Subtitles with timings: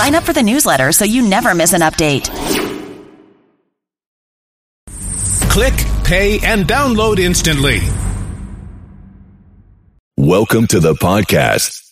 [0.00, 2.24] Sign up for the newsletter so you never miss an update.
[5.50, 5.74] Click,
[6.04, 7.80] pay, and download instantly.
[10.16, 11.89] Welcome to the podcast.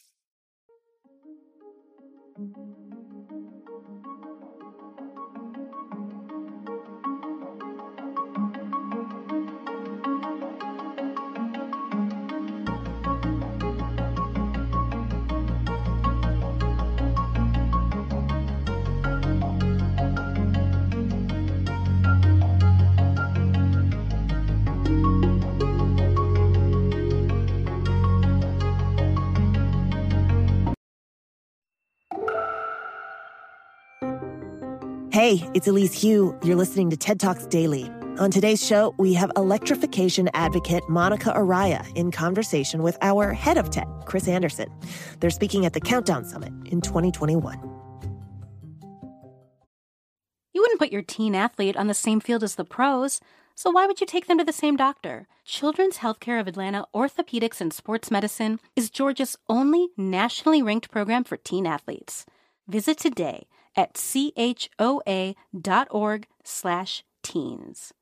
[35.59, 36.39] It's Elise Hu.
[36.45, 37.91] You're listening to TED Talks Daily.
[38.21, 43.69] On today's show, we have electrification advocate Monica Araya in conversation with our head of
[43.69, 44.73] TED, Chris Anderson.
[45.19, 47.59] They're speaking at the Countdown Summit in 2021.
[50.53, 53.21] You wouldn't put your teen athlete on the same field as the pros,
[53.57, 55.27] so why would you take them to the same doctor?
[55.45, 61.37] Children's Healthcare of Atlanta Orthopedics and Sports Medicine is Georgia's only nationally ranked program for
[61.37, 62.27] teen athletes.
[62.69, 63.49] Visit today
[63.79, 65.37] at choa.org
[66.45, 67.93] slash teens.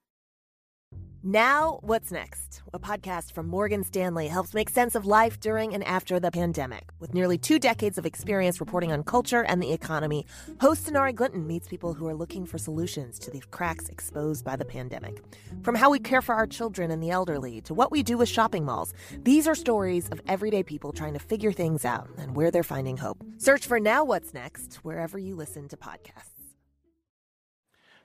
[1.28, 2.62] Now, what's next?
[2.72, 6.84] A podcast from Morgan Stanley helps make sense of life during and after the pandemic.
[7.00, 10.24] With nearly two decades of experience reporting on culture and the economy,
[10.60, 14.54] host Sonari Glinton meets people who are looking for solutions to the cracks exposed by
[14.54, 15.20] the pandemic.
[15.64, 18.28] From how we care for our children and the elderly to what we do with
[18.28, 22.52] shopping malls, these are stories of everyday people trying to figure things out and where
[22.52, 23.24] they're finding hope.
[23.38, 26.54] Search for Now What's Next wherever you listen to podcasts.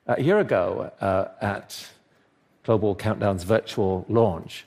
[0.08, 1.88] A year ago, uh, at
[2.63, 4.65] Global Countdown's virtual launch,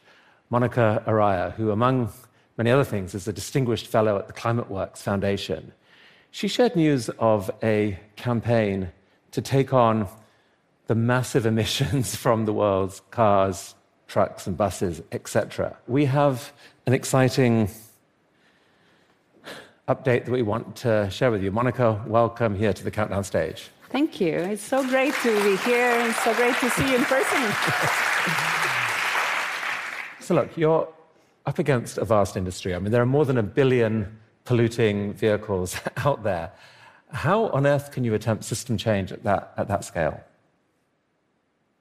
[0.50, 2.12] Monica Araya, who, among
[2.56, 5.72] many other things, is a distinguished fellow at the Climate Works Foundation,
[6.30, 8.90] she shared news of a campaign
[9.30, 10.08] to take on
[10.88, 13.74] the massive emissions from the world's cars,
[14.08, 15.76] trucks, and buses, etc.
[15.86, 16.52] We have
[16.86, 17.70] an exciting
[19.88, 21.52] update that we want to share with you.
[21.52, 23.68] Monica, welcome here to the Countdown stage.
[23.94, 24.34] Thank you.
[24.38, 27.40] It's so great to be here and so great to see you in person.
[30.18, 30.88] so, look, you're
[31.46, 32.74] up against a vast industry.
[32.74, 36.50] I mean, there are more than a billion polluting vehicles out there.
[37.12, 40.20] How on earth can you attempt system change at that, at that scale?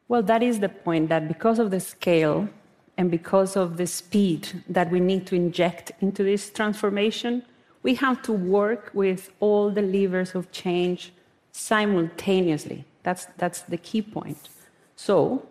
[0.07, 2.47] Well, that is the point that because of the scale
[2.95, 7.41] and because of the speed that we need to inject into this transformation,
[7.81, 11.11] we have to work with all the levers of change
[11.53, 12.83] simultaneously.
[13.03, 14.49] That's, that's the key point.
[14.95, 15.47] So,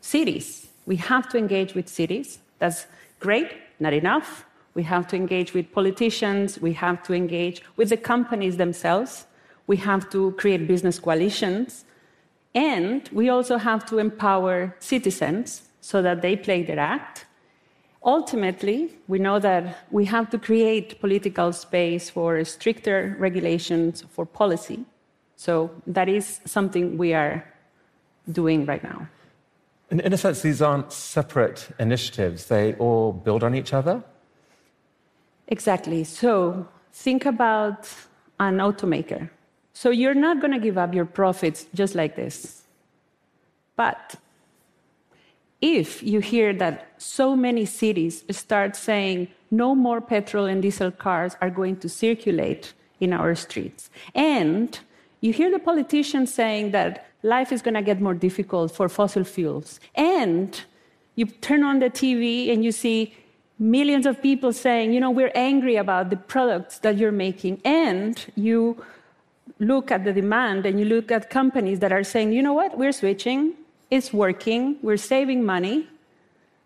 [0.00, 2.38] cities, we have to engage with cities.
[2.58, 2.86] That's
[3.20, 4.44] great, not enough.
[4.74, 9.24] We have to engage with politicians, we have to engage with the companies themselves,
[9.66, 11.86] we have to create business coalitions,
[12.54, 17.24] and we also have to empower citizens so that they play their act.
[18.04, 24.84] Ultimately, we know that we have to create political space for stricter regulations for policy.
[25.36, 27.44] So that is something we are
[28.30, 29.08] doing right now.
[29.90, 34.02] In, in a sense, these aren't separate initiatives, they all build on each other?
[35.48, 36.02] Exactly.
[36.04, 37.88] So think about
[38.40, 39.30] an automaker.
[39.72, 42.62] So you're not going to give up your profits just like this.
[43.76, 44.16] But
[45.60, 51.36] if you hear that so many cities start saying no more petrol and diesel cars
[51.40, 54.80] are going to circulate in our streets, and
[55.20, 59.24] you hear the politicians saying that life is going to get more difficult for fossil
[59.24, 59.80] fuels.
[59.94, 60.60] And
[61.14, 63.14] you turn on the TV and you see
[63.58, 67.60] millions of people saying, you know, we're angry about the products that you're making.
[67.64, 68.84] And you
[69.58, 72.76] look at the demand and you look at companies that are saying, you know what,
[72.76, 73.54] we're switching,
[73.90, 75.88] it's working, we're saving money.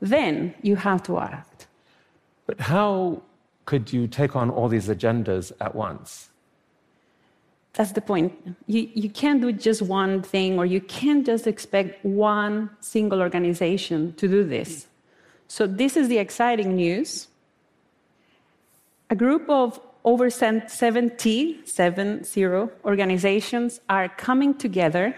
[0.01, 1.67] Then you have to act.
[2.47, 3.23] But how
[3.67, 6.31] could you take on all these agendas at once?
[7.75, 8.33] That's the point.
[8.67, 14.13] You, you can't do just one thing, or you can't just expect one single organization
[14.15, 14.89] to do this.
[15.47, 17.29] So, this is the exciting news.
[19.09, 22.45] A group of over 70, 70
[22.85, 25.17] organizations are coming together,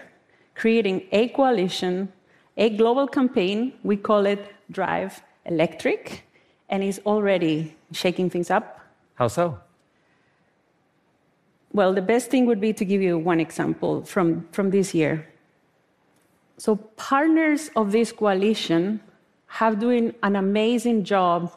[0.55, 2.11] creating a coalition,
[2.57, 3.73] a global campaign.
[3.83, 6.23] We call it Drive Electric,
[6.69, 8.79] and is already shaking things up.
[9.15, 9.59] How so?
[11.73, 15.27] Well, the best thing would be to give you one example from, from this year.
[16.57, 19.01] So, partners of this coalition
[19.47, 21.51] have doing an amazing job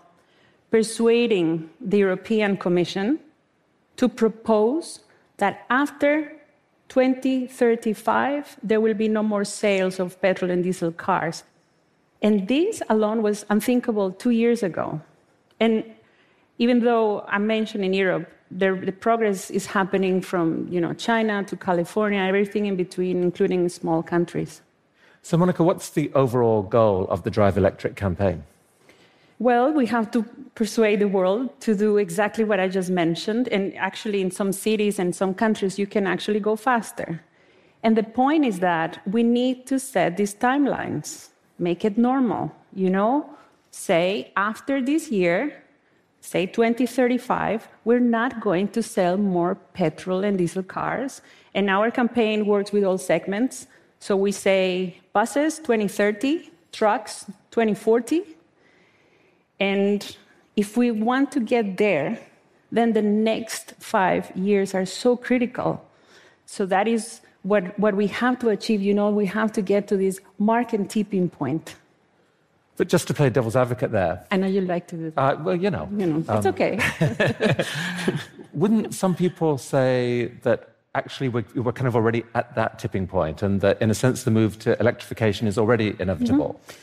[0.71, 3.21] persuading the European Commission
[3.97, 5.01] to propose
[5.37, 6.33] that after
[6.89, 11.45] 2035, there will be no more sales of petrol and diesel cars.
[12.23, 15.01] And this alone was unthinkable two years ago.
[15.61, 15.85] And
[16.59, 21.45] even though I mentioned in Europe, the, the, progress is happening from you know, China
[21.45, 24.63] to California, everything in between, including small countries.
[25.23, 28.45] So, Monica, what's the overall goal of the Drive Electric campaign?
[29.39, 30.23] Well, we have to
[30.55, 33.49] persuade the world to do exactly what I just mentioned.
[33.49, 37.21] And actually, in some cities and some countries, you can actually go faster.
[37.83, 41.29] And the point is that we need to set these timelines,
[41.59, 42.53] make it normal.
[42.75, 43.29] You know,
[43.71, 45.63] say after this year,
[46.27, 51.23] say 2035, we're not going to sell more petrol and diesel cars.
[51.55, 53.67] And our campaign works with all segments.
[54.01, 58.37] So we say buses 2030, trucks 2040
[59.59, 60.17] and
[60.55, 62.19] if we want to get there,
[62.71, 65.83] then the next five years are so critical.
[66.47, 68.83] So that is what, what we have to achieve.
[68.83, 71.77] You know, we have to get to this market tipping point.
[72.77, 74.27] But just to play devil's advocate there.
[74.31, 75.19] I know you like to do that.
[75.19, 75.89] Uh, well, you know.
[75.97, 76.79] You know, um, it's okay.
[78.53, 83.43] wouldn't some people say that actually we're, we're, kind of already at that tipping point
[83.43, 86.61] and that, in a sense, the move to electrification is already inevitable?
[86.61, 86.81] Mm-hmm.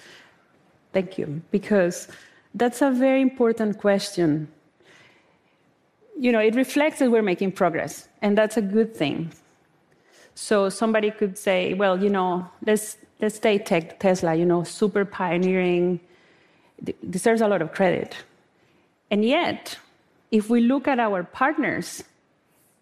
[0.93, 1.41] Thank you.
[1.51, 2.07] Because
[2.53, 4.47] that's a very important question.
[6.19, 9.31] You know, it reflects that we're making progress, and that's a good thing.
[10.35, 13.65] So somebody could say, well, you know, let's let's take
[13.99, 15.99] Tesla, you know, super pioneering,
[17.09, 18.15] deserves a lot of credit.
[19.09, 19.77] And yet,
[20.31, 22.03] if we look at our partners,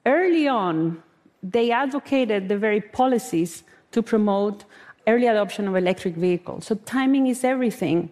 [0.06, 1.03] early on,
[1.44, 4.63] they advocated the very policies to promote
[5.07, 6.65] early adoption of electric vehicles.
[6.65, 8.09] So timing is everything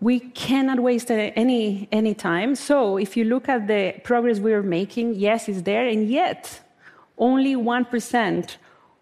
[0.00, 2.54] we cannot waste any, any time.
[2.54, 6.60] So if you look at the progress we're making, yes, it's there, and yet
[7.18, 8.56] only 1%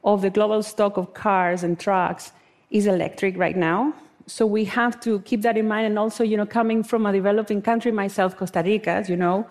[0.04, 2.32] of the global stock of cars and trucks
[2.70, 3.94] is electric right now.
[4.26, 5.86] So we have to keep that in mind.
[5.86, 9.46] And also, you know, coming from a developing country myself, Costa Rica, as you know,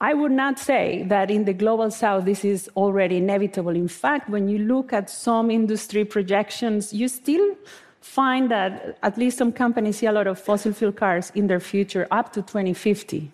[0.00, 3.70] I would not say that in the global south this is already inevitable.
[3.70, 7.56] In fact, when you look at some industry projections, you still
[8.00, 11.60] find that at least some companies see a lot of fossil fuel cars in their
[11.60, 13.30] future up to 2050.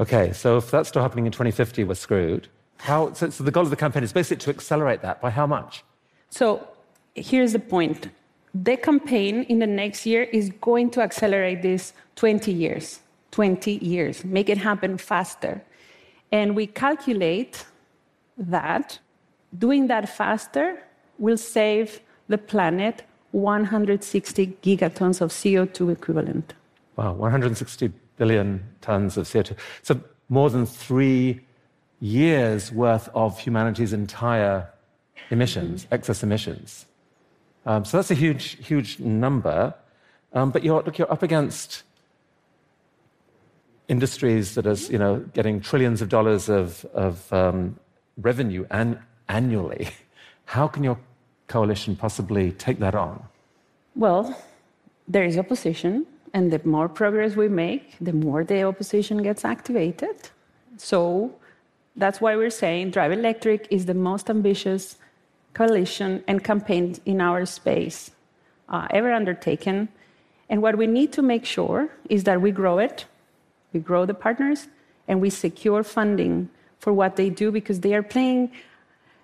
[0.00, 2.48] Okay, so if that's still happening in 2050, we're screwed.
[2.78, 5.20] How, so, so the goal of the campaign is basically to accelerate that.
[5.20, 5.84] By how much?
[6.30, 6.68] So
[7.14, 8.08] here's the point
[8.54, 13.00] the campaign in the next year is going to accelerate this 20 years.
[13.30, 15.62] 20 years, make it happen faster.
[16.32, 17.66] And we calculate
[18.36, 18.98] that
[19.58, 20.82] doing that faster
[21.18, 23.02] will save the planet
[23.32, 26.54] 160 gigatons of CO2 equivalent.
[26.96, 29.56] Wow, 160 billion tons of CO2.
[29.82, 31.40] So more than three
[32.00, 34.68] years worth of humanity's entire
[35.30, 36.86] emissions, excess emissions.
[37.66, 39.74] Um, so that's a huge, huge number.
[40.32, 41.82] Um, but you're, look, you're up against
[43.88, 47.78] industries that are you know, getting trillions of dollars of, of um,
[48.18, 49.88] revenue an- annually.
[50.44, 50.98] How can your
[51.46, 53.22] coalition possibly take that on?
[53.94, 54.40] Well,
[55.06, 60.30] there is opposition, and the more progress we make, the more the opposition gets activated.
[60.76, 61.34] So
[61.98, 64.96] that's why we're saying Drive Electric is the most ambitious
[65.52, 68.12] coalition and campaign in our space
[68.68, 69.88] uh, ever undertaken.
[70.48, 73.04] And what we need to make sure is that we grow it,
[73.72, 74.68] we grow the partners,
[75.08, 78.50] and we secure funding for what they do because they are playing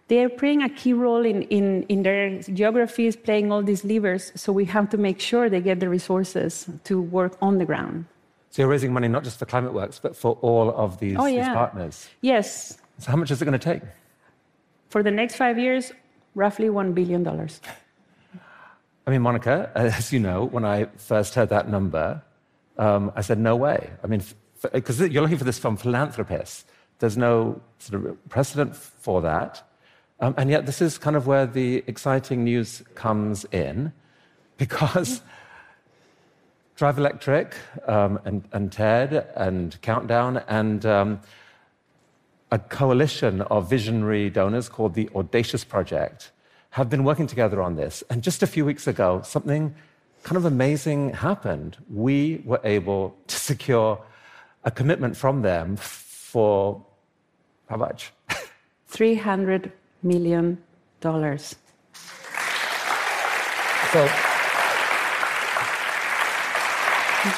[0.09, 4.33] they are playing a key role in, in, in their geographies, playing all these levers.
[4.35, 8.05] So we have to make sure they get the resources to work on the ground.
[8.55, 11.27] So you're raising money not just for Climate Works, but for all of these, oh,
[11.27, 11.49] yeah.
[11.49, 12.09] these partners?
[12.21, 12.79] Yes.
[12.99, 13.83] So how much is it going to take?
[14.91, 15.91] For the next five years,
[16.37, 17.27] roughly $1 billion.
[17.27, 22.23] I mean, Monica, as you know, when I first heard that number,
[22.79, 23.91] um, I said, no way.
[24.05, 24.23] I mean,
[24.73, 26.65] because you're looking for this from philanthropists.
[27.01, 29.69] There's no sort of precedent for that.
[30.21, 33.93] Um, and yet, this is kind of where the exciting news comes in,
[34.59, 35.23] because
[36.77, 37.55] Drive Electric
[37.87, 41.21] um, and, and, TED and Countdown and um,
[42.51, 46.33] a coalition of visionary donors called the Audacious Project
[46.71, 48.03] have been working together on this.
[48.11, 49.73] And just a few weeks ago, something
[50.25, 51.77] kind of amazing happened.
[51.89, 54.01] We were able to secure
[54.65, 56.85] a commitment from them for
[57.69, 58.13] how much?
[58.89, 59.71] 300
[60.03, 60.59] million
[61.01, 61.55] dollars.
[63.93, 64.34] So,
[67.27, 67.31] I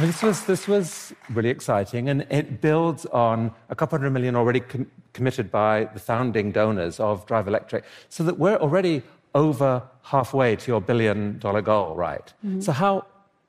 [0.00, 4.34] mean, this was this was really exciting, and it builds on a couple hundred million
[4.34, 9.04] already com- committed by the founding donors of Drive Electric, so that we're already
[9.36, 12.32] over halfway to your billion dollar goal, right?
[12.44, 12.62] Mm-hmm.
[12.62, 13.06] So how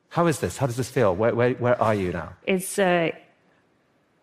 [0.09, 0.57] how is this?
[0.57, 1.15] How does this feel?
[1.15, 2.33] Where where, where are you now?
[2.45, 2.77] It's.
[2.77, 3.09] Uh,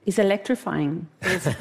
[0.05, 1.07] it's electrifying.
[1.23, 1.47] It's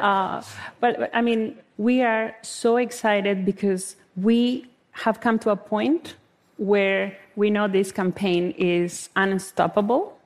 [0.00, 0.44] uh,
[0.78, 6.14] but I mean, we are so excited because we have come to a point
[6.60, 10.18] where we know this campaign is unstoppable.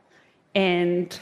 [0.53, 1.17] And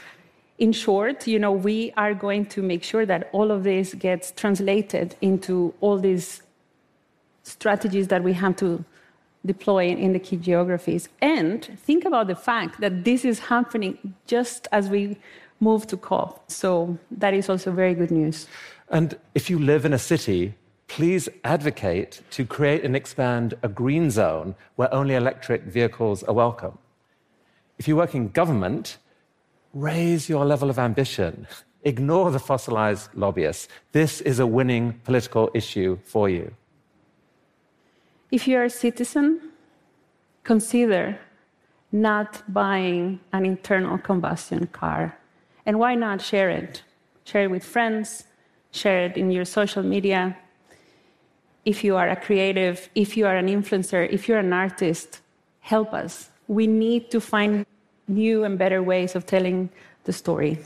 [0.57, 4.31] in short, you know, we are going to make sure that all of this gets
[4.31, 6.41] translated into all these
[7.43, 8.83] strategies that we have to
[9.45, 11.09] deploy in the key geographies.
[11.21, 15.19] And think about the fact that this is happening just as we
[15.59, 16.49] move to COP.
[16.49, 18.47] So that is also very good news.
[18.89, 20.55] And if you live in a city
[20.95, 26.77] please advocate to create and expand a green zone where only electric vehicles are welcome.
[27.79, 28.99] If you work in government,
[29.73, 31.47] raise your level of ambition.
[31.83, 33.69] Ignore the fossilized lobbyists.
[33.91, 36.53] This is a winning political issue for you.
[38.29, 39.49] If you're a citizen,
[40.43, 41.17] consider
[41.91, 45.17] not buying an internal combustion car.
[45.65, 46.83] And why not share it?
[47.25, 48.25] Share it with friends,
[48.69, 50.37] share it in your social media,
[51.65, 55.21] if you are a creative, if you are an influencer, if you're an artist,
[55.61, 56.29] help us.
[56.47, 57.65] We need to find
[58.07, 59.69] new and better ways of telling
[60.03, 60.59] the story.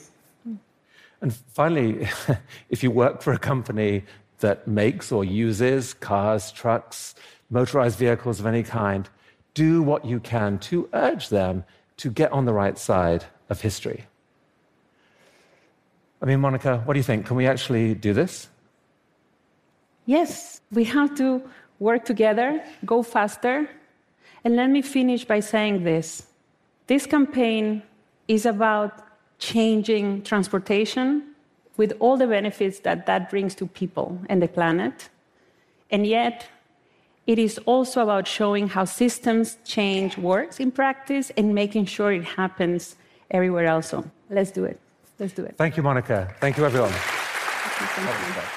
[1.22, 2.08] And finally,
[2.70, 4.04] if you work for a company
[4.40, 7.16] that makes or uses cars, trucks,
[7.50, 9.10] motorized vehicles of any kind,
[9.54, 11.64] do what you can to urge them
[11.98, 14.06] to get on the right side of history.
[16.22, 17.26] I mean, Monica, what do you think?
[17.26, 18.48] Can we actually do this?
[20.06, 21.42] Yes, we have to
[21.80, 23.70] work together, go faster.
[24.44, 26.28] And let me finish by saying this
[26.88, 27.84] this campaign
[28.28, 29.04] is about
[29.40, 31.36] changing transportation
[31.76, 35.10] with all the benefits that that brings to people and the planet.
[35.92, 36.48] And yet,
[37.28, 42.24] it is also about showing how systems change works in practice and making sure it
[42.24, 42.96] happens
[43.30, 43.90] everywhere else.
[43.90, 44.80] So let's do it.
[45.20, 45.56] Let's do it.
[45.58, 46.34] Thank you, Monica.
[46.40, 46.92] Thank you, everyone.
[46.92, 48.57] Thank you.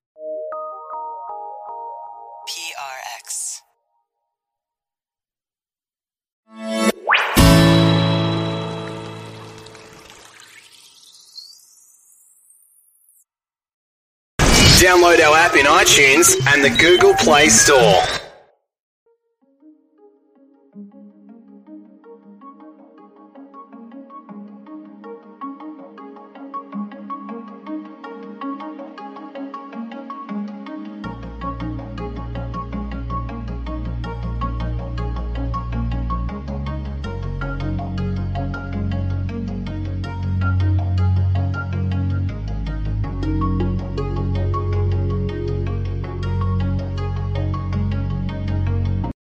[14.81, 18.20] Download our app in iTunes and the Google Play Store.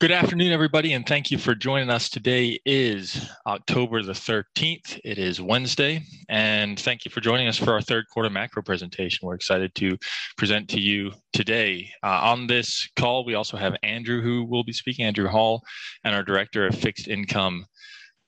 [0.10, 2.10] Good afternoon, everybody, and thank you for joining us.
[2.10, 5.00] Today is October the 13th.
[5.06, 9.28] It is Wednesday, and thank you for joining us for our third quarter macro presentation.
[9.28, 10.00] We're excited to
[10.36, 11.92] present to you today.
[12.02, 15.62] Uh, on this call, we also have Andrew, who will be speaking, Andrew Hall,
[16.04, 17.68] and our Director of Fixed Income,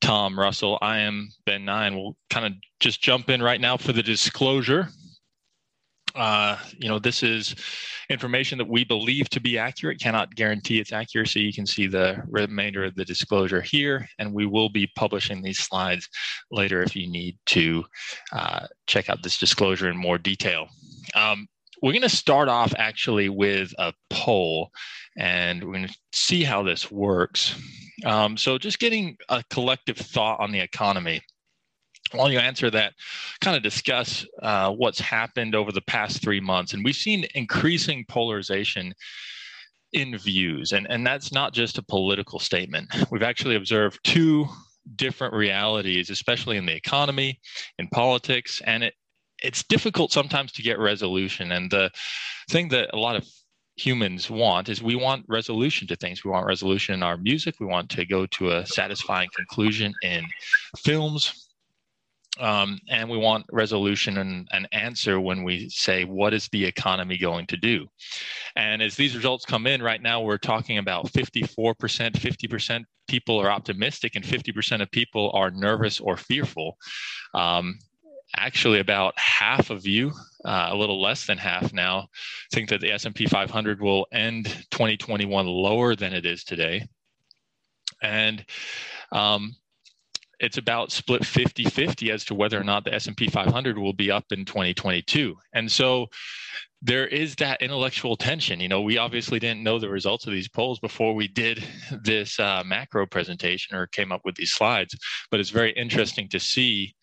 [0.01, 0.77] Tom Russell.
[0.83, 1.89] I am Ben Nye.
[1.89, 4.89] We'll kind of just jump in right now for the disclosure.
[6.15, 7.55] Uh, you know, this is
[8.09, 11.41] information that we believe to be accurate, cannot guarantee its accuracy.
[11.41, 15.59] You can see the remainder of the disclosure here, and we will be publishing these
[15.59, 16.07] slides
[16.51, 17.85] later if you need to
[18.33, 20.67] uh, check out this disclosure in more detail.
[21.15, 21.47] Um,
[21.81, 24.69] we're going to start off actually with a poll,
[25.17, 27.55] and we're going to see how this works.
[28.05, 31.21] Um, so, just getting a collective thought on the economy
[32.13, 32.93] while you answer that,
[33.41, 36.73] kind of discuss uh, what's happened over the past three months.
[36.73, 38.93] And we've seen increasing polarization
[39.93, 40.71] in views.
[40.71, 42.89] And, and that's not just a political statement.
[43.11, 44.47] We've actually observed two
[44.95, 47.39] different realities, especially in the economy,
[47.77, 48.93] in politics, and it,
[49.43, 51.51] it's difficult sometimes to get resolution.
[51.51, 51.91] And the
[52.49, 53.27] thing that a lot of
[53.75, 56.23] humans want is we want resolution to things.
[56.23, 57.55] We want resolution in our music.
[57.59, 60.25] We want to go to a satisfying conclusion in
[60.77, 61.50] films
[62.41, 67.17] Um, and we want resolution and an answer when we say, what is the economy
[67.17, 67.85] going to do?
[68.55, 73.51] And as these results come in, right now we're talking about 54%, 50% people are
[73.51, 76.77] optimistic, and 50% of people are nervous or fearful.
[77.35, 77.77] Um,
[78.35, 80.11] actually, about half of you,
[80.43, 82.07] uh, a little less than half now,
[82.51, 86.87] think that the S&P 500 will end 2021 lower than it is today.
[88.01, 88.43] And
[89.11, 89.55] um,
[90.41, 94.25] it's about split 50-50 as to whether or not the S&P 500 will be up
[94.31, 95.35] in 2022.
[95.53, 96.07] And so
[96.81, 98.59] there is that intellectual tension.
[98.59, 101.63] You know, we obviously didn't know the results of these polls before we did
[102.03, 104.97] this uh, macro presentation or came up with these slides,
[105.29, 106.95] but it's very interesting to see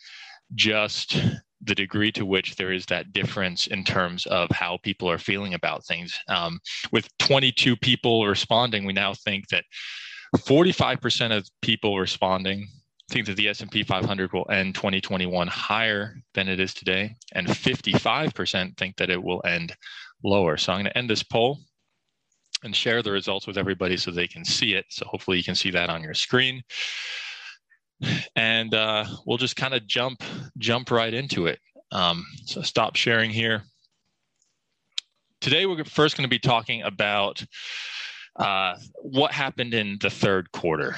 [0.54, 1.16] just
[1.62, 5.54] the degree to which there is that difference in terms of how people are feeling
[5.54, 6.12] about things.
[6.28, 6.58] Um,
[6.90, 9.64] with 22 people responding, we now think that
[10.36, 12.68] 45% of people responding
[13.10, 18.76] think that the S&P 500 will end 2021 higher than it is today, and 55%
[18.76, 19.74] think that it will end
[20.22, 20.56] lower.
[20.56, 21.58] So I'm going to end this poll
[22.64, 24.86] and share the results with everybody so they can see it.
[24.90, 26.62] So hopefully you can see that on your screen.
[28.36, 30.22] And uh, we'll just kind of jump
[30.58, 31.58] jump right into it.
[31.90, 33.64] Um, so stop sharing here.
[35.40, 37.44] Today we're first going to be talking about
[38.36, 40.96] uh, what happened in the third quarter.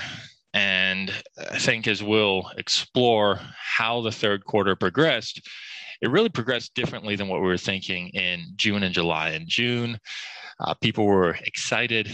[0.53, 1.13] And
[1.51, 3.41] I think as we'll explore
[3.77, 5.41] how the third quarter progressed,
[6.01, 9.31] it really progressed differently than what we were thinking in June and July.
[9.31, 9.99] In June,
[10.59, 12.11] uh, people were excited.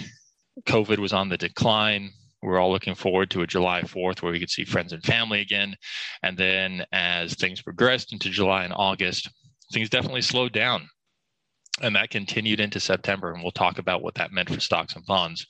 [0.67, 2.11] COVID was on the decline.
[2.43, 5.03] We we're all looking forward to a July 4th where we could see friends and
[5.03, 5.77] family again.
[6.23, 9.31] And then as things progressed into July and August,
[9.73, 10.89] things definitely slowed down.
[11.83, 13.33] And that continued into September.
[13.33, 15.47] And we'll talk about what that meant for stocks and bonds.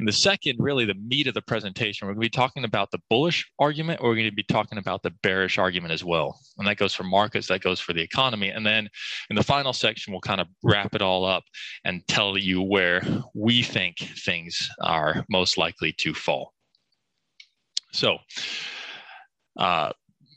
[0.00, 2.90] And the second, really the meat of the presentation, we're going to be talking about
[2.90, 6.40] the bullish argument, or we're going to be talking about the bearish argument as well.
[6.56, 8.48] And that goes for markets, that goes for the economy.
[8.48, 8.88] And then
[9.28, 11.44] in the final section, we'll kind of wrap it all up
[11.84, 13.02] and tell you where
[13.34, 16.54] we think things are most likely to fall.
[17.92, 18.16] So,
[19.58, 19.92] uh,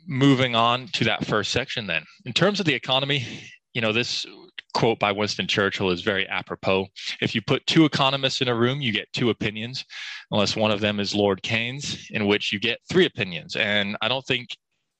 [0.05, 3.25] moving on to that first section, then, in terms of the economy,
[3.73, 4.25] you know, this
[4.73, 6.87] quote by Winston Churchill is very apropos.
[7.21, 9.85] If you put two economists in a room, you get two opinions,
[10.31, 13.55] unless one of them is Lord Keynes, in which you get three opinions.
[13.55, 14.49] And I don't think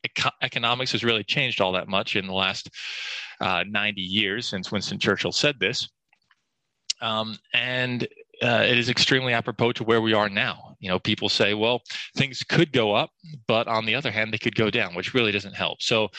[0.04, 2.70] eco- economics has really changed all that much in the last
[3.42, 5.90] uh, 90 years since Winston Churchill said this.
[7.02, 8.08] Um, and
[8.42, 10.76] uh, it is extremely apropos to where we are now.
[10.80, 11.82] You know, people say, well,
[12.18, 13.12] things could go up,
[13.48, 15.82] but on the other hand, they could go down, which really doesn't help.
[15.82, 16.10] So,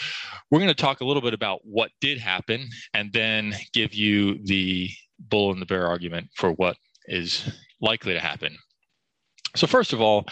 [0.50, 4.38] we're going to talk a little bit about what did happen and then give you
[4.44, 7.50] the bull and the bear argument for what is
[7.80, 8.56] likely to happen.
[9.56, 10.26] So, first of all,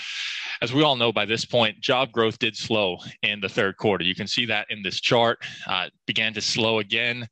[0.63, 4.05] as we all know by this point, job growth did slow in the third quarter.
[4.05, 5.39] You can see that in this chart.
[5.67, 7.29] Uh, began to slow again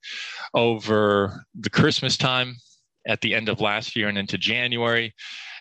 [0.54, 2.56] over the Christmas time
[3.10, 5.12] at the end of last year and into January.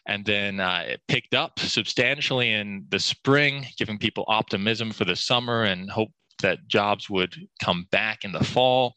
[0.08, 5.16] And then uh, it picked up substantially in the spring, giving people optimism for the
[5.16, 6.10] summer and hope
[6.42, 8.96] that jobs would come back in the fall.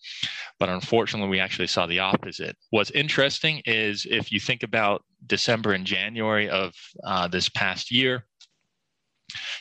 [0.61, 2.57] But unfortunately, we actually saw the opposite.
[2.71, 6.73] What's interesting is if you think about December and January of
[7.05, 8.27] uh, this past year,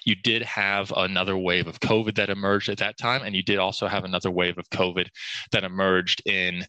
[0.05, 3.57] you did have another wave of COVID that emerged at that time, and you did
[3.57, 5.07] also have another wave of COVID
[5.53, 6.65] that emerged in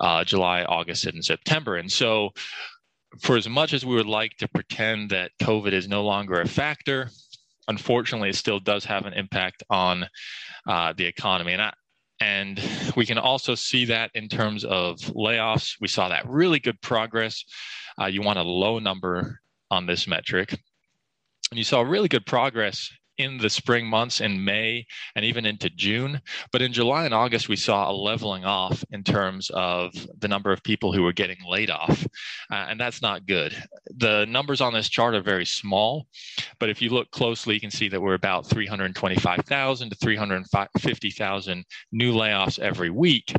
[0.00, 1.76] uh, July, August, and September.
[1.76, 2.30] And so,
[3.20, 6.48] for as much as we would like to pretend that COVID is no longer a
[6.48, 7.10] factor,
[7.68, 10.06] unfortunately, it still does have an impact on
[10.68, 11.52] uh, the economy.
[11.52, 11.72] And I,
[12.20, 12.60] and
[12.96, 15.76] we can also see that in terms of layoffs.
[15.80, 17.44] We saw that really good progress.
[18.00, 20.52] Uh, you want a low number on this metric.
[21.50, 25.70] And you saw really good progress in the spring months in May and even into
[25.70, 26.20] June.
[26.52, 30.52] But in July and August, we saw a leveling off in terms of the number
[30.52, 32.06] of people who were getting laid off.
[32.50, 33.54] Uh, and that's not good.
[33.96, 36.06] The numbers on this chart are very small,
[36.58, 42.14] but if you look closely, you can see that we're about 325,000 to 350,000 new
[42.14, 43.32] layoffs every week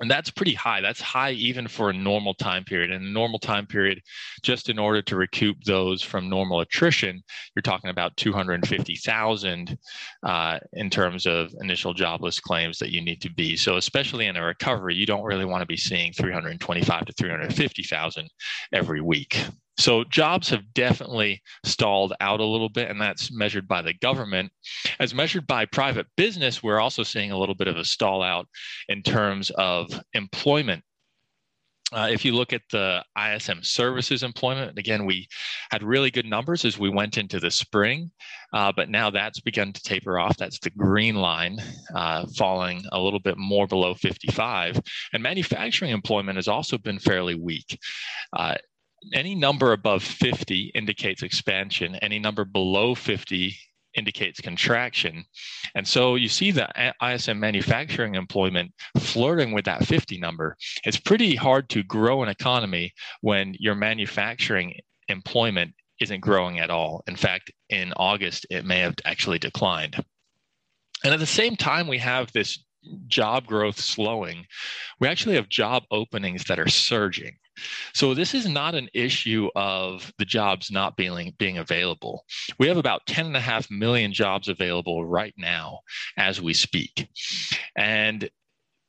[0.00, 0.80] and that's pretty high.
[0.80, 2.90] That's high even for a normal time period.
[2.90, 4.00] And a normal time period
[4.42, 7.22] just in order to recoup those from normal attrition
[7.54, 9.78] you're talking about 250000
[10.24, 13.56] uh, in terms of initial jobless claims that you need to be.
[13.56, 18.28] So especially in a recovery you don't really want to be seeing 325 to 350000
[18.72, 23.82] every week so jobs have definitely stalled out a little bit, and that's measured by
[23.82, 24.52] the government.
[25.00, 28.48] As measured by private business, we're also seeing a little bit of a stall out
[28.88, 30.82] in terms of employment
[31.92, 35.28] Uh, if you look at the ISM services employment, again, we
[35.70, 38.10] had really good numbers as we went into the spring,
[38.52, 40.36] uh, but now that's begun to taper off.
[40.36, 41.58] That's the green line
[41.94, 44.80] uh, falling a little bit more below 55.
[45.12, 47.78] And manufacturing employment has also been fairly weak.
[49.12, 53.56] Any number above 50 indicates expansion, any number below 50
[53.94, 55.24] indicates contraction.
[55.74, 56.68] And so you see the
[57.02, 60.56] ISM manufacturing employment flirting with that 50 number.
[60.84, 64.74] It's pretty hard to grow an economy when your manufacturing
[65.08, 67.04] employment isn't growing at all.
[67.06, 70.02] In fact, in August, it may have actually declined.
[71.04, 72.64] And at the same time, we have this
[73.06, 74.46] job growth slowing.
[75.00, 77.36] We actually have job openings that are surging.
[77.94, 82.24] So this is not an issue of the jobs not being, being available.
[82.58, 85.80] We have about 10 and a half million jobs available right now
[86.16, 87.08] as we speak.
[87.76, 88.28] And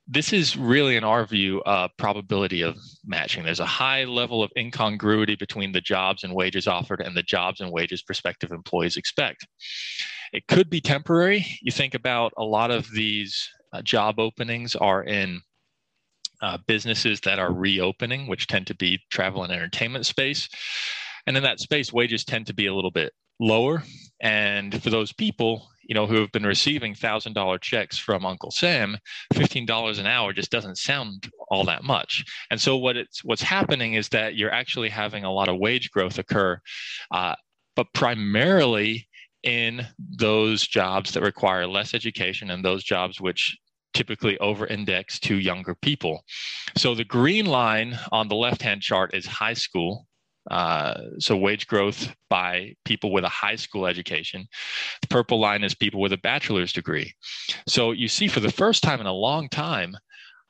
[0.07, 3.43] this is really, in our view, a probability of matching.
[3.43, 7.59] There's a high level of incongruity between the jobs and wages offered and the jobs
[7.59, 9.47] and wages prospective employees expect.
[10.31, 11.45] It could be temporary.
[11.61, 15.41] You think about a lot of these uh, job openings are in
[16.45, 20.47] uh, businesses that are reopening, which tend to be travel and entertainment space.
[21.25, 23.81] And in that space, wages tend to be a little bit lower.
[24.21, 28.51] And for those people, you know, who have been receiving thousand dollar checks from Uncle
[28.51, 28.97] Sam,
[29.33, 32.23] fifteen dollars an hour just doesn't sound all that much.
[32.51, 35.89] And so what it's what's happening is that you're actually having a lot of wage
[35.89, 36.59] growth occur,
[37.09, 37.33] uh,
[37.75, 39.07] but primarily
[39.41, 43.57] in those jobs that require less education and those jobs which
[43.95, 46.23] typically over index to younger people.
[46.77, 50.07] So the green line on the left hand chart is high school.
[50.51, 54.47] Uh, so wage growth by people with a high school education.
[55.01, 57.15] The purple line is people with a bachelor's degree.
[57.67, 59.97] So you see, for the first time in a long time,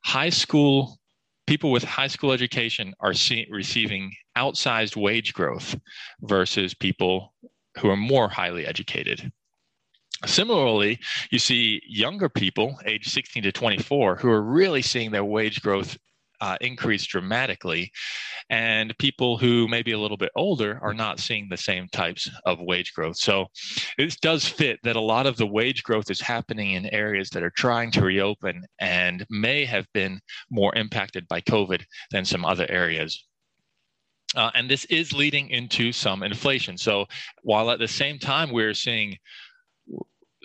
[0.04, 1.00] high school
[1.48, 5.76] people with high school education are see, receiving outsized wage growth
[6.22, 7.34] versus people
[7.78, 9.32] who are more highly educated.
[10.26, 11.00] Similarly,
[11.32, 15.98] you see younger people, age 16 to 24, who are really seeing their wage growth
[16.42, 17.92] uh, increase dramatically.
[18.50, 22.30] And people who may be a little bit older are not seeing the same types
[22.46, 23.18] of wage growth.
[23.18, 23.48] So
[23.98, 27.44] it does fit that a lot of the wage growth is happening in areas that
[27.44, 30.20] are trying to reopen and may have been
[30.52, 33.26] more impacted by COVID than some other areas.
[34.36, 36.78] Uh, and this is leading into some inflation.
[36.78, 37.06] So
[37.44, 39.18] while at the same time we're seeing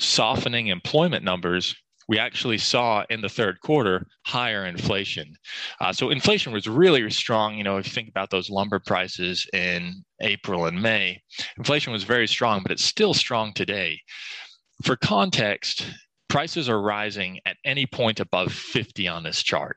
[0.00, 1.74] softening employment numbers,
[2.08, 5.32] we actually saw in the third quarter higher inflation.
[5.80, 7.56] Uh, so inflation was really strong.
[7.56, 11.22] You know, if you think about those lumber prices in April and May,
[11.56, 14.00] inflation was very strong, but it's still strong today.
[14.82, 15.86] For context,
[16.28, 19.76] prices are rising at any point above 50 on this chart.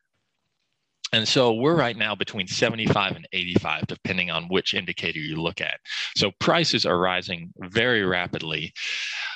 [1.14, 5.62] And so we're right now between 75 and 85, depending on which indicator you look
[5.62, 5.80] at.
[6.18, 8.74] So prices are rising very rapidly.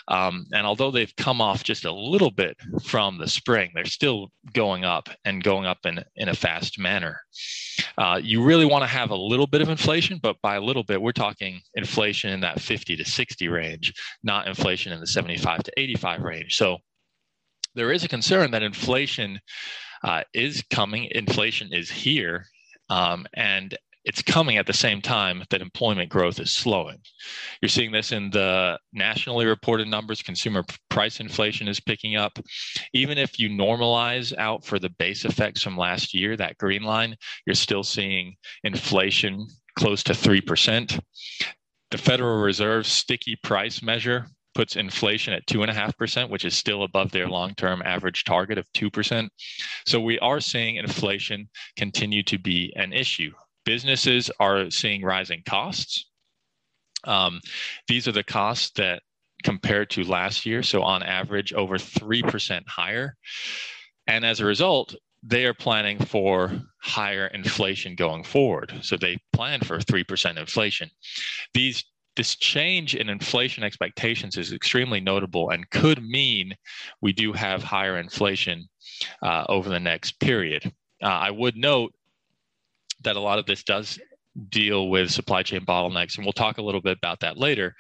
[0.07, 4.31] Um, and although they've come off just a little bit from the spring, they're still
[4.53, 7.21] going up and going up in, in a fast manner.
[7.95, 10.83] Uh, you really want to have a little bit of inflation, but by a little
[10.83, 15.61] bit, we're talking inflation in that 50 to 60 range, not inflation in the 75
[15.61, 16.55] to 85 range.
[16.55, 16.77] So
[17.75, 19.39] there is a concern that inflation
[20.07, 22.45] uh, is coming, inflation is here.
[22.89, 26.97] Um, and it's coming at the same time that employment growth is slowing.
[27.61, 30.21] You're seeing this in the nationally reported numbers.
[30.21, 32.39] Consumer price inflation is picking up.
[32.93, 37.17] Even if you normalize out for the base effects from last year, that green line,
[37.45, 39.45] you're still seeing inflation
[39.77, 41.01] close to 3%.
[41.91, 47.27] The Federal Reserve's sticky price measure puts inflation at 2.5%, which is still above their
[47.27, 49.29] long term average target of 2%.
[49.85, 53.31] So we are seeing inflation continue to be an issue
[53.67, 56.05] businesses are seeing rising costs.
[57.03, 57.41] Um,
[57.89, 59.01] these are the costs that
[59.43, 63.17] compared to last year, so on average, over 3% higher.
[64.07, 68.73] And as a result, they are planning for higher inflation going forward.
[68.81, 70.89] So they plan for 3% inflation.
[71.53, 71.83] These
[72.17, 76.53] this change in inflation expectations is extremely notable and could mean
[77.01, 78.67] we do have higher inflation
[79.21, 80.73] uh, over the next period.
[81.01, 81.93] Uh, I would note
[83.03, 83.99] that a lot of this does
[84.49, 87.75] deal with supply chain bottlenecks, and we'll talk a little bit about that later.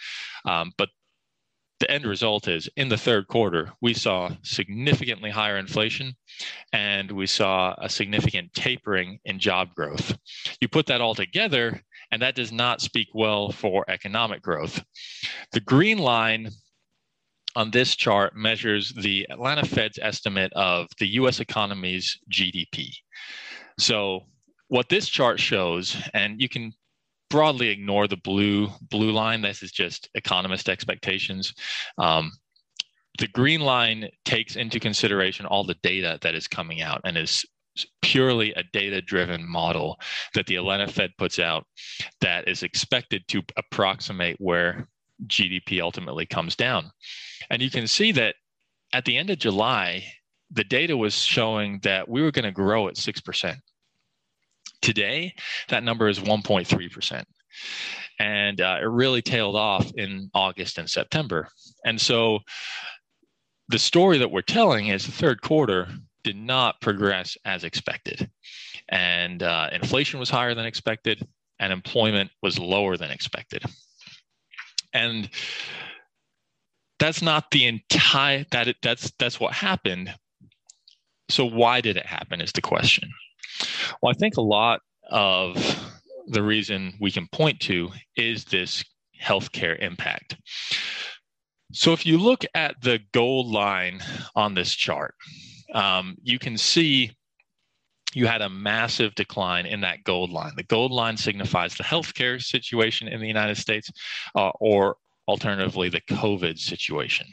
[0.45, 0.89] Um, but
[1.79, 6.13] the end result is in the third quarter, we saw significantly higher inflation
[6.73, 10.17] and we saw a significant tapering in job growth.
[10.59, 14.83] You put that all together, and that does not speak well for economic growth.
[15.51, 16.49] The green line
[17.55, 22.89] on this chart measures the Atlanta Fed's estimate of the US economy's GDP.
[23.79, 24.21] So
[24.67, 26.73] what this chart shows, and you can
[27.29, 29.41] broadly ignore the blue blue line.
[29.41, 31.53] This is just economist expectations.
[31.97, 32.31] Um,
[33.19, 37.43] the green line takes into consideration all the data that is coming out and is
[38.01, 39.99] purely a data driven model
[40.33, 41.65] that the Atlanta Fed puts out
[42.21, 44.87] that is expected to approximate where
[45.25, 46.91] GDP ultimately comes down.
[47.49, 48.35] And you can see that
[48.93, 50.03] at the end of July,
[50.51, 53.55] the data was showing that we were going to grow at 6%.
[54.81, 55.33] Today,
[55.69, 57.23] that number is 1.3%.
[58.19, 61.49] And uh, it really tailed off in August and September.
[61.85, 62.39] And so
[63.69, 65.89] the story that we're telling is the third quarter
[66.27, 68.29] did not progress as expected.
[68.89, 71.25] And uh, inflation was higher than expected,
[71.57, 73.63] and employment was lower than expected.
[74.93, 75.29] And
[76.99, 80.13] that's not the entire that it, that's that's what happened.
[81.29, 83.09] So why did it happen is the question.
[84.01, 85.55] Well, I think a lot of
[86.27, 88.83] the reason we can point to is this
[89.21, 90.35] healthcare impact.
[91.71, 94.01] So if you look at the gold line
[94.35, 95.15] on this chart,
[95.73, 97.11] um, you can see
[98.13, 100.53] you had a massive decline in that gold line.
[100.55, 103.91] The gold line signifies the healthcare situation in the United States,
[104.35, 104.95] uh, or
[105.27, 107.27] alternatively, the COVID situation.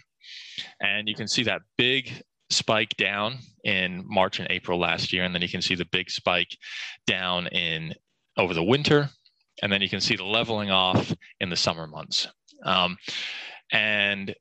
[0.80, 5.34] And you can see that big spike down in March and April last year, and
[5.34, 6.56] then you can see the big spike
[7.06, 7.94] down in
[8.36, 9.10] over the winter,
[9.62, 12.26] and then you can see the leveling off in the summer months.
[12.64, 12.96] Um,
[13.72, 14.34] and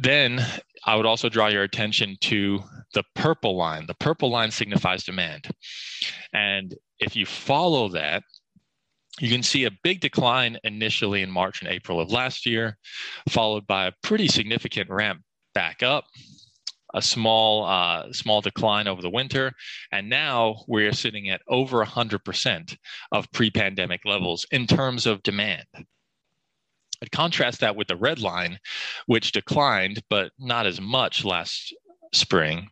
[0.00, 0.44] then
[0.84, 2.60] I would also draw your attention to
[2.94, 3.86] the purple line.
[3.86, 5.48] The purple line signifies demand.
[6.32, 8.22] And if you follow that,
[9.20, 12.78] you can see a big decline initially in March and April of last year,
[13.28, 15.22] followed by a pretty significant ramp
[15.54, 16.04] back up,
[16.94, 19.52] a small uh, small decline over the winter,
[19.90, 22.76] and now we're sitting at over 100%
[23.12, 25.66] of pre-pandemic levels in terms of demand.
[27.02, 28.58] I'd contrast that with the red line,
[29.06, 31.74] which declined, but not as much last
[32.12, 32.68] spring,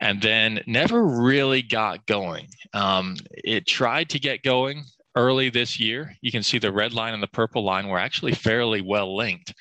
[0.00, 2.48] and then never really got going.
[2.72, 4.84] Um, it tried to get going
[5.16, 6.14] early this year.
[6.20, 9.54] You can see the red line and the purple line were actually fairly well linked.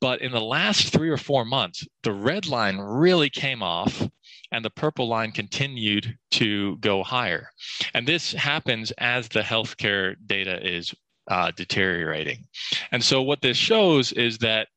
[0.00, 4.06] But in the last three or four months, the red line really came off
[4.52, 7.50] and the purple line continued to go higher.
[7.92, 10.94] And this happens as the healthcare data is
[11.28, 12.44] uh, deteriorating.
[12.92, 14.68] And so, what this shows is that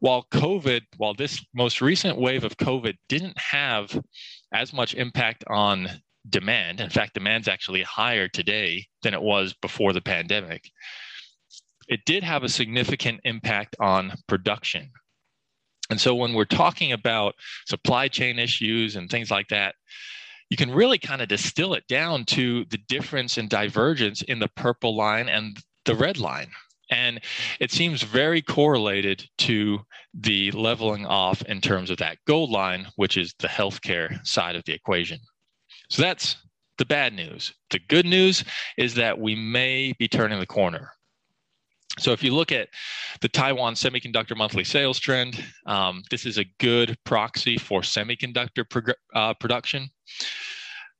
[0.00, 3.98] while COVID, while this most recent wave of COVID didn't have
[4.52, 5.88] as much impact on
[6.28, 10.70] demand, in fact, demand's actually higher today than it was before the pandemic,
[11.88, 14.90] it did have a significant impact on production.
[15.90, 17.34] And so, when we're talking about
[17.66, 19.74] supply chain issues and things like that,
[20.48, 24.48] you can really kind of distill it down to the difference and divergence in the
[24.48, 26.50] purple line and the red line.
[26.90, 27.20] And
[27.58, 29.80] it seems very correlated to
[30.12, 34.64] the leveling off in terms of that gold line, which is the healthcare side of
[34.64, 35.18] the equation.
[35.88, 36.36] So that's
[36.78, 37.54] the bad news.
[37.70, 38.44] The good news
[38.76, 40.92] is that we may be turning the corner.
[41.98, 42.68] So if you look at
[43.20, 48.94] the Taiwan semiconductor monthly sales trend, um, this is a good proxy for semiconductor prog-
[49.14, 49.88] uh, production.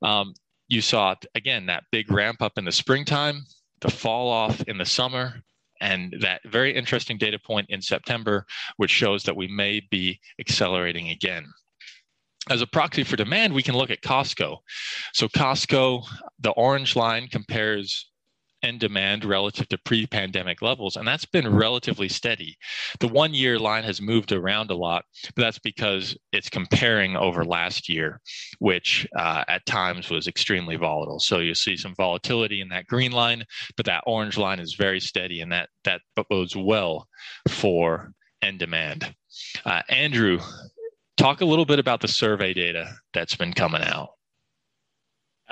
[0.03, 0.33] Um,
[0.67, 3.43] you saw again that big ramp up in the springtime
[3.83, 5.35] the fall off in the summer,
[5.81, 8.45] and that very interesting data point in September,
[8.77, 11.45] which shows that we may be accelerating again.
[12.49, 14.57] As a proxy for demand, we can look at Costco.
[15.13, 16.05] So, Costco,
[16.39, 18.09] the orange line compares
[18.63, 20.95] and demand relative to pre pandemic levels.
[20.95, 22.57] And that's been relatively steady.
[22.99, 27.45] The one year line has moved around a lot, but that's because it's comparing over
[27.45, 28.21] last year,
[28.59, 31.19] which uh, at times was extremely volatile.
[31.19, 33.43] So you see some volatility in that green line,
[33.75, 37.07] but that orange line is very steady, and that, that bodes well
[37.49, 39.13] for end demand.
[39.65, 40.39] Uh, Andrew,
[41.17, 44.09] talk a little bit about the survey data that's been coming out.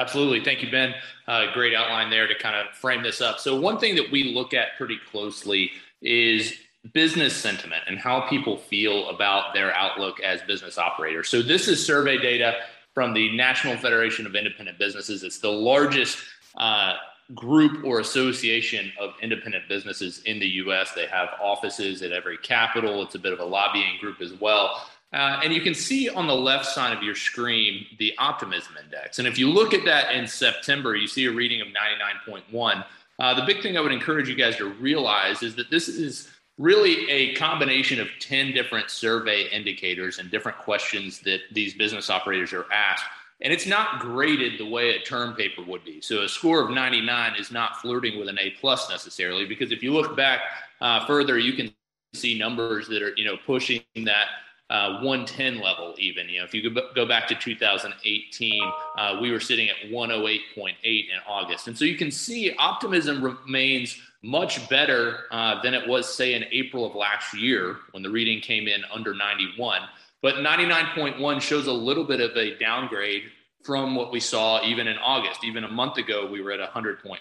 [0.01, 0.43] Absolutely.
[0.43, 0.95] Thank you, Ben.
[1.27, 3.39] Uh, great outline there to kind of frame this up.
[3.39, 6.55] So, one thing that we look at pretty closely is
[6.91, 11.29] business sentiment and how people feel about their outlook as business operators.
[11.29, 12.55] So, this is survey data
[12.95, 15.21] from the National Federation of Independent Businesses.
[15.21, 16.17] It's the largest
[16.57, 16.95] uh,
[17.35, 20.93] group or association of independent businesses in the US.
[20.93, 24.83] They have offices at every capital, it's a bit of a lobbying group as well.
[25.13, 29.19] Uh, and you can see on the left side of your screen the optimism index.
[29.19, 32.85] And if you look at that in September, you see a reading of 99.1.
[33.19, 36.29] Uh, the big thing I would encourage you guys to realize is that this is
[36.57, 42.53] really a combination of 10 different survey indicators and different questions that these business operators
[42.53, 43.03] are asked
[43.41, 45.99] and it's not graded the way a term paper would be.
[46.01, 49.81] So a score of 99 is not flirting with an A plus necessarily, because if
[49.81, 50.41] you look back
[50.79, 51.73] uh, further, you can
[52.13, 54.27] see numbers that are you know pushing that
[54.71, 59.39] uh, 110 level even you know if you go back to 2018 uh, we were
[59.39, 61.67] sitting at 108.8 in august.
[61.67, 66.45] And so you can see optimism remains much better uh, than it was say in
[66.51, 69.81] april of last year when the reading came in under 91
[70.21, 73.23] but 99.1 shows a little bit of a downgrade
[73.63, 75.43] from what we saw even in august.
[75.43, 77.19] Even a month ago we were at 100.1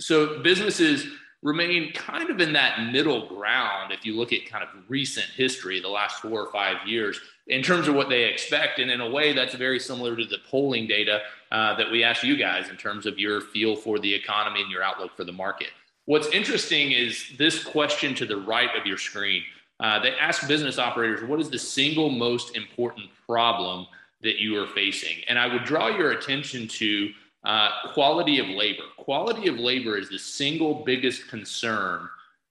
[0.00, 1.06] so businesses
[1.42, 5.80] remain kind of in that middle ground if you look at kind of recent history,
[5.80, 8.80] the last four or five years, in terms of what they expect.
[8.80, 11.20] And in a way, that's very similar to the polling data
[11.52, 14.70] uh, that we asked you guys in terms of your feel for the economy and
[14.70, 15.68] your outlook for the market.
[16.06, 19.42] What's interesting is this question to the right of your screen.
[19.78, 23.86] Uh, they ask business operators, what is the single most important problem
[24.22, 25.18] that you are facing?
[25.28, 27.10] And I would draw your attention to
[27.44, 28.84] uh, quality of labor.
[28.96, 32.08] Quality of labor is the single biggest concern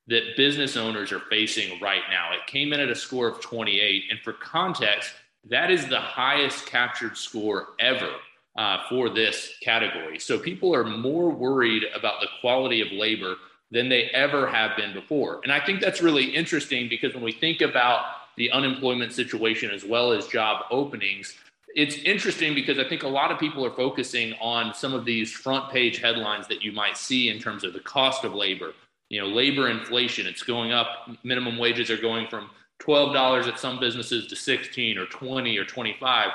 [0.07, 2.31] that business owners are facing right now.
[2.33, 4.05] It came in at a score of 28.
[4.09, 5.11] And for context,
[5.49, 8.11] that is the highest captured score ever
[8.55, 10.19] uh, for this category.
[10.19, 13.35] So people are more worried about the quality of labor
[13.69, 15.41] than they ever have been before.
[15.43, 18.05] And I think that's really interesting because when we think about
[18.37, 21.35] the unemployment situation as well as job openings,
[21.77, 25.31] it's interesting because I think a lot of people are focusing on some of these
[25.31, 28.73] front page headlines that you might see in terms of the cost of labor.
[29.09, 30.87] You know, labor inflation, it's going up.
[31.23, 32.49] Minimum wages are going from
[32.81, 36.31] $12 at some businesses to 16 or 20 or 25.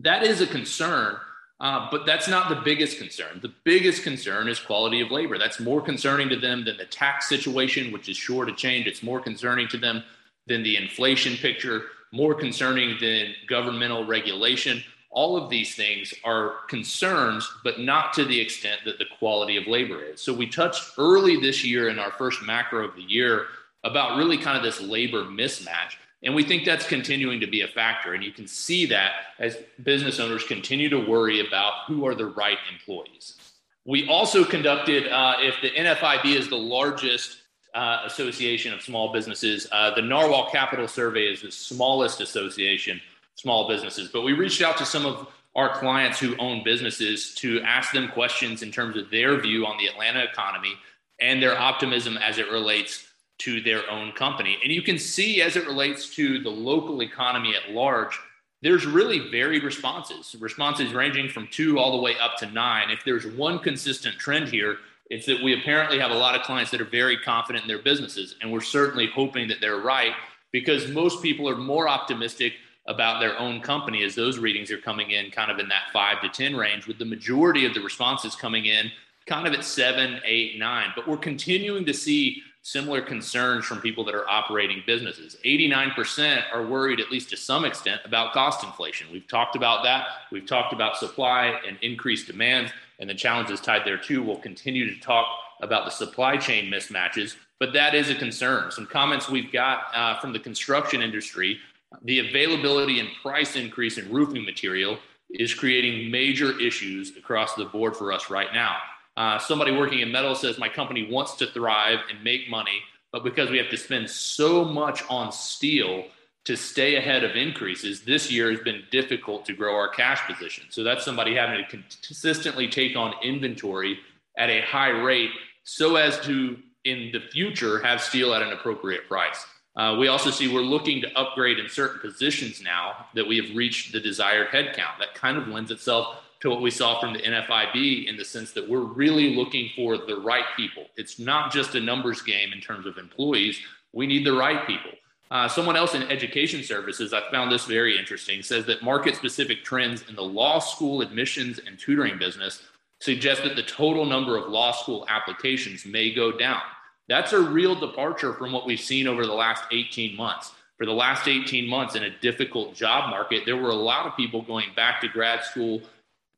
[0.00, 1.18] That is a concern,
[1.60, 3.38] uh, but that's not the biggest concern.
[3.40, 5.38] The biggest concern is quality of labor.
[5.38, 8.88] That's more concerning to them than the tax situation, which is sure to change.
[8.88, 10.02] It's more concerning to them
[10.48, 14.82] than the inflation picture more concerning than governmental regulation.
[15.10, 19.66] All of these things are concerns, but not to the extent that the quality of
[19.66, 20.20] labor is.
[20.20, 23.46] So we touched early this year in our first macro of the year
[23.84, 25.96] about really kind of this labor mismatch.
[26.22, 28.14] And we think that's continuing to be a factor.
[28.14, 32.26] And you can see that as business owners continue to worry about who are the
[32.26, 33.36] right employees.
[33.84, 37.38] We also conducted, uh, if the NFIB is the largest
[37.74, 39.66] uh, Association of Small Businesses.
[39.70, 43.00] Uh, the Narwhal Capital Survey is the smallest association,
[43.34, 44.10] small businesses.
[44.12, 48.08] But we reached out to some of our clients who own businesses to ask them
[48.08, 50.74] questions in terms of their view on the Atlanta economy
[51.20, 54.58] and their optimism as it relates to their own company.
[54.62, 58.18] And you can see as it relates to the local economy at large,
[58.62, 62.90] there's really varied responses, responses ranging from two all the way up to nine.
[62.90, 64.78] If there's one consistent trend here,
[65.10, 67.82] it's that we apparently have a lot of clients that are very confident in their
[67.82, 70.12] businesses, and we're certainly hoping that they're right
[70.52, 72.54] because most people are more optimistic
[72.86, 76.20] about their own company as those readings are coming in kind of in that five
[76.22, 78.90] to 10 range, with the majority of the responses coming in
[79.26, 80.88] kind of at seven, eight, nine.
[80.96, 85.36] But we're continuing to see similar concerns from people that are operating businesses.
[85.44, 89.06] 89% are worried, at least to some extent, about cost inflation.
[89.12, 90.06] We've talked about that.
[90.32, 94.22] We've talked about supply and increased demand and the challenges tied there too.
[94.22, 95.26] We'll continue to talk
[95.60, 98.70] about the supply chain mismatches, but that is a concern.
[98.70, 101.58] Some comments we've got uh, from the construction industry
[102.02, 104.98] the availability and price increase in roofing material
[105.30, 108.76] is creating major issues across the board for us right now.
[109.16, 112.80] Uh, somebody working in metal says, My company wants to thrive and make money,
[113.12, 116.04] but because we have to spend so much on steel,
[116.48, 120.64] to stay ahead of increases this year has been difficult to grow our cash position.
[120.70, 123.98] So that's somebody having to consistently take on inventory
[124.38, 125.28] at a high rate
[125.64, 126.56] so as to
[126.86, 129.44] in the future have steel at an appropriate price.
[129.76, 133.54] Uh, we also see we're looking to upgrade in certain positions now that we have
[133.54, 134.98] reached the desired headcount.
[135.00, 138.52] That kind of lends itself to what we saw from the NFIB in the sense
[138.52, 140.86] that we're really looking for the right people.
[140.96, 143.60] It's not just a numbers game in terms of employees.
[143.92, 144.92] We need the right people.
[145.30, 149.62] Uh, someone else in education services, I found this very interesting, says that market specific
[149.62, 152.62] trends in the law school admissions and tutoring business
[153.00, 156.62] suggest that the total number of law school applications may go down.
[157.08, 160.52] That's a real departure from what we've seen over the last 18 months.
[160.78, 164.16] For the last 18 months in a difficult job market, there were a lot of
[164.16, 165.82] people going back to grad school,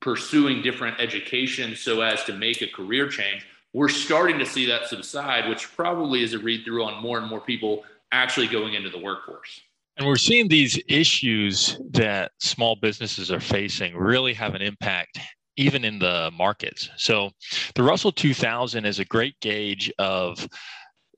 [0.01, 3.47] pursuing different education so as to make a career change.
[3.73, 7.29] We're starting to see that subside, which probably is a read through on more and
[7.29, 9.61] more people actually going into the workforce.
[9.97, 15.19] And we're seeing these issues that small businesses are facing really have an impact
[15.57, 16.89] even in the markets.
[16.97, 17.31] So
[17.75, 20.49] the Russell 2000 is a great gauge of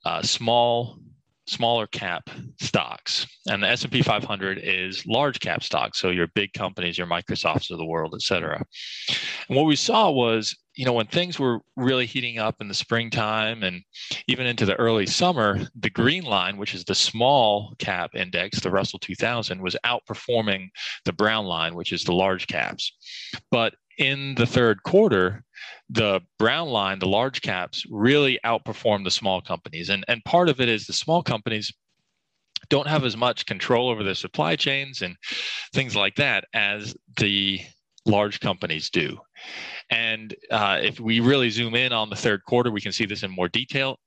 [0.05, 0.99] uh, small
[1.47, 2.31] smaller cap
[2.61, 7.71] stocks and the s&p 500 is large cap stocks so your big companies your microsofts
[7.73, 8.65] of the world et cetera
[9.49, 12.75] and what we saw was you know when things were really heating up in the
[12.75, 13.83] springtime and
[14.27, 18.71] even into the early summer the green line which is the small cap index the
[18.71, 20.69] russell 2000 was outperforming
[21.05, 22.93] the brown line which is the large caps
[23.51, 25.45] but in the third quarter,
[25.91, 29.91] the brown line, the large caps, really outperformed the small companies.
[29.91, 31.73] And, and part of it is the small companies
[32.69, 35.17] don't have as much control over their supply chains and
[35.75, 37.61] things like that as the
[38.07, 39.19] large companies do.
[39.91, 43.23] And uh, if we really zoom in on the third quarter, we can see this
[43.23, 43.99] in more detail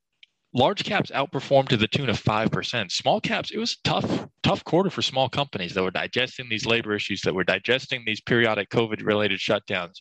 [0.56, 2.92] large caps outperformed to the tune of 5%.
[2.92, 6.66] Small caps, it was a tough, tough quarter for small companies that were digesting these
[6.66, 9.96] labor issues, that were digesting these periodic COVID related shutdowns,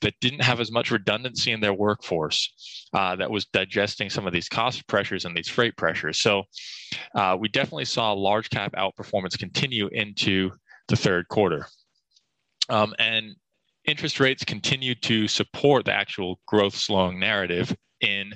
[0.00, 4.32] that didn't have as much redundancy in their workforce, uh, that was digesting some of
[4.32, 6.20] these cost pressures and these freight pressures.
[6.20, 6.44] So
[7.16, 10.52] uh, we definitely saw large cap outperformance continue into
[10.86, 11.66] the third quarter.
[12.70, 13.34] Um, and
[13.84, 18.32] interest rates continue to support the actual growth slowing narrative in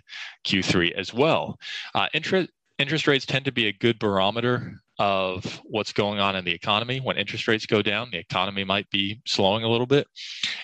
[0.47, 1.59] Q3 as well.
[1.95, 6.45] Uh, interest interest rates tend to be a good barometer of what's going on in
[6.45, 7.01] the economy.
[7.01, 10.07] When interest rates go down, the economy might be slowing a little bit.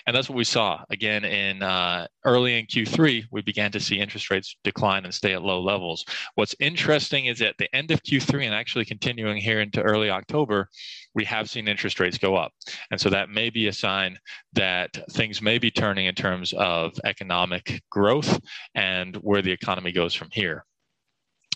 [0.07, 0.83] And that's what we saw.
[0.89, 5.33] Again, in uh, early in Q3, we began to see interest rates decline and stay
[5.33, 6.05] at low levels.
[6.35, 10.69] What's interesting is at the end of Q3 and actually continuing here into early October,
[11.13, 12.53] we have seen interest rates go up.
[12.89, 14.17] And so that may be a sign
[14.53, 18.39] that things may be turning in terms of economic growth
[18.75, 20.65] and where the economy goes from here.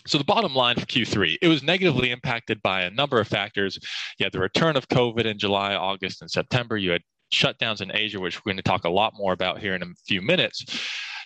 [0.06, 3.78] So the bottom line for Q3, it was negatively impacted by a number of factors.
[4.18, 6.76] You had the return of COVID in July, August, and September.
[6.76, 7.02] You had
[7.32, 9.86] shutdowns in Asia, which we're going to talk a lot more about here in a
[10.06, 10.64] few minutes.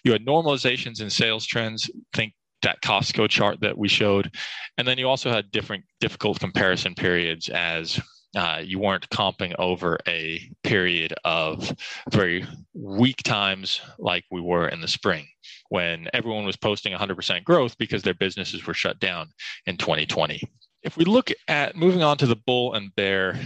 [0.04, 1.90] You had normalizations in sales trends.
[2.14, 4.34] Think that Costco chart that we showed,
[4.76, 7.98] and then you also had different difficult comparison periods as
[8.36, 11.74] uh, you weren't comping over a period of
[12.10, 15.26] very weak times like we were in the spring
[15.70, 19.28] when everyone was posting 100% growth because their businesses were shut down
[19.66, 20.42] in 2020.
[20.82, 23.38] If we look at moving on to the bull and bear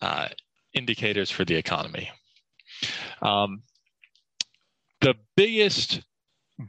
[0.00, 0.28] uh,
[0.74, 2.10] indicators for the economy,
[3.22, 3.62] um,
[5.00, 6.00] the biggest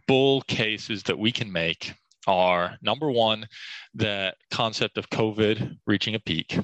[0.07, 1.93] bull cases that we can make
[2.27, 3.47] are number one,
[3.93, 6.59] the concept of COVID reaching a peak.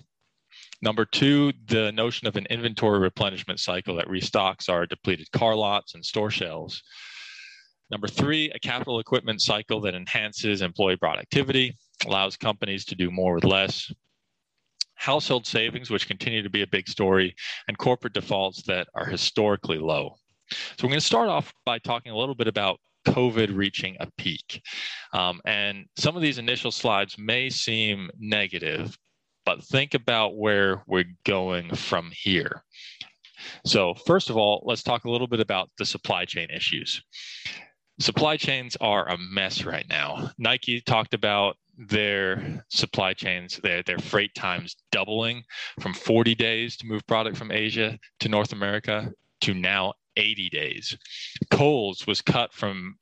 [0.81, 5.95] Number two, the notion of an inventory replenishment cycle that restocks our depleted car lots
[5.95, 6.83] and store shelves.
[7.89, 11.75] Number three, a capital equipment cycle that enhances employee productivity,
[12.05, 13.91] allows companies to do more with less.
[14.95, 17.35] Household savings, which continue to be a big story,
[17.67, 20.15] and corporate defaults that are historically low.
[20.51, 24.07] So, we're going to start off by talking a little bit about COVID reaching a
[24.17, 24.61] peak.
[25.13, 28.97] Um, and some of these initial slides may seem negative,
[29.47, 32.65] but think about where we're going from here.
[33.65, 37.01] So, first of all, let's talk a little bit about the supply chain issues.
[38.01, 40.31] Supply chains are a mess right now.
[40.37, 45.43] Nike talked about their supply chains, their, their freight times doubling
[45.79, 50.97] from 40 days to move product from Asia to North America to now 80 days.
[51.51, 52.97] Kohl's was cut from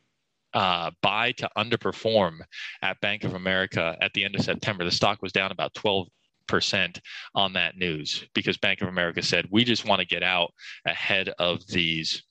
[0.53, 2.37] uh, buy to underperform
[2.83, 4.85] at Bank of America at the end of September.
[4.85, 6.07] The stock was down about 12
[6.47, 6.99] percent
[7.33, 10.53] on that news because Bank of America said we just want to get out
[10.85, 12.23] ahead of these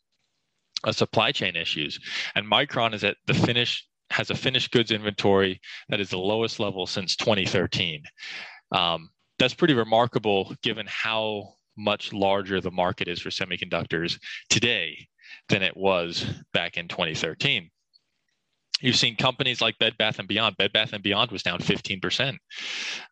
[0.85, 1.99] uh, supply chain issues.
[2.35, 6.61] And Micron is at the finish has a finished goods inventory that is the lowest
[6.61, 8.03] level since 2013.
[8.73, 15.09] Um, that's pretty remarkable given how much larger the market is for semiconductors today
[15.49, 17.71] than it was back in 2013.
[18.81, 20.57] You've seen companies like Bed Bath and Beyond.
[20.57, 22.37] Bed Bath and Beyond was down 15%.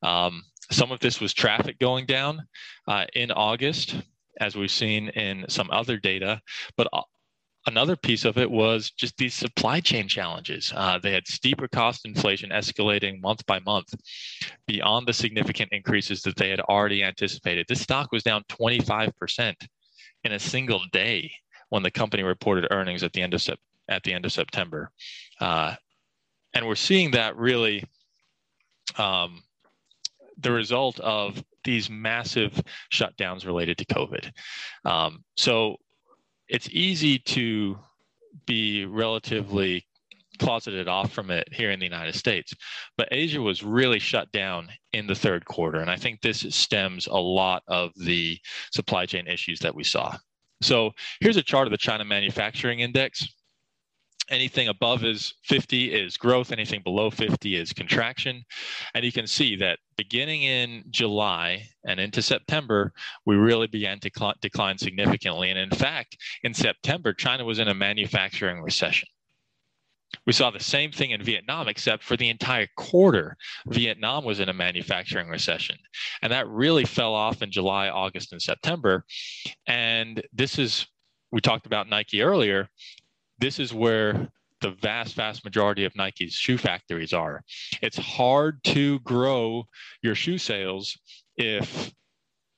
[0.02, 0.42] Um,
[0.72, 2.46] some of this was traffic going down
[2.88, 3.96] uh, in August,
[4.40, 6.40] as we've seen in some other data,
[6.76, 7.02] but uh,
[7.66, 10.72] another piece of it was just these supply chain challenges.
[10.74, 13.94] Uh, they had steeper cost inflation escalating month by month
[14.66, 17.66] beyond the significant increases that they had already anticipated.
[17.68, 19.54] This stock was down 25%
[20.24, 21.30] in a single day
[21.68, 23.46] when the company reported earnings at the end of
[23.88, 24.90] at the end of September,
[25.40, 25.74] uh,
[26.54, 27.84] and we're seeing that really
[28.96, 29.42] um,
[30.42, 32.60] the result of these massive
[32.92, 34.30] shutdowns related to COVID.
[34.84, 35.76] Um, so
[36.48, 37.78] it's easy to
[38.46, 39.86] be relatively
[40.38, 42.52] closeted off from it here in the United States.
[42.96, 45.80] But Asia was really shut down in the third quarter.
[45.80, 48.38] And I think this stems a lot of the
[48.72, 50.16] supply chain issues that we saw.
[50.60, 53.26] So here's a chart of the China Manufacturing Index.
[54.32, 58.42] Anything above is 50 is growth, anything below 50 is contraction.
[58.94, 62.94] And you can see that beginning in July and into September,
[63.26, 65.50] we really began to cl- decline significantly.
[65.50, 69.06] And in fact, in September, China was in a manufacturing recession.
[70.26, 74.48] We saw the same thing in Vietnam, except for the entire quarter, Vietnam was in
[74.48, 75.76] a manufacturing recession.
[76.22, 79.04] And that really fell off in July, August, and September.
[79.66, 80.86] And this is,
[81.32, 82.70] we talked about Nike earlier
[83.42, 84.28] this is where
[84.60, 87.42] the vast, vast majority of Nike's shoe factories are.
[87.82, 89.64] It's hard to grow
[90.00, 90.96] your shoe sales
[91.36, 91.92] if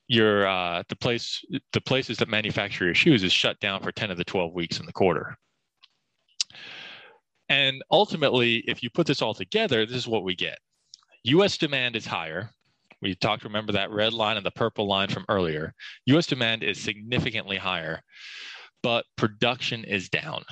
[0.07, 4.11] your uh, the place the places that manufacture your shoes is shut down for 10
[4.11, 5.35] of the 12 weeks in the quarter.
[7.49, 10.59] And ultimately, if you put this all together, this is what we get.
[11.23, 12.51] US demand is higher.
[13.01, 15.73] We talked, remember that red line and the purple line from earlier.
[16.05, 18.01] US demand is significantly higher,
[18.83, 20.43] but production is down.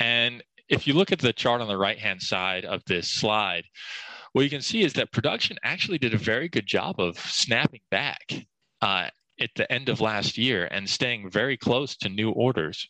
[0.00, 3.64] And if you look at the chart on the right hand side of this slide,
[4.32, 7.82] what you can see is that production actually did a very good job of snapping
[7.90, 8.46] back
[8.82, 9.08] uh,
[9.40, 12.88] at the end of last year and staying very close to new orders.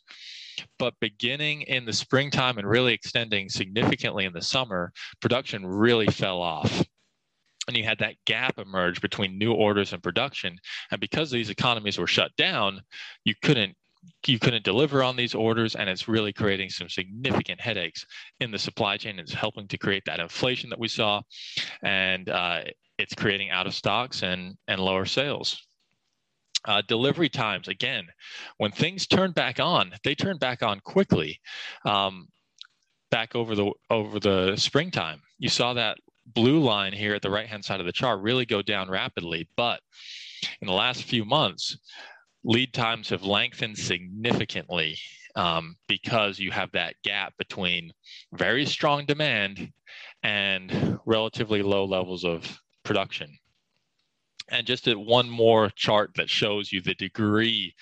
[0.78, 6.40] But beginning in the springtime and really extending significantly in the summer, production really fell
[6.40, 6.84] off.
[7.66, 10.58] And you had that gap emerge between new orders and production.
[10.90, 12.82] And because these economies were shut down,
[13.24, 13.74] you couldn't
[14.26, 18.04] you couldn't deliver on these orders and it's really creating some significant headaches
[18.40, 19.18] in the supply chain.
[19.18, 21.22] It's helping to create that inflation that we saw
[21.82, 22.62] and uh,
[22.98, 25.66] it's creating out of stocks and and lower sales.
[26.66, 28.06] Uh, delivery times again
[28.56, 31.38] when things turn back on they turn back on quickly
[31.84, 32.26] um,
[33.10, 35.20] back over the over the springtime.
[35.38, 38.46] You saw that blue line here at the right hand side of the chart really
[38.46, 39.80] go down rapidly but
[40.62, 41.76] in the last few months
[42.44, 44.98] lead times have lengthened significantly
[45.34, 47.92] um, because you have that gap between
[48.34, 49.72] very strong demand
[50.22, 53.36] and relatively low levels of production.
[54.50, 57.74] And just one more chart that shows you the degree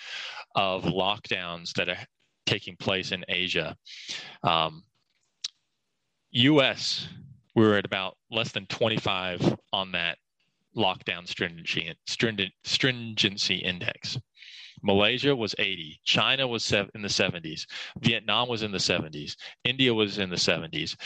[0.55, 1.99] of lockdowns that are
[2.47, 3.77] taking place in Asia.
[4.45, 4.85] Um,
[6.31, 7.09] US,
[7.55, 10.19] we were at about less than 25 on that
[10.77, 11.95] lockdown stringency,
[12.65, 14.19] stringency index.
[14.83, 17.67] Malaysia was 80, China was in the 70s,
[18.01, 20.97] Vietnam was in the 70s, India was in the 70s.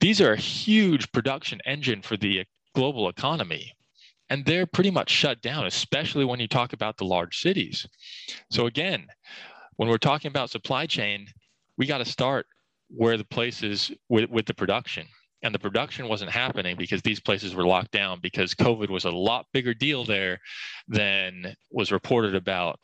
[0.00, 2.44] These are a huge production engine for the
[2.74, 3.72] global economy.
[4.28, 7.86] And they're pretty much shut down, especially when you talk about the large cities.
[8.50, 9.06] So, again,
[9.74, 11.26] when we're talking about supply chain,
[11.76, 12.46] we got to start
[12.88, 15.06] where the places with, with the production
[15.42, 19.10] and the production wasn't happening because these places were locked down because COVID was a
[19.10, 20.38] lot bigger deal there
[20.88, 22.78] than was reported about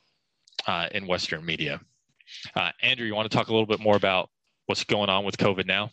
[0.66, 1.80] uh, in Western media.
[2.54, 4.30] Uh, Andrew, you want to talk a little bit more about
[4.66, 5.90] what's going on with COVID now?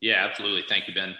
[0.00, 0.64] Yeah, absolutely.
[0.68, 1.14] Thank you, Ben.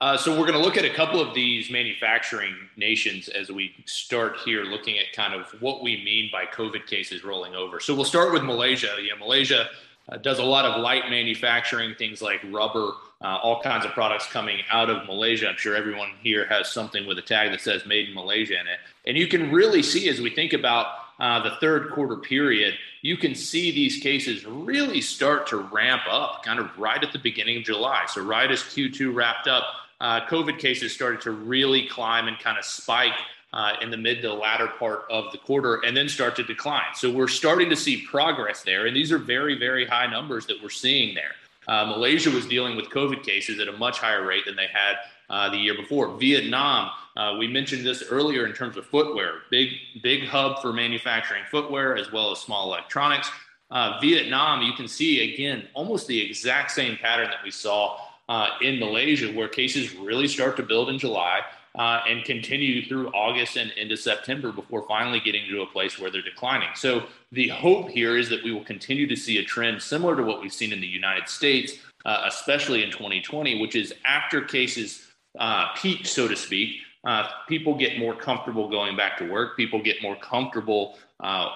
[0.00, 3.72] Uh, so we're going to look at a couple of these manufacturing nations as we
[3.86, 7.80] start here looking at kind of what we mean by COVID cases rolling over.
[7.80, 8.94] So we'll start with Malaysia.
[9.00, 9.68] Yeah, Malaysia
[10.10, 14.26] uh, does a lot of light manufacturing, things like rubber, uh, all kinds of products
[14.26, 15.48] coming out of Malaysia.
[15.48, 18.66] I'm sure everyone here has something with a tag that says made in Malaysia in
[18.66, 18.78] it.
[19.06, 20.86] And you can really see as we think about
[21.18, 26.42] uh, the third quarter period, you can see these cases really start to ramp up
[26.44, 28.04] kind of right at the beginning of July.
[28.08, 29.64] So, right as Q2 wrapped up,
[30.00, 33.14] uh, COVID cases started to really climb and kind of spike
[33.54, 36.94] uh, in the mid to latter part of the quarter and then start to decline.
[36.94, 38.86] So, we're starting to see progress there.
[38.86, 41.32] And these are very, very high numbers that we're seeing there.
[41.68, 44.96] Uh, Malaysia was dealing with COVID cases at a much higher rate than they had
[45.30, 46.16] uh, the year before.
[46.16, 49.70] Vietnam, uh, we mentioned this earlier in terms of footwear, big
[50.02, 53.30] big hub for manufacturing footwear as well as small electronics.
[53.70, 57.98] Uh, Vietnam, you can see again almost the exact same pattern that we saw
[58.28, 61.40] uh, in Malaysia, where cases really start to build in July.
[61.74, 66.10] Uh, and continue through August and into September before finally getting to a place where
[66.10, 66.70] they're declining.
[66.74, 70.22] So the hope here is that we will continue to see a trend similar to
[70.22, 71.74] what we've seen in the United States,
[72.06, 75.05] especially in 2020, which is after cases
[75.38, 79.56] uh, peak, so to speak, uh, people get more comfortable going back to work.
[79.56, 81.48] People get more comfortable uh,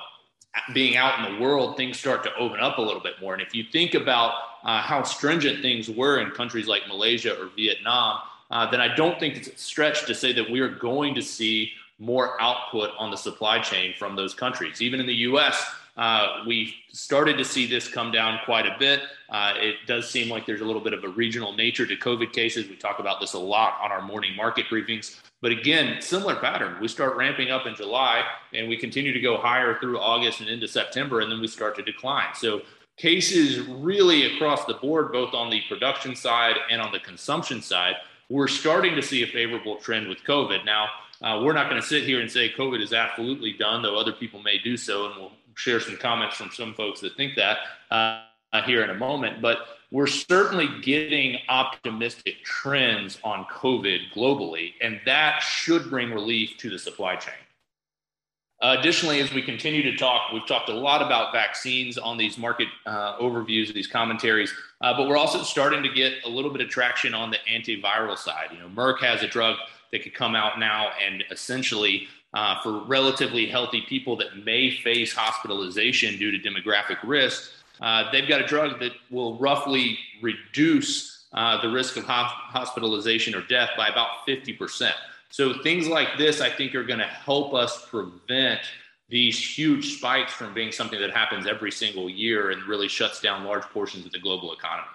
[0.73, 1.77] being out in the world.
[1.77, 3.33] Things start to open up a little bit more.
[3.35, 7.51] And if you think about uh, how stringent things were in countries like Malaysia or
[7.57, 8.21] Vietnam,
[8.51, 11.23] uh, then I don't think it's a stretch to say that we are going to
[11.23, 14.81] see more output on the supply chain from those countries.
[14.81, 15.63] Even in the U.S.,
[16.01, 19.03] uh, we started to see this come down quite a bit.
[19.29, 22.33] Uh, it does seem like there's a little bit of a regional nature to COVID
[22.33, 22.67] cases.
[22.67, 25.21] We talk about this a lot on our morning market briefings.
[25.43, 26.79] But again, similar pattern.
[26.81, 28.25] We start ramping up in July
[28.55, 31.77] and we continue to go higher through August and into September, and then we start
[31.77, 32.35] to decline.
[32.35, 32.63] So
[32.97, 37.97] cases really across the board, both on the production side and on the consumption side,
[38.31, 40.65] we're starting to see a favorable trend with COVID.
[40.65, 40.87] Now,
[41.23, 44.13] uh, we're not going to sit here and say COVID is absolutely done, though other
[44.13, 47.59] people may do so, and we'll share some comments from some folks that think that
[47.91, 48.23] uh,
[48.65, 49.41] here in a moment.
[49.41, 49.59] But
[49.91, 56.79] we're certainly getting optimistic trends on COVID globally, and that should bring relief to the
[56.79, 57.35] supply chain.
[58.63, 62.37] Uh, additionally, as we continue to talk, we've talked a lot about vaccines on these
[62.37, 66.61] market uh, overviews, these commentaries, uh, but we're also starting to get a little bit
[66.61, 68.49] of traction on the antiviral side.
[68.53, 69.57] You know, Merck has a drug
[69.93, 75.13] that could come out now and essentially uh, for relatively healthy people that may face
[75.13, 77.51] hospitalization due to demographic risk,
[77.81, 83.35] uh, they've got a drug that will roughly reduce uh, the risk of ho- hospitalization
[83.35, 84.93] or death by about 50%.
[85.31, 88.61] So things like this, I think, are going to help us prevent
[89.09, 93.45] these huge spikes from being something that happens every single year and really shuts down
[93.45, 94.89] large portions of the global economy.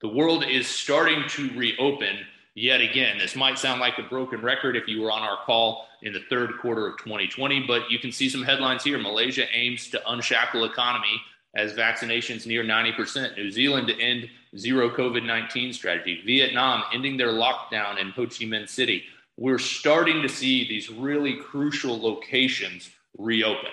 [0.00, 2.18] The world is starting to reopen
[2.54, 3.18] yet again.
[3.18, 6.20] This might sound like a broken record if you were on our call in the
[6.28, 8.98] third quarter of 2020, but you can see some headlines here.
[8.98, 11.20] Malaysia aims to unshackle economy
[11.56, 13.36] as vaccinations near 90%.
[13.36, 16.22] New Zealand to end zero COVID 19 strategy.
[16.24, 19.04] Vietnam ending their lockdown in Ho Chi Minh City.
[19.36, 23.70] We're starting to see these really crucial locations reopen.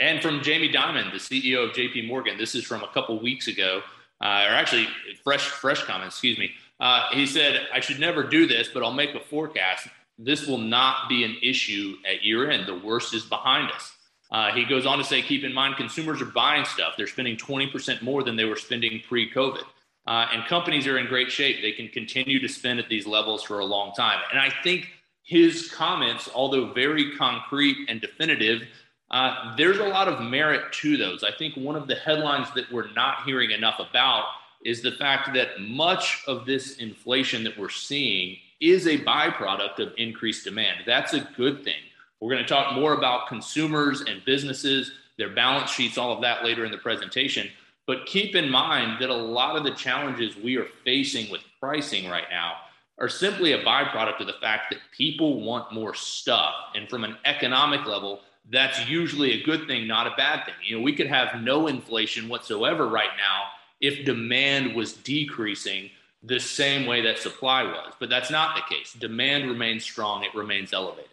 [0.00, 3.48] And from Jamie Dimon, the CEO of JP Morgan, this is from a couple weeks
[3.48, 3.82] ago,
[4.20, 4.88] uh, or actually
[5.22, 6.50] fresh, fresh comment, excuse me.
[6.80, 9.88] Uh, he said, I should never do this, but I'll make a forecast.
[10.18, 12.66] This will not be an issue at year end.
[12.66, 13.92] The worst is behind us.
[14.30, 16.94] Uh, he goes on to say, keep in mind, consumers are buying stuff.
[16.96, 19.64] They're spending 20% more than they were spending pre COVID.
[20.06, 21.62] Uh, and companies are in great shape.
[21.62, 24.20] They can continue to spend at these levels for a long time.
[24.30, 24.88] And I think
[25.22, 28.62] his comments, although very concrete and definitive,
[29.10, 31.22] uh, there's a lot of merit to those.
[31.22, 34.24] I think one of the headlines that we're not hearing enough about
[34.64, 39.92] is the fact that much of this inflation that we're seeing is a byproduct of
[39.98, 40.78] increased demand.
[40.86, 41.74] That's a good thing.
[42.20, 46.44] We're going to talk more about consumers and businesses, their balance sheets, all of that
[46.44, 47.48] later in the presentation.
[47.88, 52.08] But keep in mind that a lot of the challenges we are facing with pricing
[52.08, 52.54] right now
[52.98, 56.54] are simply a byproduct of the fact that people want more stuff.
[56.76, 58.20] And from an economic level,
[58.52, 60.54] that's usually a good thing, not a bad thing.
[60.64, 63.46] You know, we could have no inflation whatsoever right now
[63.80, 65.90] if demand was decreasing
[66.22, 67.92] the same way that supply was.
[67.98, 68.92] But that's not the case.
[68.92, 71.10] Demand remains strong, it remains elevated.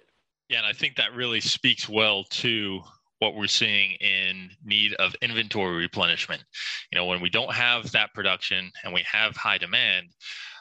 [0.49, 2.81] Yeah, and I think that really speaks well to
[3.19, 6.43] what we're seeing in need of inventory replenishment.
[6.91, 10.07] You know, when we don't have that production and we have high demand,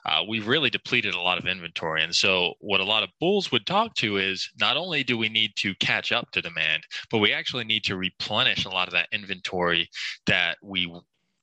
[0.05, 2.03] uh, we've really depleted a lot of inventory.
[2.03, 5.28] And so, what a lot of bulls would talk to is not only do we
[5.28, 8.94] need to catch up to demand, but we actually need to replenish a lot of
[8.94, 9.88] that inventory
[10.26, 10.92] that we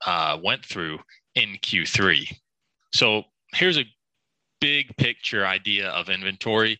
[0.05, 0.99] uh, went through
[1.35, 2.31] in Q3.
[2.95, 3.23] So,
[3.53, 3.83] here's a
[4.61, 6.79] big picture idea of inventory.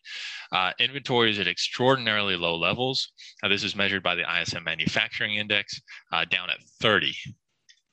[0.54, 3.12] Uh, inventory is at extraordinarily low levels.
[3.44, 5.82] This is measured by the ISM Manufacturing Index,
[6.14, 7.14] uh, down at 30.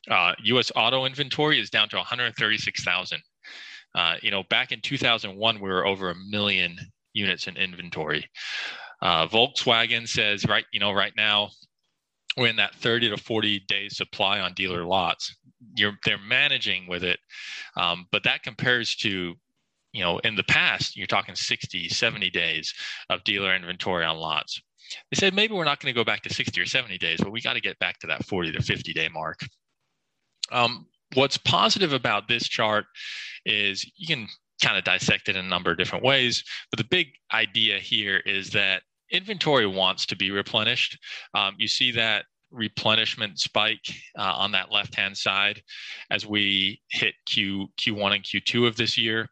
[0.09, 0.71] Uh, U.S.
[0.77, 3.21] auto inventory is down to 136,000.
[3.97, 6.77] Uh, you know, back in 2001, we were over a million
[7.15, 8.25] units in inventory.
[9.03, 11.51] Uh, Volkswagen says, right, you know, right now
[12.37, 15.35] we're in that 30 to 40 days supply on dealer lots.
[15.77, 17.19] You're, they're managing with it,
[17.77, 19.35] um, but that compares to
[19.93, 22.73] you know, in the past, you're talking 60, 70 days
[23.11, 24.61] of dealer inventory on lots.
[25.11, 27.31] They said maybe we're not going to go back to 60 or 70 days, but
[27.31, 29.41] we got to get back to that 40 to 50 day mark.
[30.51, 32.87] Um, what's positive about this chart
[33.45, 34.29] is you can
[34.63, 38.19] kind of dissect it in a number of different ways, but the big idea here
[38.25, 40.99] is that inventory wants to be replenished.
[41.35, 43.87] Um, you see that replenishment spike
[44.19, 45.63] uh, on that left hand side
[46.11, 49.29] as we hit Q Q1 and Q2 of this year.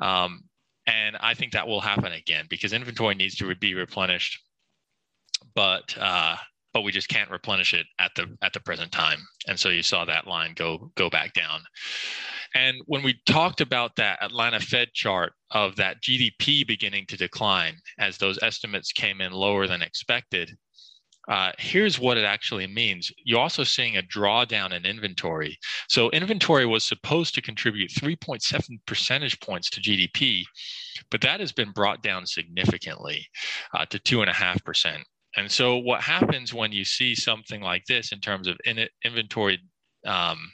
[0.00, 0.44] Um,
[0.86, 4.40] and I think that will happen again because inventory needs to be replenished,
[5.54, 6.36] but uh,
[6.72, 9.18] but we just can't replenish it at the at the present time.
[9.46, 11.60] And so you saw that line go go back down.
[12.54, 17.76] And when we talked about that Atlanta Fed chart of that GDP beginning to decline
[17.98, 20.56] as those estimates came in lower than expected,
[21.28, 23.12] uh, here's what it actually means.
[23.24, 25.56] You're also seeing a drawdown in inventory.
[25.88, 30.42] So, inventory was supposed to contribute 3.7 percentage points to GDP,
[31.10, 33.26] but that has been brought down significantly
[33.74, 35.02] uh, to 2.5%.
[35.36, 39.60] And so, what happens when you see something like this in terms of in- inventory
[40.04, 40.50] um,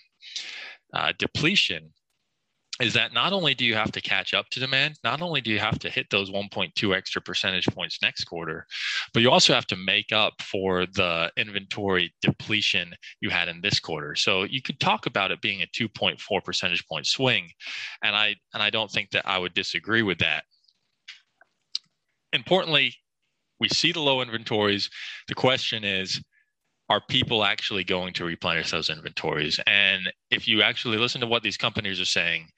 [0.92, 1.92] uh, depletion
[2.80, 5.50] is that not only do you have to catch up to demand, not only do
[5.50, 8.66] you have to hit those 1.2 extra percentage points next quarter,
[9.14, 13.80] but you also have to make up for the inventory depletion you had in this
[13.80, 14.14] quarter.
[14.14, 17.50] So you could talk about it being a 2.4 percentage point swing,
[18.02, 20.44] and I and I don't think that I would disagree with that.
[22.34, 22.94] Importantly,
[23.60, 24.90] we see the low inventories.
[25.28, 26.20] The question is,
[26.88, 29.58] are people actually going to replenish those inventories?
[29.66, 32.48] And if you actually listen to what these companies are saying,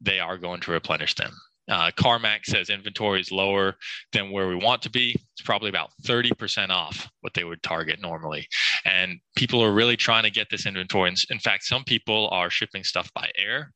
[0.00, 1.32] they are going to replenish them.
[1.70, 3.76] Uh, CarMax says inventory is lower
[4.12, 5.10] than where we want to be.
[5.10, 8.46] It's probably about 30% off what they would target normally.
[8.86, 11.12] And people are really trying to get this inventory.
[11.30, 13.72] In fact, some people are shipping stuff by air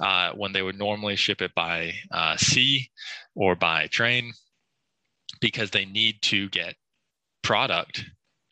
[0.00, 2.88] uh, when they would normally ship it by uh, sea
[3.34, 4.32] or by train
[5.40, 6.74] because they need to get
[7.42, 8.04] product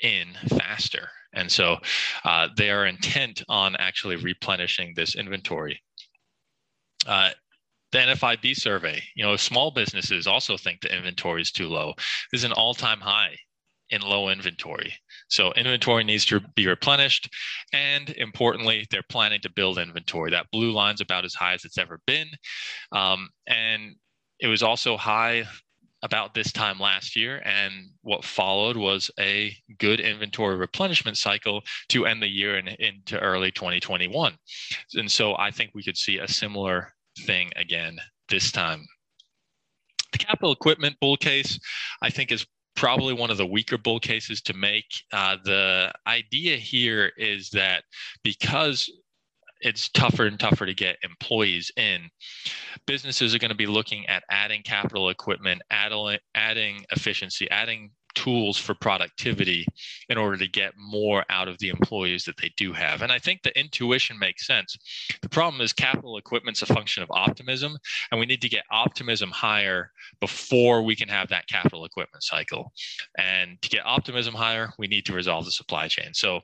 [0.03, 1.09] in faster.
[1.33, 1.77] And so
[2.25, 5.83] uh, they are intent on actually replenishing this inventory.
[7.07, 7.31] Uh,
[7.93, 11.95] the NFIB survey, you know, small businesses also think the inventory is too low.
[12.33, 13.37] This is an all time high
[13.91, 14.93] in low inventory.
[15.29, 17.29] So inventory needs to be replenished.
[17.73, 20.31] And importantly, they're planning to build inventory.
[20.31, 22.29] That blue line's about as high as it's ever been.
[22.93, 23.95] Um, and
[24.41, 25.45] it was also high
[26.07, 27.43] about this time last year.
[27.45, 33.19] And what followed was a good inventory replenishment cycle to end the year and into
[33.19, 34.39] early 2021.
[34.95, 36.93] And so I think we could see a similar
[37.27, 37.99] thing again
[38.29, 38.87] this time.
[40.13, 41.59] The capital equipment bull case,
[42.01, 42.47] I think, is
[42.77, 44.87] probably one of the weaker bull cases to make.
[45.13, 47.83] Uh, the idea here is that
[48.23, 48.89] because
[49.61, 52.09] it's tougher and tougher to get employees in.
[52.87, 58.57] Businesses are going to be looking at adding capital equipment, adding, adding efficiency, adding tools
[58.57, 59.65] for productivity
[60.09, 63.03] in order to get more out of the employees that they do have.
[63.03, 64.77] And I think the intuition makes sense.
[65.21, 67.77] The problem is capital equipment's a function of optimism,
[68.11, 72.73] and we need to get optimism higher before we can have that capital equipment cycle.
[73.19, 76.15] And to get optimism higher, we need to resolve the supply chain.
[76.15, 76.41] So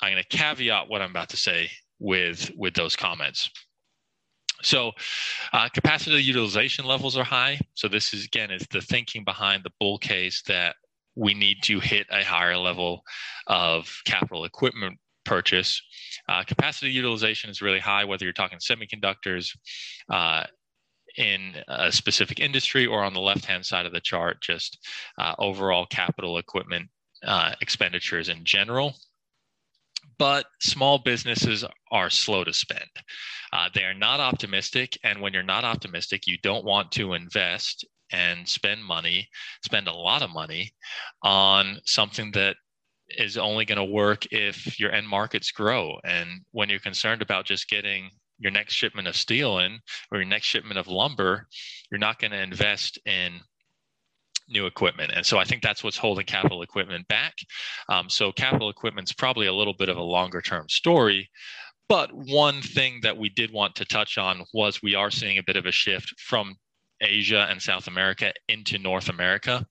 [0.00, 1.70] I'm going to caveat what I'm about to say
[2.04, 3.50] with with those comments.
[4.62, 4.92] So,
[5.52, 7.60] uh, capacity utilization levels are high.
[7.74, 10.76] So this is again is the thinking behind the bull case that
[11.16, 13.02] we need to hit a higher level
[13.46, 15.80] of capital equipment purchase.
[16.28, 19.56] Uh, capacity utilization is really high, whether you're talking semiconductors.
[20.10, 20.44] Uh,
[21.16, 24.76] in a specific industry or on the left hand side of the chart, just
[25.16, 26.88] uh, overall capital equipment
[27.24, 28.96] uh, expenditures in general
[30.18, 32.88] but small businesses are slow to spend.
[33.52, 34.98] Uh, they are not optimistic.
[35.04, 39.28] And when you're not optimistic, you don't want to invest and spend money,
[39.64, 40.72] spend a lot of money
[41.22, 42.56] on something that
[43.10, 45.98] is only going to work if your end markets grow.
[46.04, 49.78] And when you're concerned about just getting your next shipment of steel in
[50.10, 51.46] or your next shipment of lumber,
[51.90, 53.40] you're not going to invest in
[54.48, 55.12] new equipment.
[55.14, 57.34] And so I think that's what's holding capital equipment back.
[57.88, 61.28] Um, so capital equipment's probably a little bit of a longer term story.
[61.88, 65.42] But one thing that we did want to touch on was we are seeing a
[65.42, 66.56] bit of a shift from
[67.00, 69.66] Asia and South America into North America.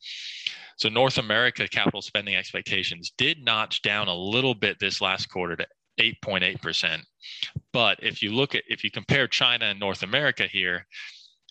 [0.77, 5.55] So North America capital spending expectations did notch down a little bit this last quarter
[5.55, 5.67] to
[5.99, 6.99] 8.8%.
[7.71, 10.85] But if you look at if you compare China and North America here,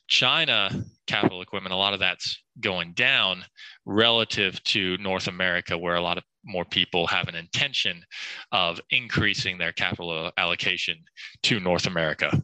[0.09, 0.71] China
[1.07, 3.45] capital equipment, a lot of that's going down
[3.85, 8.03] relative to North America, where a lot of more people have an intention
[8.51, 10.97] of increasing their capital allocation
[11.45, 12.43] to North America.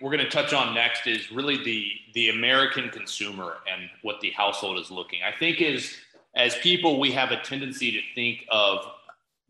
[0.00, 4.30] We're going to touch on next is really the the American consumer and what the
[4.30, 5.20] household is looking.
[5.22, 5.96] I think is
[6.34, 8.86] as people we have a tendency to think of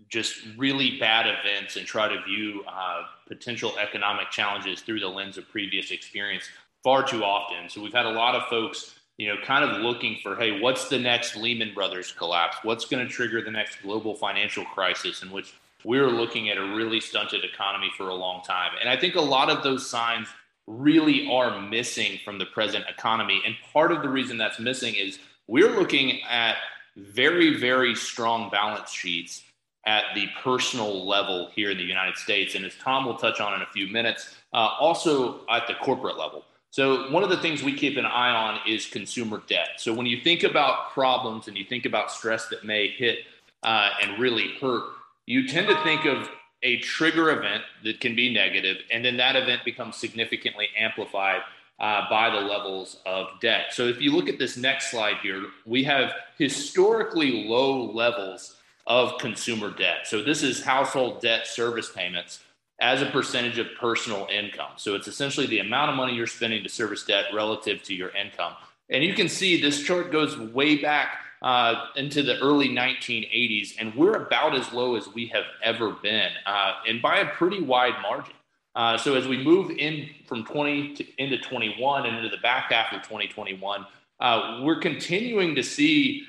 [0.09, 5.37] just really bad events and try to view uh, potential economic challenges through the lens
[5.37, 6.49] of previous experience
[6.87, 7.69] far too often.
[7.69, 10.89] So we've had a lot of folks, you know, kind of looking for, hey, what's
[10.89, 12.59] the next Lehman Brothers collapse?
[12.63, 16.63] What's going to trigger the next global financial crisis in which we're looking at a
[16.77, 18.71] really stunted economy for a long time.
[18.81, 20.29] And I think a lot of those signs
[20.69, 23.43] really are missing from the present economy.
[23.45, 25.19] And part of the reason that's missing is
[25.49, 26.55] we're looking at
[26.97, 29.43] very, very strong balance sheets
[29.87, 32.55] at the personal level here in the United States.
[32.55, 36.17] And as Tom will touch on in a few minutes, uh, also at the corporate
[36.17, 36.45] level.
[36.77, 39.79] So, one of the things we keep an eye on is consumer debt.
[39.79, 43.21] So, when you think about problems and you think about stress that may hit
[43.63, 44.83] uh, and really hurt,
[45.25, 46.29] you tend to think of
[46.63, 51.41] a trigger event that can be negative, and then that event becomes significantly amplified
[51.81, 53.73] uh, by the levels of debt.
[53.73, 58.57] So, if you look at this next slide here, we have historically low levels
[58.87, 60.01] of consumer debt.
[60.07, 62.41] So, this is household debt service payments
[62.81, 64.73] as a percentage of personal income.
[64.77, 68.11] So it's essentially the amount of money you're spending to service debt relative to your
[68.11, 68.53] income.
[68.91, 73.95] And you can see this chart goes way back uh, into the early 1980s, and
[73.95, 77.95] we're about as low as we have ever been, uh, and by a pretty wide
[78.03, 78.35] margin.
[78.75, 82.73] Uh, so as we move in from 20 to, into 21 and into the back
[82.73, 83.87] half of 2021,
[84.21, 86.25] uh, we're continuing to see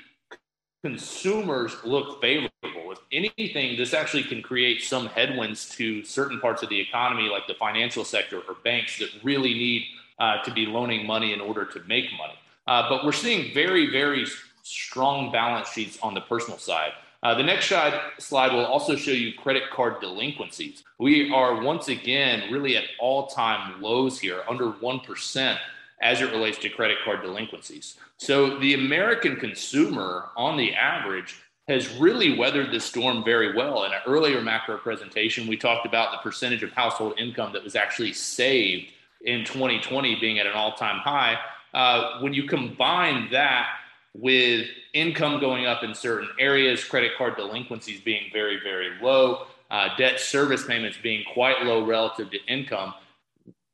[0.82, 2.50] consumers look favorable.
[2.62, 7.46] If anything, this actually can create some headwinds to certain parts of the economy, like
[7.46, 9.86] the financial sector or banks that really need
[10.18, 12.38] uh, to be loaning money in order to make money.
[12.66, 14.26] Uh, but we're seeing very, very
[14.62, 16.92] strong balance sheets on the personal side.
[17.22, 20.84] Uh, the next slide, slide will also show you credit card delinquencies.
[20.98, 25.58] We are once again really at all time lows here, under 1%
[26.00, 27.96] as it relates to credit card delinquencies.
[28.18, 31.36] So the American consumer, on the average,
[31.68, 33.84] has really weathered the storm very well.
[33.84, 37.76] In an earlier macro presentation, we talked about the percentage of household income that was
[37.76, 38.92] actually saved
[39.24, 41.38] in 2020 being at an all time high.
[41.74, 43.68] Uh, when you combine that
[44.14, 49.88] with income going up in certain areas, credit card delinquencies being very, very low, uh,
[49.96, 52.94] debt service payments being quite low relative to income,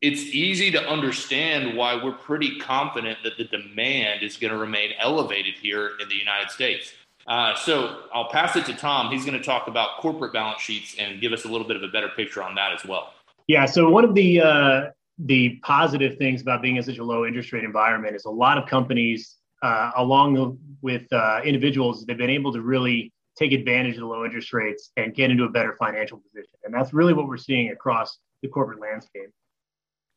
[0.05, 4.91] it's easy to understand why we're pretty confident that the demand is going to remain
[4.99, 6.93] elevated here in the United States.
[7.27, 9.11] Uh, so I'll pass it to Tom.
[9.11, 11.83] He's going to talk about corporate balance sheets and give us a little bit of
[11.83, 13.15] a better picture on that as well.
[13.47, 13.65] Yeah.
[13.65, 17.51] So one of the uh, the positive things about being in such a low interest
[17.55, 22.53] rate environment is a lot of companies, uh, along with uh, individuals, they've been able
[22.53, 26.19] to really take advantage of the low interest rates and get into a better financial
[26.19, 26.53] position.
[26.65, 29.31] And that's really what we're seeing across the corporate landscape.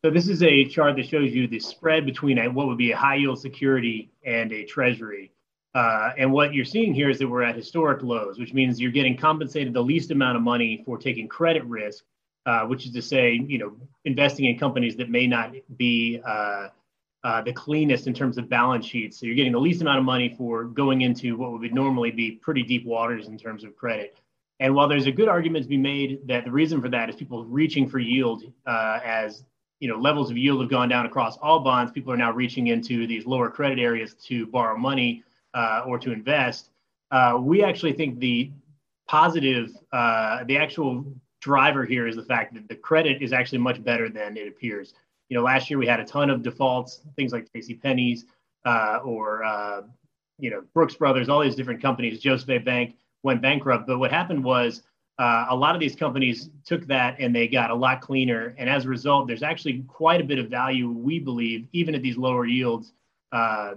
[0.06, 2.92] So this is a chart that shows you the spread between a, what would be
[2.92, 5.32] a high yield security and a treasury.
[5.74, 8.92] Uh, and what you're seeing here is that we're at historic lows, which means you're
[8.92, 12.04] getting compensated the least amount of money for taking credit risk,
[12.46, 13.76] uh, which is to say, you know,
[14.06, 16.68] investing in companies that may not be uh,
[17.24, 19.20] uh the cleanest in terms of balance sheets.
[19.20, 22.32] So you're getting the least amount of money for going into what would normally be
[22.32, 24.16] pretty deep waters in terms of credit.
[24.60, 27.16] And while there's a good argument to be made that the reason for that is
[27.16, 29.44] people reaching for yield uh, as
[29.80, 31.92] you know levels of yield have gone down across all bonds.
[31.92, 35.24] People are now reaching into these lower credit areas to borrow money
[35.54, 36.70] uh, or to invest.
[37.12, 38.52] Uh, we actually think the
[39.08, 41.06] positive, uh, the actual
[41.42, 44.94] driver here is the fact that the credit is actually much better than it appears.
[45.30, 47.76] You know, last year we had a ton of defaults, things like J.C.
[47.76, 48.26] Penney's
[48.66, 49.82] uh, or uh,
[50.40, 52.20] you know Brooks Brothers, all these different companies.
[52.20, 54.84] Joseph Bank went bankrupt, but what happened was
[55.20, 58.54] uh, a lot of these companies took that and they got a lot cleaner.
[58.58, 62.02] And as a result, there's actually quite a bit of value, we believe, even at
[62.02, 62.94] these lower yields,
[63.32, 63.74] uh,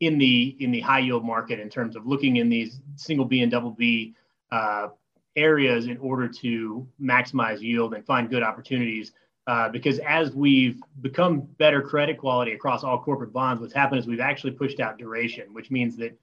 [0.00, 3.40] in the in the high yield market in terms of looking in these single B
[3.40, 4.14] and double B
[4.52, 4.88] uh,
[5.36, 9.12] areas in order to maximize yield and find good opportunities.
[9.46, 14.06] Uh, because as we've become better credit quality across all corporate bonds, what's happened is
[14.06, 16.18] we've actually pushed out duration, which means that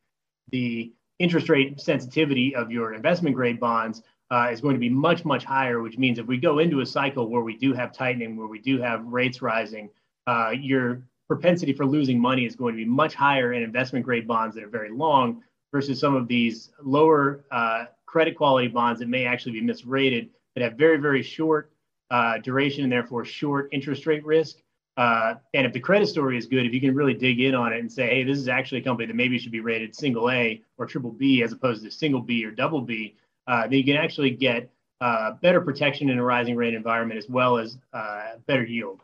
[0.51, 4.01] the interest rate sensitivity of your investment grade bonds
[4.31, 6.85] uh, is going to be much, much higher, which means if we go into a
[6.85, 9.89] cycle where we do have tightening, where we do have rates rising,
[10.25, 14.27] uh, your propensity for losing money is going to be much higher in investment grade
[14.27, 19.07] bonds that are very long versus some of these lower uh, credit quality bonds that
[19.07, 21.71] may actually be misrated that have very, very short
[22.09, 24.57] uh, duration and therefore short interest rate risk.
[24.97, 27.71] Uh, and if the credit story is good, if you can really dig in on
[27.71, 30.29] it and say, hey, this is actually a company that maybe should be rated single
[30.29, 33.15] A or triple B as opposed to single B or double B,
[33.47, 34.69] uh, then you can actually get
[35.01, 39.01] uh, better protection in a rising rate environment as well as uh, better yield.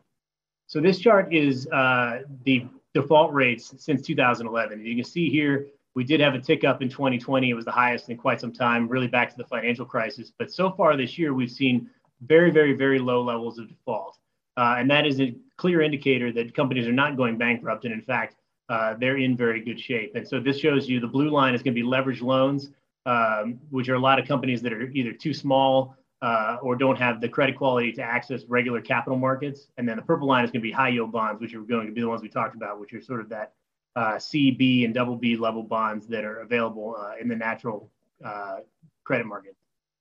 [0.66, 4.84] So this chart is uh, the default rates since 2011.
[4.84, 7.50] You can see here, we did have a tick up in 2020.
[7.50, 10.32] It was the highest in quite some time, really back to the financial crisis.
[10.38, 14.18] But so far this year, we've seen very, very, very low levels of default.
[14.56, 17.84] Uh, and that is a clear indicator that companies are not going bankrupt.
[17.84, 18.36] And in fact,
[18.68, 20.14] uh, they're in very good shape.
[20.14, 22.70] And so this shows you the blue line is going to be leveraged loans
[23.08, 26.98] um, which are a lot of companies that are either too small uh, or don't
[26.98, 29.68] have the credit quality to access regular capital markets.
[29.78, 31.86] And then the purple line is going to be high yield bonds, which are going
[31.86, 33.54] to be the ones we talked about, which are sort of that
[33.96, 37.90] uh, C, B, and double B level bonds that are available uh, in the natural
[38.22, 38.58] uh,
[39.04, 39.56] credit market.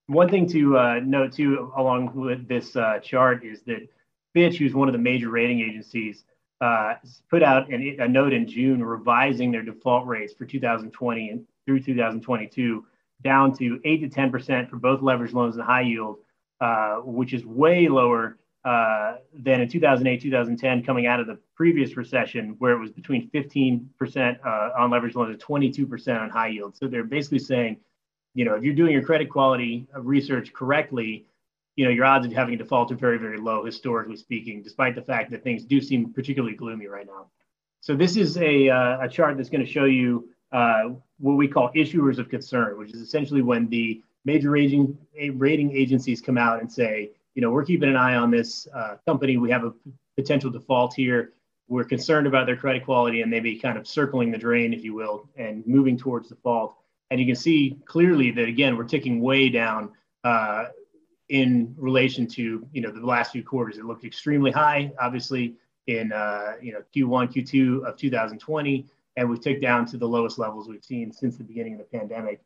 [0.07, 3.87] One thing to uh, note too, along with this uh, chart, is that
[4.33, 6.25] Fitch, who's one of the major rating agencies,
[6.59, 11.79] put out an, a note in June revising their default rates for 2020 and through
[11.79, 12.83] 2022
[13.23, 16.17] down to 8 to 10% for both leveraged loans and high yield,
[16.61, 21.95] uh, which is way lower uh, than in 2008, 2010, coming out of the previous
[21.95, 23.85] recession, where it was between 15%
[24.45, 26.75] uh, on leveraged loans and 22% on high yield.
[26.75, 27.77] So they're basically saying,
[28.33, 31.25] you know, if you're doing your credit quality research correctly,
[31.75, 34.95] you know, your odds of having a default are very, very low, historically speaking, despite
[34.95, 37.27] the fact that things do seem particularly gloomy right now.
[37.81, 40.89] So this is a, uh, a chart that's going to show you uh,
[41.19, 44.97] what we call issuers of concern, which is essentially when the major rating,
[45.33, 48.95] rating agencies come out and say, you know, we're keeping an eye on this uh,
[49.05, 49.37] company.
[49.37, 49.73] We have a
[50.15, 51.33] potential default here.
[51.67, 54.83] We're concerned about their credit quality, and they be kind of circling the drain, if
[54.83, 56.75] you will, and moving towards default.
[57.11, 59.91] And you can see clearly that again, we're ticking way down
[60.23, 60.65] uh,
[61.29, 63.77] in relation to you know the last few quarters.
[63.77, 65.55] It looked extremely high, obviously
[65.87, 68.85] in uh, you know Q1, Q2 of 2020,
[69.17, 71.97] and we ticked down to the lowest levels we've seen since the beginning of the
[71.97, 72.39] pandemic.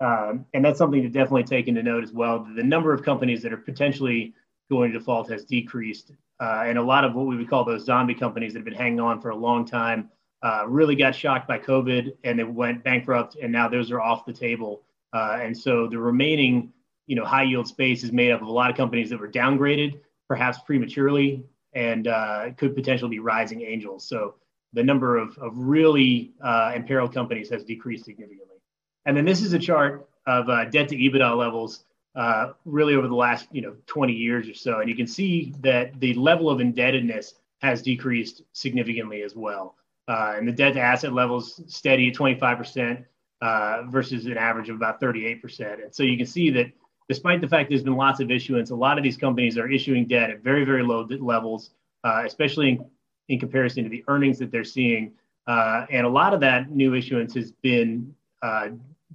[0.00, 2.46] Um, and that's something to definitely take into note as well.
[2.56, 4.32] The number of companies that are potentially
[4.70, 7.84] going to default has decreased, uh, and a lot of what we would call those
[7.84, 10.08] zombie companies that have been hanging on for a long time
[10.42, 14.24] uh, really got shocked by COVID and they went bankrupt, and now those are off
[14.24, 14.82] the table.
[15.12, 16.72] Uh, and so the remaining
[17.06, 19.28] you know, high yield space is made up of a lot of companies that were
[19.28, 21.44] downgraded, perhaps prematurely,
[21.74, 24.08] and uh, could potentially be rising angels.
[24.08, 24.34] So
[24.72, 28.56] the number of, of really uh, imperiled companies has decreased significantly.
[29.04, 33.08] And then this is a chart of uh, debt to EBITDA levels uh, really over
[33.08, 34.80] the last you know 20 years or so.
[34.80, 39.76] And you can see that the level of indebtedness has decreased significantly as well.
[40.08, 43.04] Uh, and the debt to asset levels steady at 25%
[43.40, 45.84] uh, versus an average of about 38%.
[45.84, 46.66] And so you can see that
[47.08, 50.06] despite the fact there's been lots of issuance, a lot of these companies are issuing
[50.06, 51.70] debt at very, very low levels,
[52.04, 52.84] uh, especially in,
[53.28, 55.12] in, comparison to the earnings that they're seeing.
[55.46, 58.68] Uh, and a lot of that new issuance has been uh,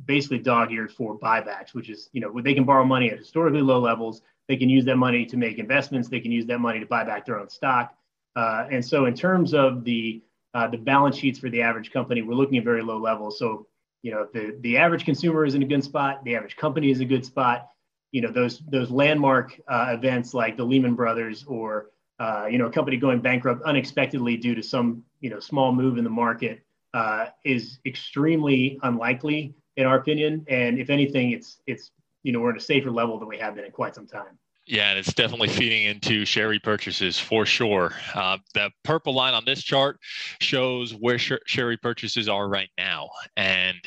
[0.05, 3.79] basically dog-eared for buybacks, which is, you know, they can borrow money at historically low
[3.79, 4.21] levels.
[4.47, 6.09] They can use that money to make investments.
[6.09, 7.93] They can use that money to buy back their own stock.
[8.35, 10.21] Uh, and so in terms of the
[10.53, 13.37] uh, the balance sheets for the average company, we're looking at very low levels.
[13.37, 13.67] So,
[14.01, 16.23] you know, the, the average consumer is in a good spot.
[16.23, 17.67] The average company is a good spot
[18.11, 21.87] you know those those landmark uh, events like the Lehman Brothers or
[22.19, 25.97] uh, you know a company going bankrupt unexpectedly due to some you know small move
[25.97, 26.63] in the market
[26.93, 30.45] uh, is extremely unlikely in our opinion.
[30.49, 31.91] And if anything, it's it's
[32.23, 34.37] you know we're at a safer level than we have been in quite some time.
[34.65, 37.93] Yeah, and it's definitely feeding into share repurchases for sure.
[38.13, 39.97] Uh, the purple line on this chart
[40.41, 43.77] shows where share, repurchases are right now, and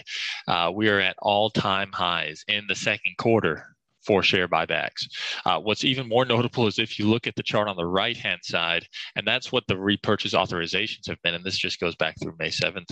[0.48, 5.08] uh, we are at all-time highs in the second quarter for share buybacks.
[5.44, 8.16] Uh, what's even more notable is if you look at the chart on the right
[8.16, 8.86] hand side,
[9.16, 12.50] and that's what the repurchase authorizations have been, and this just goes back through May
[12.50, 12.86] 7th.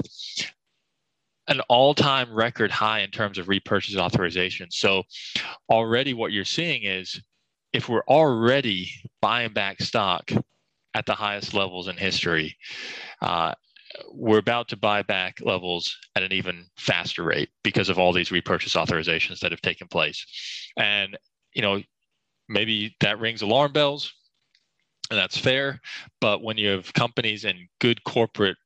[1.49, 4.71] An all time record high in terms of repurchase authorization.
[4.71, 5.05] So,
[5.71, 7.19] already what you're seeing is
[7.73, 8.91] if we're already
[9.23, 10.31] buying back stock
[10.95, 12.57] at the highest levels in history,
[13.23, 13.55] uh,
[14.13, 18.31] we're about to buy back levels at an even faster rate because of all these
[18.31, 20.25] repurchase authorizations that have taken place.
[20.77, 21.17] And,
[21.55, 21.83] you know,
[22.49, 24.13] maybe that rings alarm bells
[25.11, 25.81] and that's fair.
[26.21, 28.57] But when you have companies and good corporate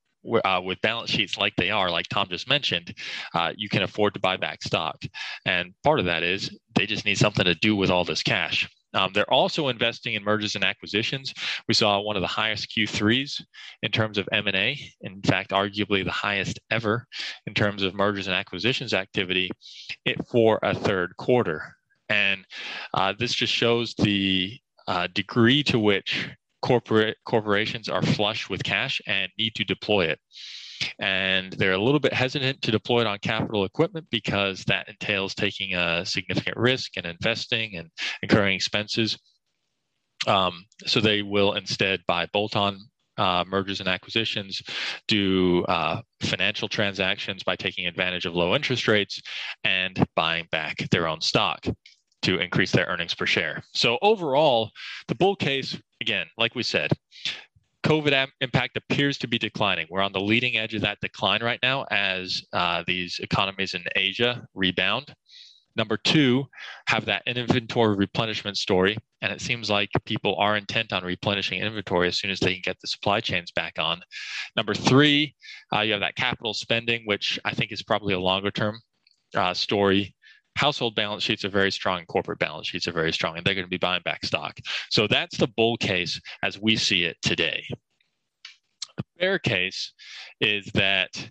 [0.44, 2.94] uh, with balance sheets like they are, like Tom just mentioned,
[3.34, 5.02] uh, you can afford to buy back stock.
[5.46, 8.68] And part of that is they just need something to do with all this cash.
[8.94, 11.32] Um, they're also investing in mergers and acquisitions.
[11.68, 13.42] We saw one of the highest Q3s
[13.82, 14.78] in terms of M&A.
[15.00, 17.06] In fact, arguably the highest ever
[17.46, 19.50] in terms of mergers and acquisitions activity
[20.04, 21.76] it, for a third quarter.
[22.08, 22.44] And
[22.94, 26.28] uh, this just shows the uh, degree to which
[26.60, 30.20] corporate corporations are flush with cash and need to deploy it
[30.98, 35.34] and they're a little bit hesitant to deploy it on capital equipment because that entails
[35.34, 37.88] taking a significant risk and investing and
[38.22, 39.18] incurring expenses.
[40.26, 42.78] Um, so they will instead buy bolt-on
[43.18, 44.62] uh, mergers and acquisitions,
[45.08, 49.20] do uh, financial transactions by taking advantage of low interest rates,
[49.64, 51.66] and buying back their own stock
[52.22, 53.62] to increase their earnings per share.
[53.74, 54.70] So overall,
[55.08, 56.92] the bull case, again, like we said,
[57.84, 59.86] COVID impact appears to be declining.
[59.90, 63.84] We're on the leading edge of that decline right now as uh, these economies in
[63.96, 65.14] Asia rebound.
[65.74, 66.46] Number two,
[66.86, 68.96] have that inventory replenishment story.
[69.22, 72.62] And it seems like people are intent on replenishing inventory as soon as they can
[72.62, 74.02] get the supply chains back on.
[74.56, 75.34] Number three,
[75.74, 78.80] uh, you have that capital spending, which I think is probably a longer term
[79.34, 80.14] uh, story
[80.56, 83.66] household balance sheets are very strong corporate balance sheets are very strong and they're going
[83.66, 84.58] to be buying back stock.
[84.90, 87.64] So that's the bull case as we see it today.
[88.96, 89.92] The bear case
[90.40, 91.30] is that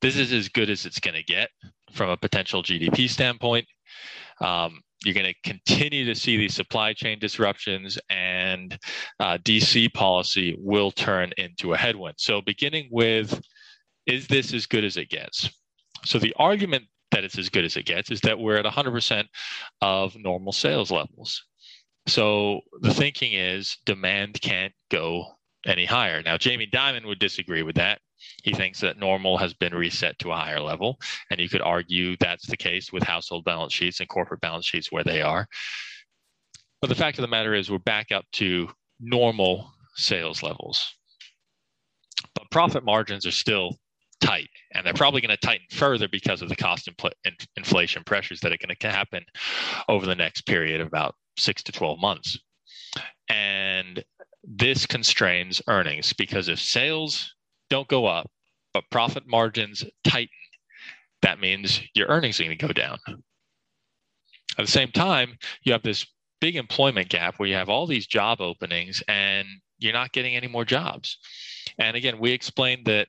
[0.00, 1.50] this is as good as it's going to get
[1.92, 3.66] from a potential gdp standpoint.
[4.40, 8.78] Um, you're going to continue to see these supply chain disruptions and
[9.20, 12.16] uh, dc policy will turn into a headwind.
[12.18, 13.40] So beginning with
[14.06, 15.50] is this as good as it gets?
[16.04, 19.24] So the argument that it's as good as it gets is that we're at 100%
[19.80, 21.44] of normal sales levels.
[22.06, 25.26] So the thinking is demand can't go
[25.66, 26.22] any higher.
[26.22, 28.00] Now, Jamie Dimon would disagree with that.
[28.42, 30.98] He thinks that normal has been reset to a higher level.
[31.30, 34.90] And you could argue that's the case with household balance sheets and corporate balance sheets
[34.90, 35.46] where they are.
[36.80, 38.68] But the fact of the matter is, we're back up to
[39.00, 40.94] normal sales levels.
[42.34, 43.76] But profit margins are still
[44.20, 47.12] tight, and they're probably going to tighten further because of the cost infl-
[47.56, 49.24] inflation pressures that are going to happen
[49.88, 52.38] over the next period of about six to 12 months.
[53.28, 54.02] And
[54.42, 57.34] this constrains earnings because if sales
[57.70, 58.30] don't go up,
[58.72, 60.28] but profit margins tighten,
[61.22, 62.98] that means your earnings are going to go down.
[64.58, 66.06] At the same time, you have this
[66.40, 69.46] big employment gap where you have all these job openings and
[69.78, 71.18] you're not getting any more jobs.
[71.78, 73.08] And again, we explained that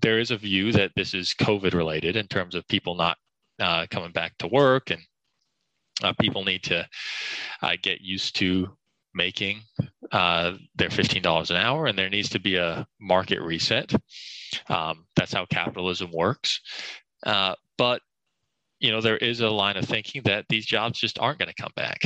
[0.00, 3.16] there is a view that this is COVID related in terms of people not
[3.60, 5.00] uh, coming back to work and
[6.02, 6.86] uh, people need to
[7.62, 8.68] uh, get used to
[9.14, 9.62] making
[10.12, 13.92] uh, their $15 an hour and there needs to be a market reset.
[14.68, 16.60] Um, that's how capitalism works.
[17.24, 18.02] Uh, but
[18.78, 21.62] you know there is a line of thinking that these jobs just aren't going to
[21.62, 22.02] come back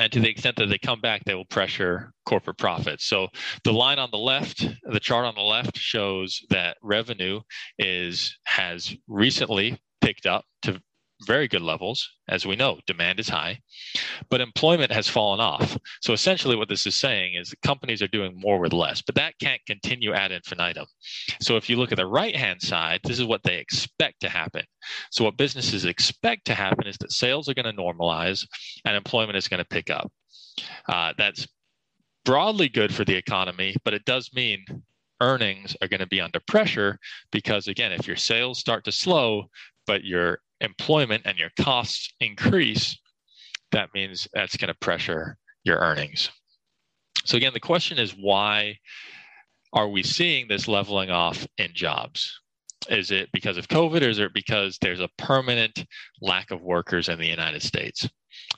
[0.00, 3.04] and to the extent that they come back they will pressure corporate profits.
[3.04, 3.28] So
[3.64, 7.40] the line on the left the chart on the left shows that revenue
[7.78, 10.80] is has recently picked up to
[11.26, 12.08] very good levels.
[12.28, 13.60] As we know, demand is high,
[14.28, 15.76] but employment has fallen off.
[16.00, 19.14] So essentially, what this is saying is that companies are doing more with less, but
[19.16, 20.86] that can't continue ad infinitum.
[21.40, 24.28] So if you look at the right hand side, this is what they expect to
[24.28, 24.64] happen.
[25.10, 28.46] So what businesses expect to happen is that sales are going to normalize
[28.84, 30.10] and employment is going to pick up.
[30.88, 31.48] Uh, that's
[32.24, 34.64] broadly good for the economy, but it does mean
[35.20, 36.98] earnings are going to be under pressure
[37.30, 39.44] because again if your sales start to slow
[39.86, 42.98] but your employment and your costs increase,
[43.72, 46.30] that means that's going to pressure your earnings.
[47.24, 48.78] So, again, the question is why
[49.72, 52.40] are we seeing this leveling off in jobs?
[52.88, 55.84] Is it because of COVID or is it because there's a permanent
[56.20, 58.08] lack of workers in the United States?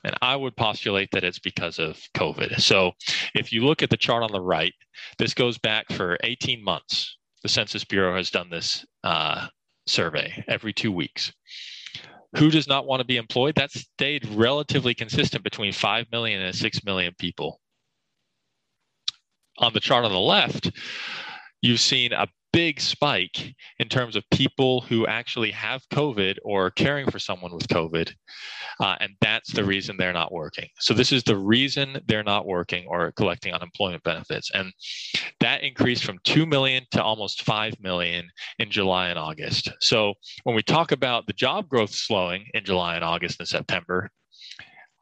[0.04, 2.60] And I would postulate that it's because of COVID.
[2.60, 2.92] So
[3.34, 4.74] if you look at the chart on the right,
[5.18, 7.16] this goes back for 18 months.
[7.42, 9.48] The Census Bureau has done this uh,
[9.86, 11.32] survey every two weeks.
[12.36, 13.54] Who does not want to be employed?
[13.56, 17.60] that stayed relatively consistent between 5 million and 6 million people.
[19.58, 20.70] On the chart on the left,
[21.60, 27.10] you've seen a big spike in terms of people who actually have COVID or caring
[27.10, 28.14] for someone with COVID.
[28.80, 30.68] Uh, and that's the reason they're not working.
[30.80, 34.50] So, this is the reason they're not working or collecting unemployment benefits.
[34.54, 34.72] And
[35.40, 38.28] that increased from 2 million to almost 5 million
[38.58, 39.70] in July and August.
[39.80, 44.10] So, when we talk about the job growth slowing in July and August and September,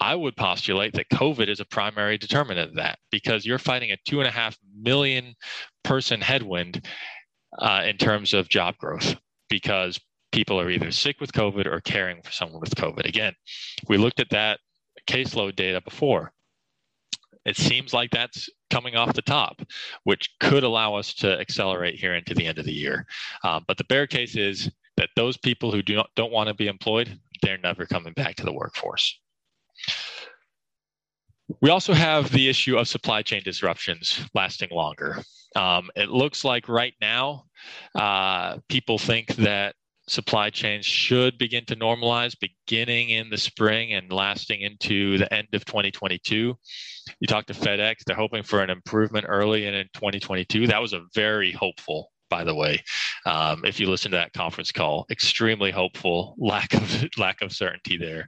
[0.00, 3.98] I would postulate that COVID is a primary determinant of that because you're fighting a
[4.06, 5.34] two and a half million
[5.84, 6.86] person headwind
[7.58, 9.16] uh, in terms of job growth
[9.48, 9.98] because
[10.32, 13.06] people are either sick with COVID or caring for someone with COVID.
[13.08, 13.34] Again,
[13.88, 14.60] we looked at that
[15.06, 16.32] caseload data before.
[17.44, 19.62] It seems like that's coming off the top,
[20.04, 23.06] which could allow us to accelerate here into the end of the year.
[23.42, 26.54] Um, but the bear case is that those people who do not, don't want to
[26.54, 29.18] be employed, they're never coming back to the workforce.
[31.60, 35.22] We also have the issue of supply chain disruptions lasting longer.
[35.56, 37.44] Um, it looks like right now,
[37.94, 39.74] uh, people think that
[40.08, 45.48] supply chains should begin to normalize beginning in the spring and lasting into the end
[45.52, 46.56] of 2022.
[47.20, 50.66] You talk to FedEx, they're hoping for an improvement early in, in 2022.
[50.66, 52.82] That was a very hopeful by the way.
[53.26, 57.98] Um, if you listen to that conference call, extremely hopeful, lack of lack of certainty
[57.98, 58.26] there.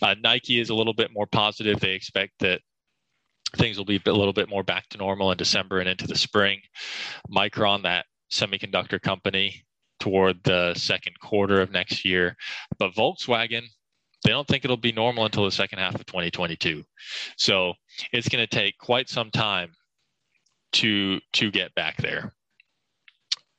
[0.00, 1.80] Uh, Nike is a little bit more positive.
[1.80, 2.62] They expect that
[3.56, 6.16] things will be a little bit more back to normal in December and into the
[6.16, 6.60] spring.
[7.30, 9.64] Micron, that semiconductor company,
[10.00, 12.36] toward the second quarter of next year.
[12.78, 13.62] But Volkswagen,
[14.24, 16.82] they don't think it'll be normal until the second half of 2022.
[17.36, 17.74] So
[18.12, 19.72] it's going to take quite some time
[20.72, 22.34] to to get back there.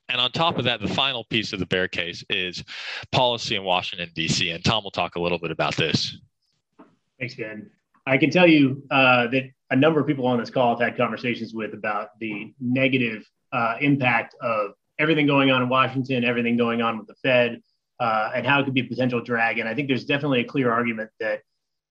[0.10, 2.64] And on top of that, the final piece of the bear case is
[3.12, 4.50] policy in Washington D.C.
[4.50, 6.18] And Tom will talk a little bit about this.
[7.18, 7.70] Thanks, Ben.
[8.06, 10.98] I can tell you uh, that a number of people on this call have had
[10.98, 16.82] conversations with about the negative uh, impact of everything going on in Washington, everything going
[16.82, 17.62] on with the Fed,
[18.00, 19.60] uh, and how it could be a potential drag.
[19.60, 21.42] And I think there's definitely a clear argument that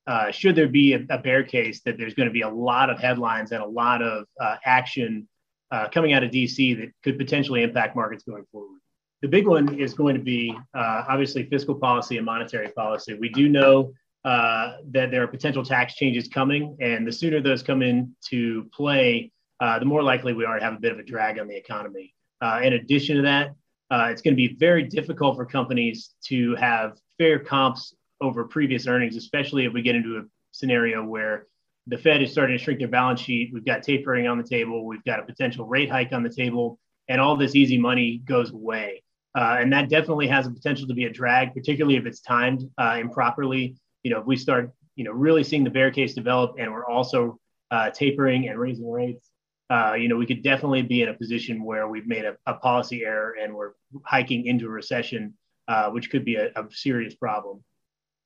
[0.07, 2.91] uh, should there be a, a, bear case, that there's going to be a lot
[2.91, 5.27] of headlines and a lot of uh, action
[5.71, 8.81] uh, coming out of DC that could potentially impact markets going forward.
[9.23, 13.15] The big one is going to be uh, obviously fiscal policy and monetary policy.
[13.15, 13.93] We do know
[14.25, 19.33] uh, that there are potential tax changes coming, and the sooner those come into play,
[19.61, 21.57] uh, the more likely we are to have a bit of a drag on the
[21.57, 22.15] economy.
[22.41, 23.55] Uh, in addition to that,
[23.91, 28.87] uh, it's going to be very difficult for companies to have fair comps over previous
[28.87, 30.23] earnings, especially if we get into a
[30.53, 31.47] scenario where
[31.87, 33.51] the Fed is starting to shrink their balance sheet.
[33.53, 34.87] We've got tapering on the table.
[34.87, 36.79] We've got a potential rate hike on the table,
[37.09, 39.03] and all this easy money goes away.
[39.37, 42.69] Uh, and that definitely has a potential to be a drag, particularly if it's timed
[42.79, 43.77] uh, improperly.
[44.03, 46.87] You know, if we start, you know, really seeing the bear case develop, and we're
[46.87, 47.39] also
[47.71, 49.31] uh, tapering and raising rates,
[49.71, 52.55] uh, you know, we could definitely be in a position where we've made a, a
[52.55, 53.73] policy error and we're
[54.05, 55.33] hiking into a recession,
[55.69, 57.63] uh, which could be a, a serious problem.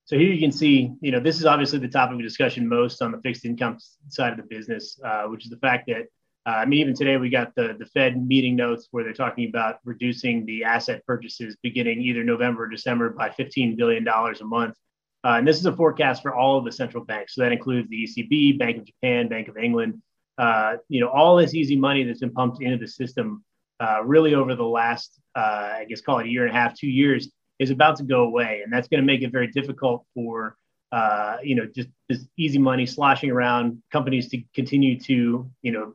[0.07, 3.03] So here you can see, you know, this is obviously the topic of discussion most
[3.03, 3.79] on the fixed income
[4.09, 6.07] side of the business, uh, which is the fact that,
[6.47, 9.49] uh, I mean, even today we got the, the Fed meeting notes where they're talking
[9.49, 14.77] about reducing the asset purchases beginning either November or December by $15 billion a month.
[15.25, 17.35] Uh, and this is a forecast for all of the central banks.
[17.35, 20.03] So that includes the ECB, Bank of Japan, Bank of England.
[20.37, 23.43] Uh, you know, all this easy money that's been pumped into the system
[23.81, 26.75] uh, really over the last, uh, I guess, call it a year and a half,
[26.75, 30.05] two years is about to go away, and that's going to make it very difficult
[30.15, 30.57] for
[30.93, 35.95] uh, you know just this easy money sloshing around companies to continue to you know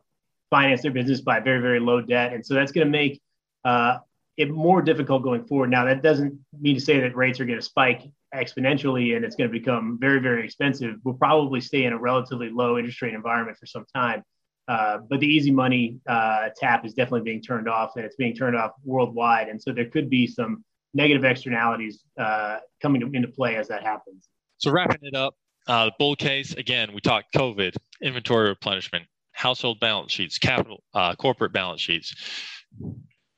[0.49, 3.22] finance their business by very very low debt, and so that's going to make
[3.65, 3.97] uh,
[4.38, 5.69] it more difficult going forward.
[5.69, 9.35] Now that doesn't mean to say that rates are going to spike exponentially and it's
[9.35, 10.95] going to become very very expensive.
[11.03, 14.23] We'll probably stay in a relatively low interest rate environment for some time.
[14.69, 18.35] Uh, but the easy money uh, tap is definitely being turned off, and it's being
[18.35, 19.49] turned off worldwide.
[19.49, 23.81] And so there could be some negative externalities uh, coming to, into play as that
[23.81, 24.30] happens.
[24.57, 25.34] So wrapping it up,
[25.68, 26.93] uh, the bull case again.
[26.93, 32.14] We talked COVID, inventory replenishment, household balance sheets, capital, uh, corporate balance sheets,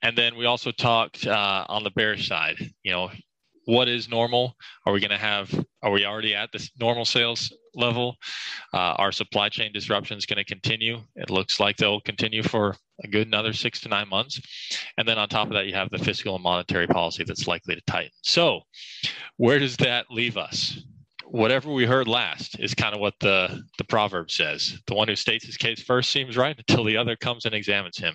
[0.01, 2.57] and then we also talked uh, on the bearish side.
[2.83, 3.11] You know,
[3.65, 4.55] what is normal?
[4.85, 5.53] Are we going to have?
[5.83, 8.15] Are we already at this normal sales level?
[8.73, 10.99] Uh, are supply chain disruptions going to continue?
[11.15, 14.39] It looks like they'll continue for a good another six to nine months.
[14.97, 17.75] And then on top of that, you have the fiscal and monetary policy that's likely
[17.75, 18.11] to tighten.
[18.21, 18.61] So,
[19.37, 20.79] where does that leave us?
[21.25, 24.77] Whatever we heard last is kind of what the, the proverb says.
[24.87, 27.97] The one who states his case first seems right until the other comes and examines
[27.97, 28.13] him.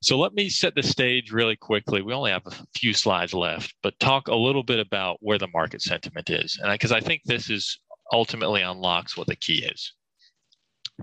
[0.00, 2.02] So let me set the stage really quickly.
[2.02, 5.48] We only have a few slides left, but talk a little bit about where the
[5.48, 6.58] market sentiment is.
[6.62, 7.80] And because I, I think this is
[8.12, 9.92] ultimately unlocks what the key is.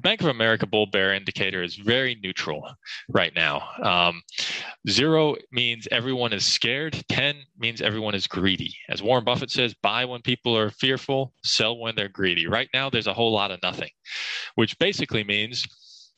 [0.01, 2.69] Bank of America bull bear indicator is very neutral
[3.09, 3.69] right now.
[3.81, 4.21] Um,
[4.89, 7.01] zero means everyone is scared.
[7.07, 8.75] 10 means everyone is greedy.
[8.89, 12.45] As Warren Buffett says, buy when people are fearful, sell when they're greedy.
[12.45, 13.91] Right now, there's a whole lot of nothing,
[14.55, 15.65] which basically means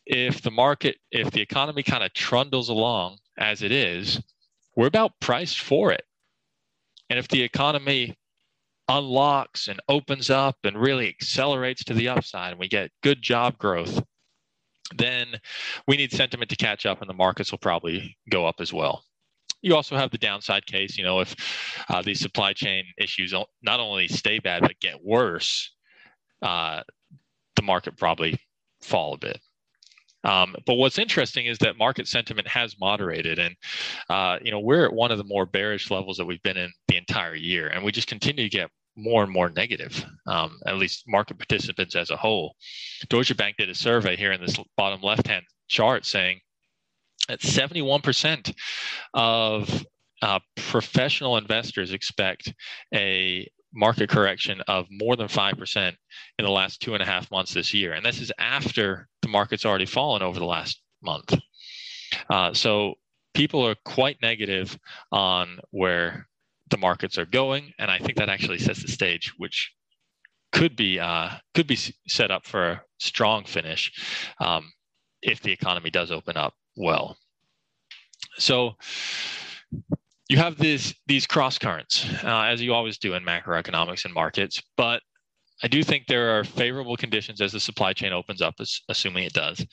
[0.08, 4.22] if the market, if the economy kind of trundles along as it is,
[4.76, 6.04] we're about priced for it.
[7.10, 8.18] And if the economy
[8.88, 13.58] unlocks and opens up and really accelerates to the upside and we get good job
[13.58, 14.02] growth,
[14.96, 15.28] then
[15.88, 19.04] we need sentiment to catch up and the markets will probably go up as well.
[19.62, 21.36] You also have the downside case, you know, if
[21.90, 25.74] uh, these supply chain issues not only stay bad but get worse,
[26.42, 26.84] uh,
[27.58, 28.40] the market probably
[28.82, 29.42] fall a bit.
[30.24, 33.56] Um, but what's interesting is that market sentiment has moderated, and
[34.10, 36.72] uh, you know we're at one of the more bearish levels that we've been in
[36.88, 40.04] the entire year, and we just continue to get more and more negative.
[40.26, 42.56] Um, at least market participants as a whole.
[43.10, 46.40] Deutsche Bank did a survey here in this bottom left-hand chart saying
[47.28, 48.54] that 71%
[49.14, 49.86] of
[50.22, 52.54] uh, professional investors expect
[52.94, 55.88] a market correction of more than 5%
[56.40, 57.94] in the last two and a half months this year.
[57.94, 61.34] And this is after the market's already fallen over the last month.
[62.30, 62.96] Uh, so
[63.34, 64.80] people are quite negative
[65.12, 66.28] on where
[66.70, 67.74] the markets are going.
[67.78, 69.72] And I think that actually sets the stage, which
[70.54, 71.78] could be uh, could be
[72.08, 73.92] set up for a strong finish
[74.40, 74.72] um,
[75.22, 77.18] if the economy does open up well.
[78.38, 78.76] So
[80.30, 84.62] you have these these cross currents, uh, as you always do in macroeconomics and markets.
[84.78, 85.02] But
[85.64, 88.56] I do think there are favorable conditions as the supply chain opens up,
[88.90, 89.66] assuming it does.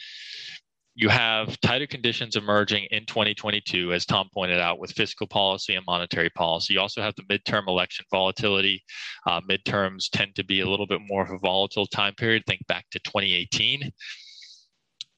[0.97, 5.85] You have tighter conditions emerging in 2022, as Tom pointed out, with fiscal policy and
[5.87, 6.75] monetary policy.
[6.75, 8.83] You also have the midterm election volatility.
[9.27, 12.45] Uh, midterms tend to be a little bit more of a volatile time period.
[12.47, 13.91] Think back to 2018.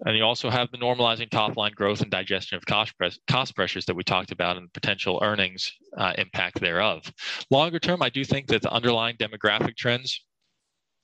[0.04, 3.54] And you also have the normalizing top line growth and digestion of cost, pres- cost
[3.54, 7.10] pressures that we talked about and potential earnings uh, impact thereof.
[7.50, 10.22] Longer term, I do think that the underlying demographic trends,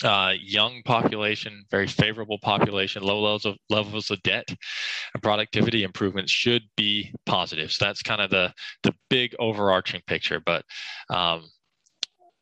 [0.05, 6.33] uh, young population, very favorable population, low levels of levels of debt, and productivity improvements
[6.33, 7.73] should be positive.
[7.73, 8.53] So that's kind of the
[8.83, 10.41] the big overarching picture.
[10.41, 10.65] But
[11.11, 11.45] um,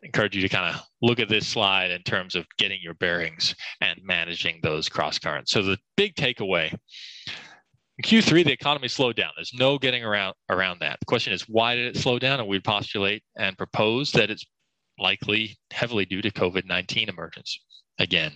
[0.03, 3.55] encourage you to kind of look at this slide in terms of getting your bearings
[3.81, 5.53] and managing those cross currents.
[5.53, 6.75] So the big takeaway
[7.99, 9.33] in Q3, the economy slowed down.
[9.37, 10.99] There's no getting around around that.
[11.01, 12.41] The question is, why did it slow down?
[12.41, 14.45] And we postulate and propose that it's
[15.01, 17.59] likely heavily due to COVID-19 emergence
[17.99, 18.33] again.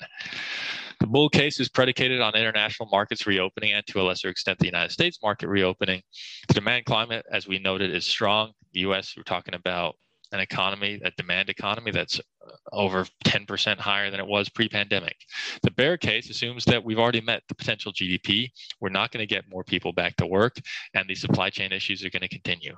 [1.00, 4.66] The bull case is predicated on international markets reopening and to a lesser extent the
[4.66, 6.02] United States market reopening.
[6.48, 8.52] The demand climate, as we noted, is strong.
[8.72, 9.96] The US, we're talking about
[10.32, 15.16] an economy, a demand economy that's uh, over 10% higher than it was pre pandemic.
[15.62, 18.50] The bear case assumes that we've already met the potential GDP.
[18.80, 20.56] We're not going to get more people back to work,
[20.94, 22.76] and the supply chain issues are going to continue.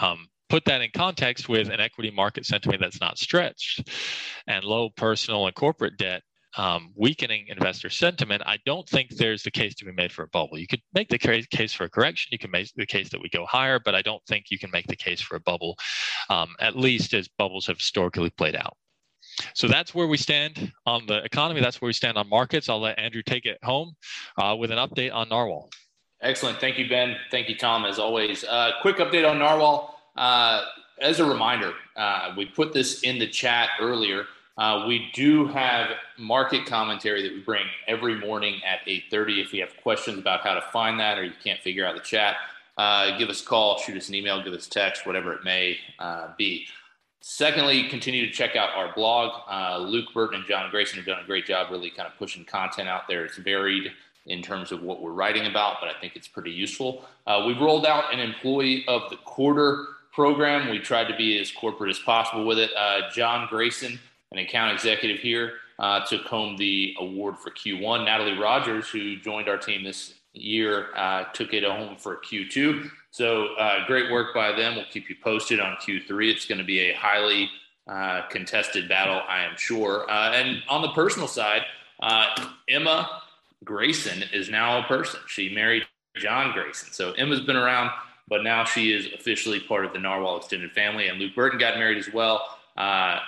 [0.00, 3.88] Um, put that in context with an equity market sentiment that's not stretched
[4.46, 6.22] and low personal and corporate debt
[6.58, 10.28] um, weakening investor sentiment, I don't think there's the case to be made for a
[10.28, 10.58] bubble.
[10.58, 12.28] You could make the case for a correction.
[12.32, 14.70] You can make the case that we go higher, but I don't think you can
[14.70, 15.78] make the case for a bubble,
[16.28, 18.76] um, at least as bubbles have historically played out.
[19.54, 21.62] So that's where we stand on the economy.
[21.62, 22.68] That's where we stand on markets.
[22.68, 23.94] I'll let Andrew take it home
[24.36, 25.70] uh, with an update on Narwhal.
[26.20, 26.60] Excellent.
[26.60, 27.16] Thank you, Ben.
[27.30, 28.44] Thank you, Tom, as always.
[28.44, 29.92] Uh, quick update on Narwhal.
[30.16, 30.64] Uh,
[31.00, 34.26] as a reminder, uh, we put this in the chat earlier.
[34.58, 39.42] Uh, we do have market commentary that we bring every morning at 8.30.
[39.42, 42.02] If you have questions about how to find that or you can't figure out the
[42.02, 42.36] chat,
[42.76, 45.78] uh, give us a call, shoot us an email, give us text, whatever it may
[45.98, 46.66] uh, be.
[47.20, 49.42] Secondly, continue to check out our blog.
[49.48, 52.44] Uh, Luke Burton and John Grayson have done a great job really kind of pushing
[52.44, 53.24] content out there.
[53.24, 53.92] It's varied
[54.26, 57.04] in terms of what we're writing about, but I think it's pretty useful.
[57.26, 60.70] Uh, we've rolled out an employee of the quarter program.
[60.70, 62.70] We tried to be as corporate as possible with it.
[62.76, 63.98] Uh, John Grayson–
[64.32, 68.04] an account executive here, uh, took home the award for Q1.
[68.04, 72.88] Natalie Rogers, who joined our team this year, uh, took it home for Q2.
[73.10, 74.76] So uh, great work by them.
[74.76, 76.30] We'll keep you posted on Q3.
[76.30, 77.50] It's going to be a highly
[77.86, 80.10] uh, contested battle, I am sure.
[80.10, 81.62] Uh, and on the personal side,
[82.68, 83.22] Emma
[83.64, 85.20] Grayson is now a person.
[85.28, 85.84] She married
[86.16, 86.92] John Grayson.
[86.92, 87.90] So Emma's been around,
[88.28, 91.08] but now she is officially part of the Narwhal extended family.
[91.08, 92.58] And Luke Burton got married as well.
[92.76, 93.18] Uh,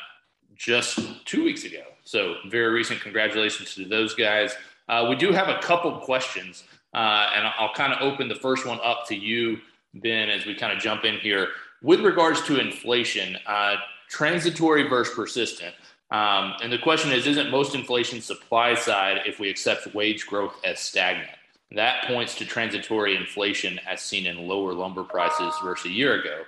[0.57, 1.83] just two weeks ago.
[2.05, 3.01] So, very recent.
[3.01, 4.55] Congratulations to those guys.
[4.89, 8.66] Uh, we do have a couple questions, uh, and I'll kind of open the first
[8.66, 9.59] one up to you,
[9.95, 11.49] Ben, as we kind of jump in here.
[11.83, 13.77] With regards to inflation, uh,
[14.09, 15.75] transitory versus persistent.
[16.11, 20.55] Um, and the question is Isn't most inflation supply side if we accept wage growth
[20.65, 21.31] as stagnant?
[21.75, 26.43] That points to transitory inflation as seen in lower lumber prices versus a year ago.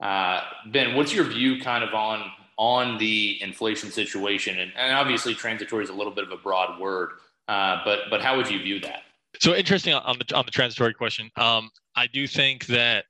[0.00, 4.58] Uh, ben, what's your view kind of on on the inflation situation?
[4.58, 7.10] And, and obviously, transitory is a little bit of a broad word,
[7.48, 9.02] uh, but but how would you view that?
[9.40, 11.30] So interesting on the on the transitory question.
[11.36, 13.06] Um, I do think that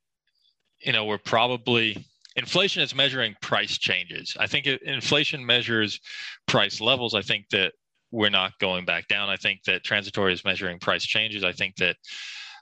[0.81, 2.03] you know we're probably
[2.35, 4.35] inflation is measuring price changes.
[4.39, 5.99] I think it, inflation measures
[6.47, 7.13] price levels.
[7.13, 7.73] I think that
[8.11, 9.29] we're not going back down.
[9.29, 11.43] I think that transitory is measuring price changes.
[11.43, 11.95] I think that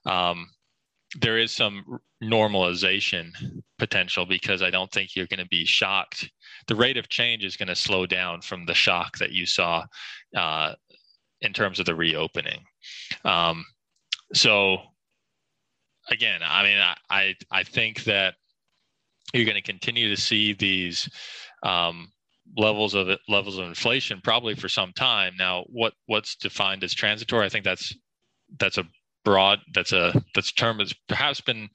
[0.06, 0.48] um,
[1.19, 3.30] there is some normalization
[3.78, 6.30] potential because I don't think you're going to be shocked.
[6.68, 9.86] The rate of change is going to slow down from the shock that you saw
[10.36, 10.74] uh,
[11.41, 12.64] in terms of the reopening.
[13.24, 13.64] Um,
[14.34, 14.80] so,
[16.10, 18.36] again, I mean, I, I, I think that
[19.34, 21.10] you're going to continue to see these
[21.64, 22.11] um,
[22.56, 25.34] levels of levels of inflation probably for some time.
[25.38, 27.45] Now, what what's defined as transitory?
[27.45, 27.94] I think that's
[28.60, 28.86] that's a
[29.28, 31.68] broad that's a that's a term that's perhaps been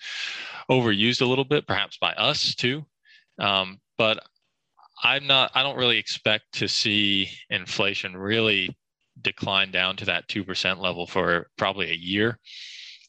[0.70, 2.82] overused a little bit perhaps by us too
[3.38, 4.18] um, but
[5.04, 8.74] i'm not i don't really expect to see inflation really
[9.20, 12.38] decline down to that 2% level for probably a year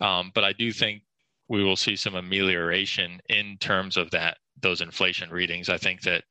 [0.02, 1.03] um, but i do think
[1.48, 6.26] we will see some amelioration in terms of that those inflation readings i think that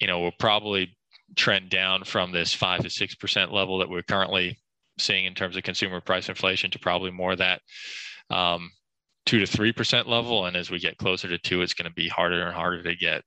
[0.00, 0.96] you know we'll probably
[1.34, 4.56] trend down from this 5 to 6% level that we're currently
[4.98, 7.60] seeing in terms of consumer price inflation to probably more that
[8.30, 8.70] um,
[9.24, 10.46] two to three percent level.
[10.46, 12.96] And as we get closer to two, it's going to be harder and harder to
[12.96, 13.22] get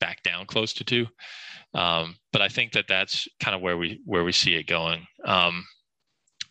[0.00, 1.06] back down close to two.
[1.74, 5.06] Um, but I think that that's kind of where we where we see it going.
[5.24, 5.64] Um,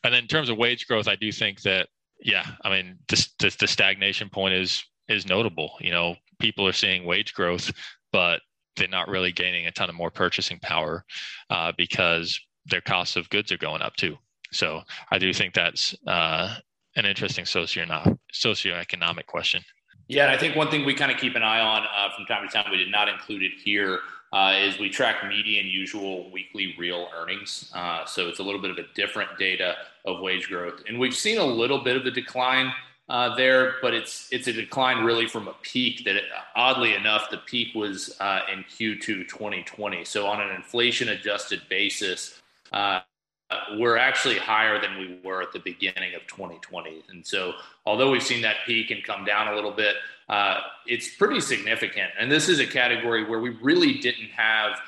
[0.04, 1.88] and then in terms of wage growth, I do think that
[2.24, 5.74] yeah, I mean this the stagnation point is is notable.
[5.80, 7.72] You know, people are seeing wage growth,
[8.12, 8.42] but
[8.76, 11.06] they're not really gaining a ton of more purchasing power
[11.50, 14.18] uh, because their costs of goods are going up too.
[14.52, 14.82] So
[15.12, 16.56] I do think that's uh,
[16.96, 17.86] an interesting socio
[18.34, 19.64] socioeconomic question.
[20.08, 22.26] Yeah, and I think one thing we kind of keep an eye on uh, from
[22.26, 24.00] time to time, we did not include it here,
[24.34, 27.72] uh, is we track median usual weekly real earnings.
[27.74, 29.76] Uh, so it's a little bit of a different data
[30.06, 30.84] of wage growth.
[30.88, 32.74] And we've seen a little bit of a decline
[33.12, 36.24] uh, there, but it's it's a decline really from a peak that, it,
[36.56, 40.06] oddly enough, the peak was uh, in Q2 2020.
[40.06, 43.02] So on an inflation adjusted basis, uh,
[43.78, 47.04] we're actually higher than we were at the beginning of 2020.
[47.10, 47.52] And so,
[47.86, 49.98] although we've seen that peak and come down a little bit,
[50.30, 52.12] uh, it's pretty significant.
[52.18, 54.80] And this is a category where we really didn't have.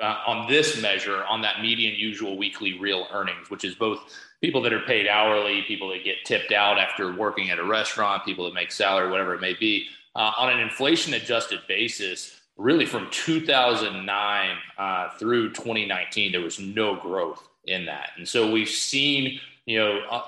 [0.00, 3.98] Uh, on this measure, on that median usual weekly real earnings, which is both
[4.42, 8.24] people that are paid hourly, people that get tipped out after working at a restaurant,
[8.24, 9.86] people that make salary, whatever it may be,
[10.16, 16.96] uh, on an inflation adjusted basis, really from 2009 uh, through 2019, there was no
[16.96, 18.10] growth in that.
[18.16, 20.22] And so we've seen, you know, uh,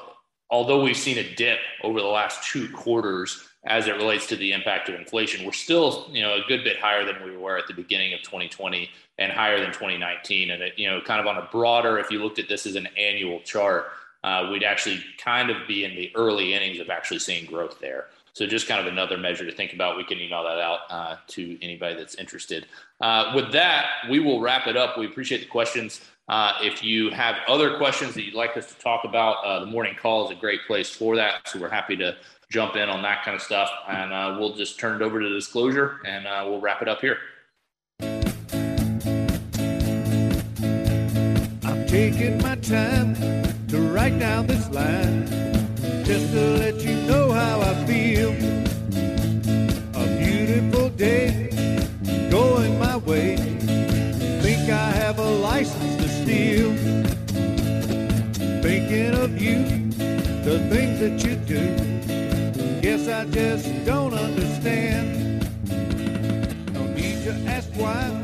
[0.49, 4.53] although we've seen a dip over the last two quarters as it relates to the
[4.53, 7.67] impact of inflation, we're still, you know, a good bit higher than we were at
[7.67, 8.89] the beginning of 2020
[9.19, 10.51] and higher than 2019.
[10.51, 12.77] And it, you know, kind of on a broader, if you looked at this as
[12.77, 13.87] an annual chart,
[14.25, 18.07] uh, we'd actually kind of be in the early innings of actually seeing growth there.
[18.33, 19.99] So just kind of another measure to think about.
[19.99, 22.67] We can email that out uh, to anybody that's interested.
[23.03, 24.99] Uh, with that, we will wrap it up.
[24.99, 26.01] We appreciate the questions.
[26.27, 29.67] Uh, if you have other questions that you'd like us to talk about, uh, the
[29.67, 31.47] morning call is a great place for that.
[31.47, 32.17] So we're happy to
[32.51, 33.71] jump in on that kind of stuff.
[33.89, 37.19] And uh, we'll just turn it over to disclosure and we'll wrap it up here.
[41.63, 43.44] I'm taking my time
[44.05, 45.27] write down this line
[46.05, 48.33] just to let you know how I feel.
[49.95, 51.49] A beautiful day
[52.31, 53.37] going my way.
[54.43, 56.71] Think I have a license to steal.
[58.63, 59.89] Thinking of you,
[60.49, 61.63] the things that you do.
[62.83, 65.07] Guess I just don't understand.
[66.75, 68.24] No need to ask why,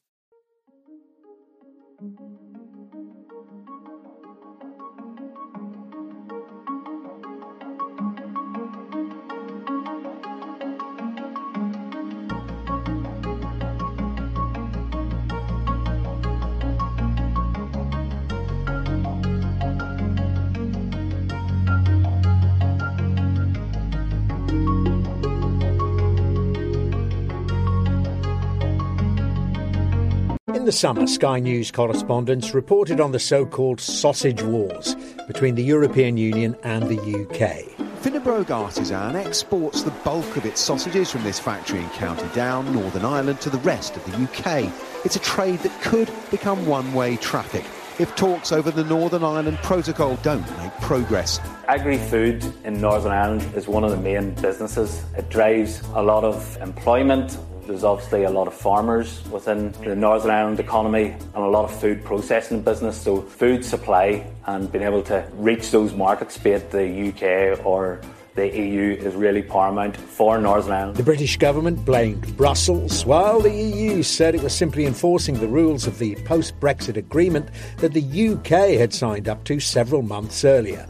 [30.71, 34.95] The summer, Sky News correspondents reported on the so called sausage wars
[35.27, 37.65] between the European Union and the UK.
[38.01, 43.03] Finnebrogue Artisan exports the bulk of its sausages from this factory in County Down, Northern
[43.03, 44.71] Ireland, to the rest of the UK.
[45.03, 47.65] It's a trade that could become one way traffic
[47.99, 51.41] if talks over the Northern Ireland Protocol don't make progress.
[51.67, 55.03] Agri food in Northern Ireland is one of the main businesses.
[55.17, 57.37] It drives a lot of employment.
[57.71, 61.79] There's obviously a lot of farmers within the Northern Ireland economy and a lot of
[61.79, 62.99] food processing business.
[62.99, 68.01] So, food supply and being able to reach those markets, be it the UK or
[68.35, 70.97] the EU, is really paramount for Northern Ireland.
[70.97, 75.87] The British government blamed Brussels, while the EU said it was simply enforcing the rules
[75.87, 80.85] of the post Brexit agreement that the UK had signed up to several months earlier.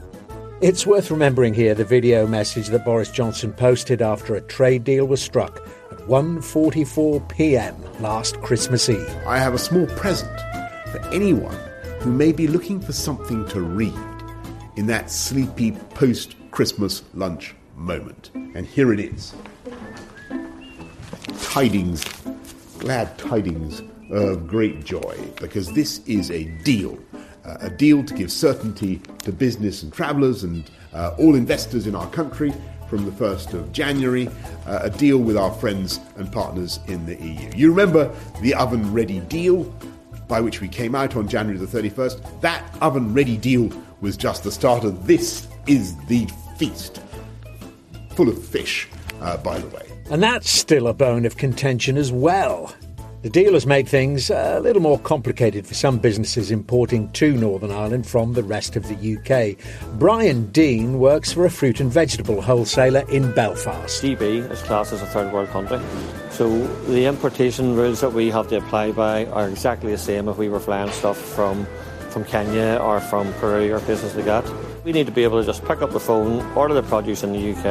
[0.62, 5.06] It's worth remembering here the video message that Boris Johnson posted after a trade deal
[5.06, 5.62] was struck
[6.08, 7.76] 1:44 p.m.
[8.02, 9.16] last Christmas Eve.
[9.28, 10.36] I have a small present
[10.92, 11.58] for anyone
[12.00, 13.94] who may be looking for something to read
[14.76, 18.32] in that sleepy post Christmas lunch moment.
[18.34, 19.34] And here it is.
[21.44, 22.04] Tidings,
[22.80, 26.98] glad tidings of great joy, because this is a deal.
[27.46, 31.96] Uh, a deal to give certainty to business and travellers and uh, all investors in
[31.96, 32.54] our country
[32.92, 34.28] from the 1st of January,
[34.68, 37.50] uh, a deal with our friends and partners in the EU.
[37.56, 39.64] You remember the oven ready deal
[40.28, 42.42] by which we came out on January the 31st?
[42.42, 46.28] That oven ready deal was just the start of this is the
[46.58, 47.02] feast.
[48.16, 48.90] Full of fish,
[49.22, 49.90] uh, by the way.
[50.10, 52.76] And that's still a bone of contention as well.
[53.22, 57.70] The deal has made things a little more complicated for some businesses importing to Northern
[57.70, 59.64] Ireland from the rest of the UK.
[60.00, 64.02] Brian Dean works for a fruit and vegetable wholesaler in Belfast.
[64.02, 65.80] GB is classed as a third world country.
[66.32, 70.38] So the importation rules that we have to apply by are exactly the same if
[70.38, 71.68] we were flying stuff from
[72.10, 74.71] from Kenya or from Peru or places like that.
[74.84, 77.34] We need to be able to just pick up the phone, order the produce in
[77.34, 77.66] the UK,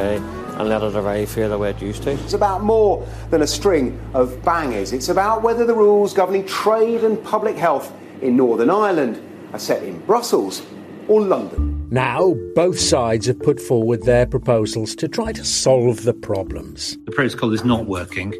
[0.57, 2.11] and let it arrive here the way it used to.
[2.11, 4.93] It's about more than a string of bangers.
[4.93, 9.21] It's about whether the rules governing trade and public health in Northern Ireland
[9.51, 10.61] are set in Brussels
[11.09, 11.89] or London.
[11.89, 16.97] Now, both sides have put forward their proposals to try to solve the problems.
[17.03, 18.33] The protocol is not working.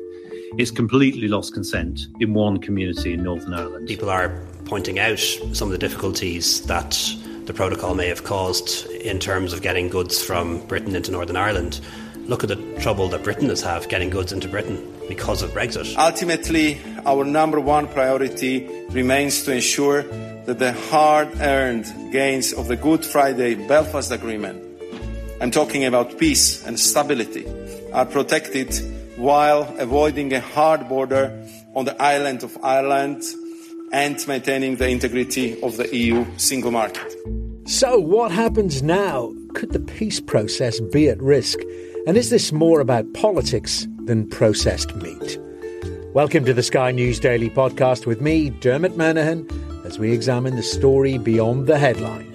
[0.58, 3.90] It's completely lost consent in one community in Northern Ireland.
[3.90, 4.30] People are
[4.64, 6.98] pointing out some of the difficulties that
[7.46, 11.82] the protocol may have caused in terms of getting goods from Britain into Northern Ireland.
[12.28, 15.98] Look at the trouble that Britain has had getting goods into Britain because of Brexit.
[15.98, 20.04] Ultimately, our number one priority remains to ensure
[20.46, 24.64] that the hard earned gains of the Good Friday Belfast Agreement,
[25.42, 27.46] I'm talking about peace and stability,
[27.92, 28.74] are protected
[29.18, 31.46] while avoiding a hard border
[31.76, 33.24] on the island of Ireland
[33.92, 37.14] and maintaining the integrity of the EU single market.
[37.66, 39.34] So, what happens now?
[39.54, 41.60] Could the peace process be at risk?
[42.08, 45.38] And is this more about politics than processed meat?
[46.14, 50.64] Welcome to the Sky News Daily podcast with me, Dermot Murnaghan, as we examine the
[50.64, 52.28] story beyond the headline.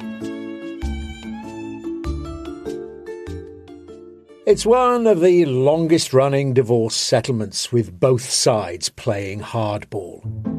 [4.46, 10.55] It's one of the longest running divorce settlements with both sides playing hardball.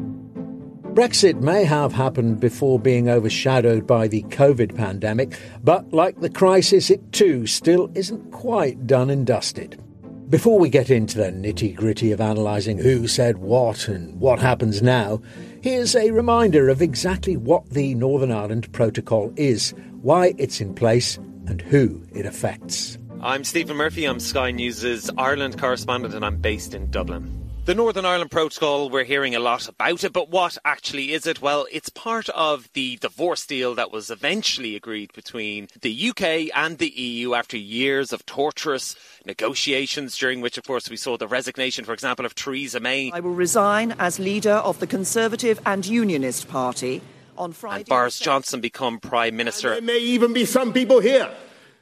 [0.98, 6.90] Brexit may have happened before being overshadowed by the COVID pandemic, but like the crisis,
[6.90, 9.80] it too still isn't quite done and dusted.
[10.28, 14.82] Before we get into the nitty gritty of analysing who said what and what happens
[14.82, 15.22] now,
[15.60, 21.16] here's a reminder of exactly what the Northern Ireland Protocol is, why it's in place,
[21.46, 22.98] and who it affects.
[23.20, 27.47] I'm Stephen Murphy, I'm Sky News' Ireland correspondent, and I'm based in Dublin.
[27.68, 31.42] The Northern Ireland Protocol, we're hearing a lot about it, but what actually is it?
[31.42, 36.78] Well, it's part of the divorce deal that was eventually agreed between the UK and
[36.78, 38.96] the EU after years of torturous
[39.26, 43.10] negotiations, during which, of course, we saw the resignation, for example, of Theresa May.
[43.12, 47.02] I will resign as leader of the Conservative and Unionist Party
[47.36, 47.80] on Friday.
[47.80, 49.74] And Boris Johnson become Prime Minister.
[49.74, 51.30] And there may even be some people here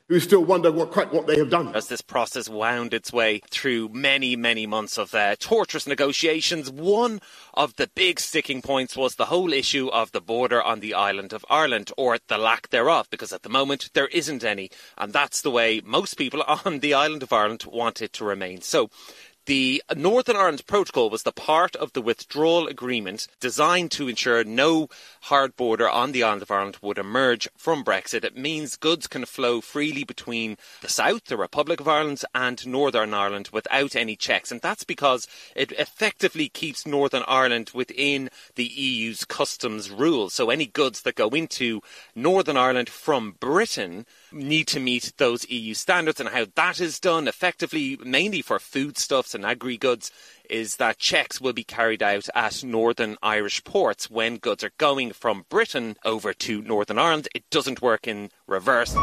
[0.08, 1.74] who still wonder what, quite what they have done.
[1.74, 7.20] As this process wound its way through many, many months of uh, torturous negotiations, one
[7.54, 11.32] of the big sticking points was the whole issue of the border on the island
[11.32, 14.70] of Ireland, or the lack thereof, because at the moment there isn't any.
[14.96, 18.60] And that's the way most people on the island of Ireland want it to remain.
[18.60, 18.90] So
[19.46, 24.88] the Northern Ireland Protocol was the part of the withdrawal agreement designed to ensure no
[25.22, 28.24] hard border on the island of Ireland would emerge from Brexit.
[28.24, 33.14] It means goods can flow freely between the South, the Republic of Ireland, and Northern
[33.14, 34.50] Ireland without any checks.
[34.50, 40.34] And that's because it effectively keeps Northern Ireland within the EU's customs rules.
[40.34, 41.82] So any goods that go into
[42.14, 44.06] Northern Ireland from Britain
[44.36, 49.34] need to meet those EU standards and how that is done effectively, mainly for foodstuffs
[49.34, 50.10] and agri goods,
[50.48, 55.12] is that checks will be carried out at Northern Irish ports when goods are going
[55.12, 57.28] from Britain over to Northern Ireland.
[57.34, 58.96] It doesn't work in reverse.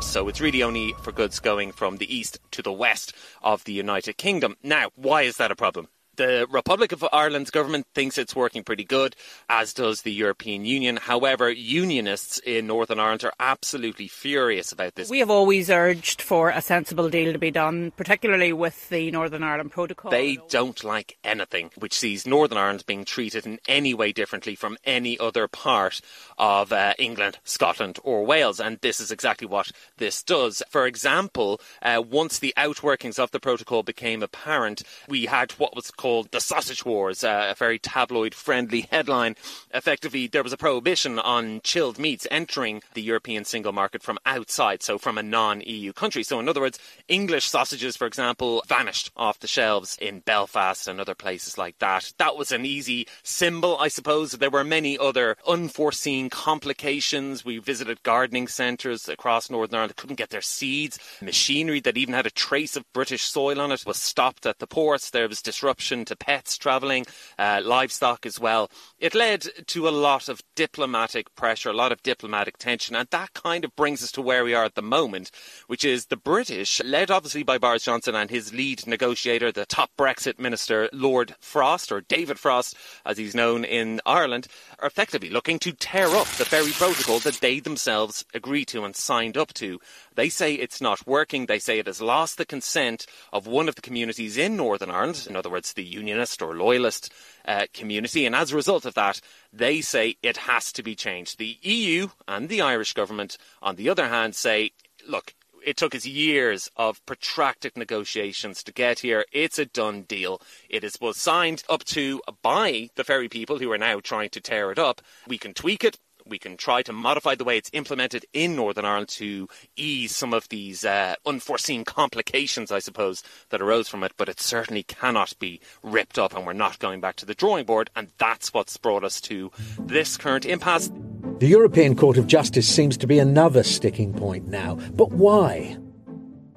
[0.00, 3.12] So it's really only for goods going from the east to the west
[3.42, 4.56] of the United Kingdom.
[4.62, 5.88] Now, why is that a problem?
[6.18, 9.14] The Republic of Ireland's government thinks it's working pretty good,
[9.48, 10.96] as does the European Union.
[10.96, 15.08] However, unionists in Northern Ireland are absolutely furious about this.
[15.08, 19.44] We have always urged for a sensible deal to be done, particularly with the Northern
[19.44, 20.10] Ireland Protocol.
[20.10, 24.76] They don't like anything which sees Northern Ireland being treated in any way differently from
[24.82, 26.00] any other part
[26.36, 28.58] of uh, England, Scotland, or Wales.
[28.58, 30.64] And this is exactly what this does.
[30.68, 35.92] For example, uh, once the outworkings of the protocol became apparent, we had what was
[35.92, 39.36] called called The Sausage Wars, a very tabloid friendly headline.
[39.74, 44.82] Effectively, there was a prohibition on chilled meats entering the European single market from outside,
[44.82, 46.22] so from a non EU country.
[46.22, 46.78] So, in other words,
[47.08, 52.10] English sausages, for example, vanished off the shelves in Belfast and other places like that.
[52.16, 54.32] That was an easy symbol, I suppose.
[54.32, 57.44] There were many other unforeseen complications.
[57.44, 60.98] We visited gardening centres across Northern Ireland, couldn't get their seeds.
[61.20, 64.66] Machinery that even had a trace of British soil on it was stopped at the
[64.66, 65.10] ports.
[65.10, 67.06] There was disruption to pets travelling,
[67.38, 68.70] uh, livestock as well.
[68.98, 73.34] It led to a lot of diplomatic pressure, a lot of diplomatic tension, and that
[73.34, 75.30] kind of brings us to where we are at the moment,
[75.66, 79.90] which is the British, led obviously by Boris Johnson and his lead negotiator, the top
[79.98, 84.48] Brexit minister, Lord Frost, or David Frost, as he's known in Ireland,
[84.78, 88.94] are effectively looking to tear up the very protocol that they themselves agreed to and
[88.94, 89.80] signed up to.
[90.18, 91.46] They say it's not working.
[91.46, 95.28] They say it has lost the consent of one of the communities in Northern Ireland,
[95.30, 97.12] in other words, the unionist or loyalist
[97.44, 98.26] uh, community.
[98.26, 99.20] And as a result of that,
[99.52, 101.38] they say it has to be changed.
[101.38, 104.72] The EU and the Irish government, on the other hand, say,
[105.06, 105.34] look,
[105.64, 109.24] it took us years of protracted negotiations to get here.
[109.30, 110.42] It's a done deal.
[110.68, 114.40] It is was signed up to by the ferry people who are now trying to
[114.40, 115.00] tear it up.
[115.28, 115.96] We can tweak it
[116.28, 120.32] we can try to modify the way it's implemented in Northern Ireland to ease some
[120.32, 124.12] of these uh, unforeseen complications, I suppose, that arose from it.
[124.16, 127.64] But it certainly cannot be ripped up, and we're not going back to the drawing
[127.64, 127.90] board.
[127.96, 130.90] And that's what's brought us to this current impasse.
[131.38, 134.76] The European Court of Justice seems to be another sticking point now.
[134.94, 135.76] But why?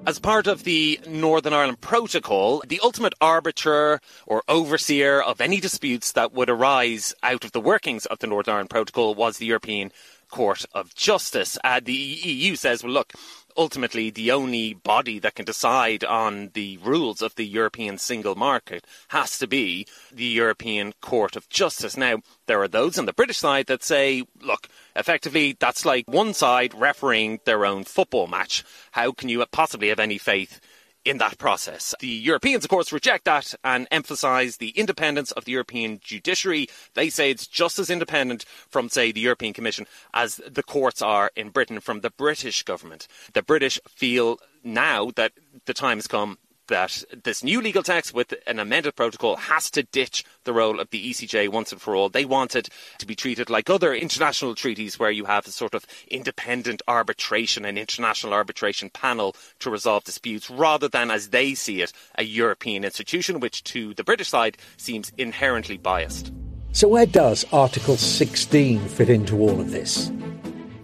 [0.04, 6.10] As part of the Northern Ireland Protocol, the ultimate arbiter or overseer of any disputes
[6.12, 9.92] that would arise out of the workings of the Northern Ireland Protocol was the European
[10.28, 11.56] Court of Justice.
[11.62, 13.12] Uh, the EU says, well, look,
[13.56, 18.86] ultimately the only body that can decide on the rules of the European single market
[19.08, 21.96] has to be the European Court of Justice.
[21.96, 26.34] Now, there are those on the British side that say, look, effectively that's like one
[26.34, 28.64] side refereeing their own football match.
[28.92, 30.60] How can you possibly have any faith
[31.04, 31.94] in that process.
[32.00, 36.68] The Europeans, of course, reject that and emphasise the independence of the European judiciary.
[36.94, 41.30] They say it's just as independent from, say, the European Commission as the courts are
[41.36, 43.08] in Britain from the British government.
[43.32, 45.32] The British feel now that
[45.66, 49.82] the time has come that this new legal text with an amended protocol has to
[49.82, 52.08] ditch the role of the ECJ once and for all.
[52.08, 52.68] They want it
[52.98, 57.64] to be treated like other international treaties where you have a sort of independent arbitration,
[57.64, 62.84] an international arbitration panel to resolve disputes, rather than, as they see it, a European
[62.84, 66.32] institution, which to the British side seems inherently biased.
[66.72, 70.10] So, where does Article 16 fit into all of this?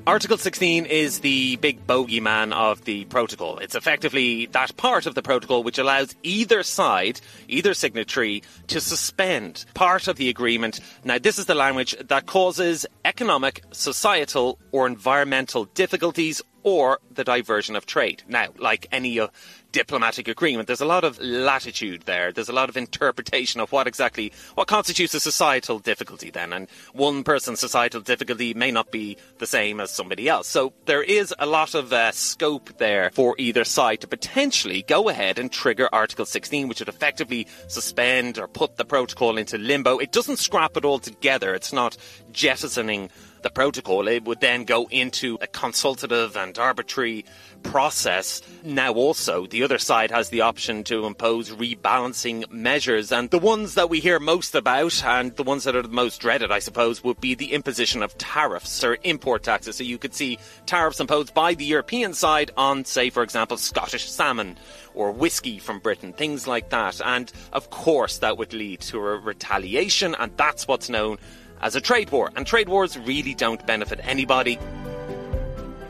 [0.09, 3.59] Article 16 is the big bogeyman of the protocol.
[3.59, 9.67] It's effectively that part of the protocol which allows either side, either signatory, to suspend
[9.75, 10.81] part of the agreement.
[11.05, 17.77] Now, this is the language that causes economic, societal, or environmental difficulties or the diversion
[17.77, 18.23] of trade.
[18.29, 19.29] Now, like any uh,
[19.73, 22.33] diplomatic agreement, there's a lot of latitude there.
[22.33, 26.31] There's a lot of interpretation of what exactly what constitutes a societal difficulty.
[26.31, 30.49] Then, and one person's societal difficulty may not be the same as somebody else.
[30.49, 35.09] So there is a lot of uh, scope there for either side to potentially go
[35.09, 39.99] ahead and trigger Article 16, which would effectively suspend or put the protocol into limbo.
[39.99, 41.55] It doesn't scrap it all together.
[41.55, 41.97] It's not
[42.33, 43.11] jettisoning
[43.43, 47.25] the protocol, it would then go into a consultative and arbitrary
[47.63, 48.43] process.
[48.63, 53.75] Now, also, the other side has the option to impose rebalancing measures, and the ones
[53.75, 57.03] that we hear most about, and the ones that are the most dreaded, I suppose,
[57.03, 59.77] would be the imposition of tariffs or import taxes.
[59.77, 64.09] So you could see tariffs imposed by the European side on, say, for example, Scottish
[64.11, 64.57] salmon
[64.95, 67.01] or whiskey from Britain, things like that.
[67.05, 71.19] And of course, that would lead to a retaliation, and that's what's known
[71.61, 72.31] as a trade war.
[72.37, 74.59] And trade wars really don't benefit anybody.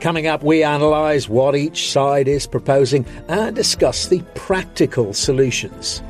[0.00, 6.02] Coming up, we analyse what each side is proposing and discuss the practical solutions.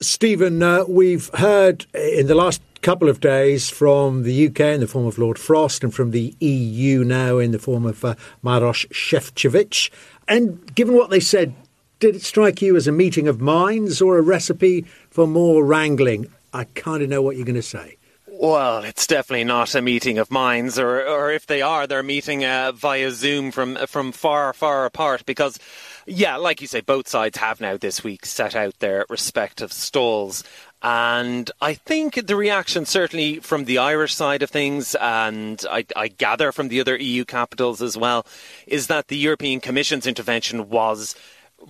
[0.00, 4.86] Stephen, uh, we've heard in the last couple of days from the UK in the
[4.86, 8.14] form of Lord Frost and from the EU now in the form of uh,
[8.44, 9.90] Maroš Šefčovič.
[10.28, 11.52] And given what they said
[11.98, 16.26] did it strike you as a meeting of minds or a recipe for more wrangling?
[16.52, 17.96] I kind of know what you're going to say.
[18.38, 22.44] Well, it's definitely not a meeting of minds, or, or if they are, they're meeting
[22.44, 25.24] uh, via Zoom from from far, far apart.
[25.24, 25.58] Because,
[26.04, 30.44] yeah, like you say, both sides have now this week set out their respective stalls,
[30.82, 36.08] and I think the reaction, certainly from the Irish side of things, and I, I,
[36.08, 38.26] gather from the other EU capitals as well,
[38.66, 41.16] is that the European Commission's intervention was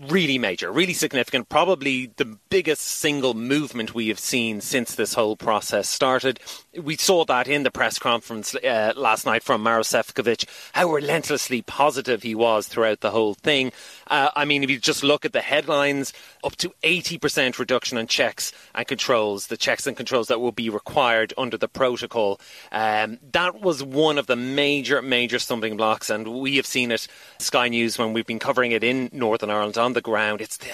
[0.09, 5.37] really major, really significant, probably the biggest single movement we have seen since this whole
[5.37, 6.41] process started.
[6.83, 11.63] We saw that in the press conference uh, last night from Maroš Šefčovič, how relentlessly
[11.63, 13.73] positive he was throughout the whole thing.
[14.09, 16.13] Uh, I mean, if you just look at the headlines,
[16.45, 20.69] up to 80% reduction in checks and controls, the checks and controls that will be
[20.69, 22.41] required under the protocol.
[22.73, 27.09] Um, that was one of the major, major stumbling blocks, and we have seen it,
[27.39, 30.41] Sky News, when we've been covering it in Northern Ireland on the ground.
[30.41, 30.73] It's the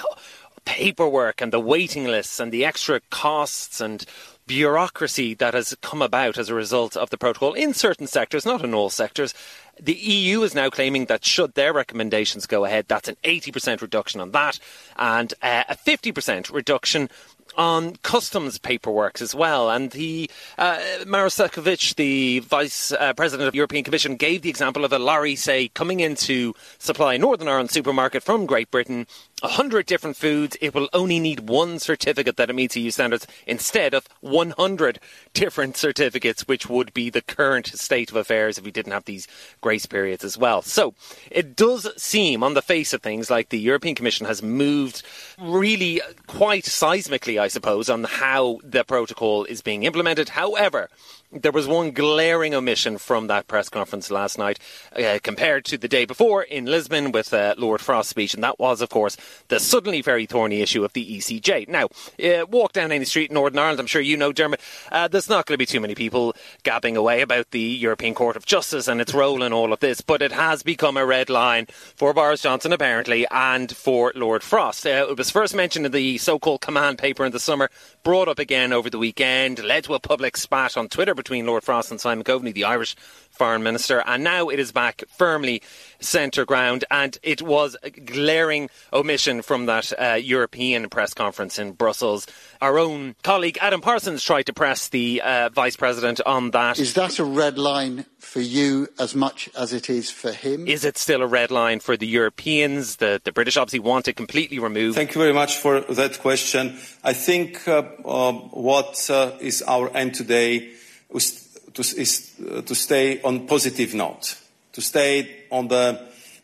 [0.64, 4.04] paperwork and the waiting lists and the extra costs and
[4.46, 8.64] bureaucracy that has come about as a result of the protocol in certain sectors, not
[8.64, 9.34] in all sectors.
[9.80, 14.20] The EU is now claiming that should their recommendations go ahead, that's an 80% reduction
[14.20, 14.58] on that
[14.96, 17.08] and uh, a 50% reduction
[17.56, 19.70] on customs paperwork as well.
[19.70, 24.50] And the uh, Maros Sefcovic, the Vice uh, President of the European Commission, gave the
[24.50, 29.06] example of a lorry, say, coming into supply Northern Ireland supermarket from Great Britain
[29.42, 33.92] 100 different foods, it will only need one certificate that it meets EU standards instead
[33.92, 35.00] of 100
[35.34, 39.26] different certificates, which would be the current state of affairs if we didn't have these
[39.60, 40.62] grace periods as well.
[40.62, 40.94] So
[41.30, 45.02] it does seem, on the face of things, like the European Commission has moved
[45.40, 50.30] really quite seismically, I suppose, on how the protocol is being implemented.
[50.30, 50.88] However,
[51.32, 54.58] there was one glaring omission from that press conference last night
[54.94, 58.58] uh, compared to the day before in Lisbon with uh, Lord Frost's speech, and that
[58.58, 59.16] was, of course,
[59.48, 61.68] the suddenly very thorny issue of the ECJ.
[61.68, 61.88] Now,
[62.22, 64.60] uh, walk down any street in Northern Ireland, I'm sure you know, Dermot,
[64.90, 66.34] uh, there's not going to be too many people
[66.64, 70.02] gabbing away about the European Court of Justice and its role in all of this,
[70.02, 74.86] but it has become a red line for Boris Johnson, apparently, and for Lord Frost.
[74.86, 77.70] Uh, it was first mentioned in the so called command paper in the summer,
[78.02, 81.62] brought up again over the weekend, led to a public spat on Twitter between Lord
[81.62, 82.96] Frost and Simon Coveney, the Irish
[83.30, 85.62] foreign minister, and now it is back firmly
[86.00, 86.84] centre ground.
[86.90, 92.26] And it was a glaring omission from that uh, European press conference in Brussels.
[92.60, 96.78] Our own colleague Adam Parsons tried to press the uh, vice president on that.
[96.78, 100.66] Is that a red line for you as much as it is for him?
[100.66, 102.96] Is it still a red line for the Europeans?
[102.96, 104.96] The, the British obviously want it completely removed.
[104.96, 106.78] Thank you very much for that question.
[107.02, 110.72] I think uh, uh, what uh, is our end today
[111.14, 114.36] is uh, to stay on positive note,
[114.72, 116.00] to stay on the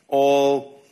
[0.09, 0.83] all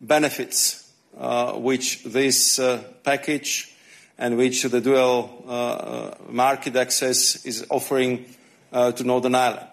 [0.00, 3.74] benefits uh, which this uh, package
[4.18, 5.44] and which the dual
[6.28, 8.24] market access is offering
[8.72, 9.68] to Northern Ireland.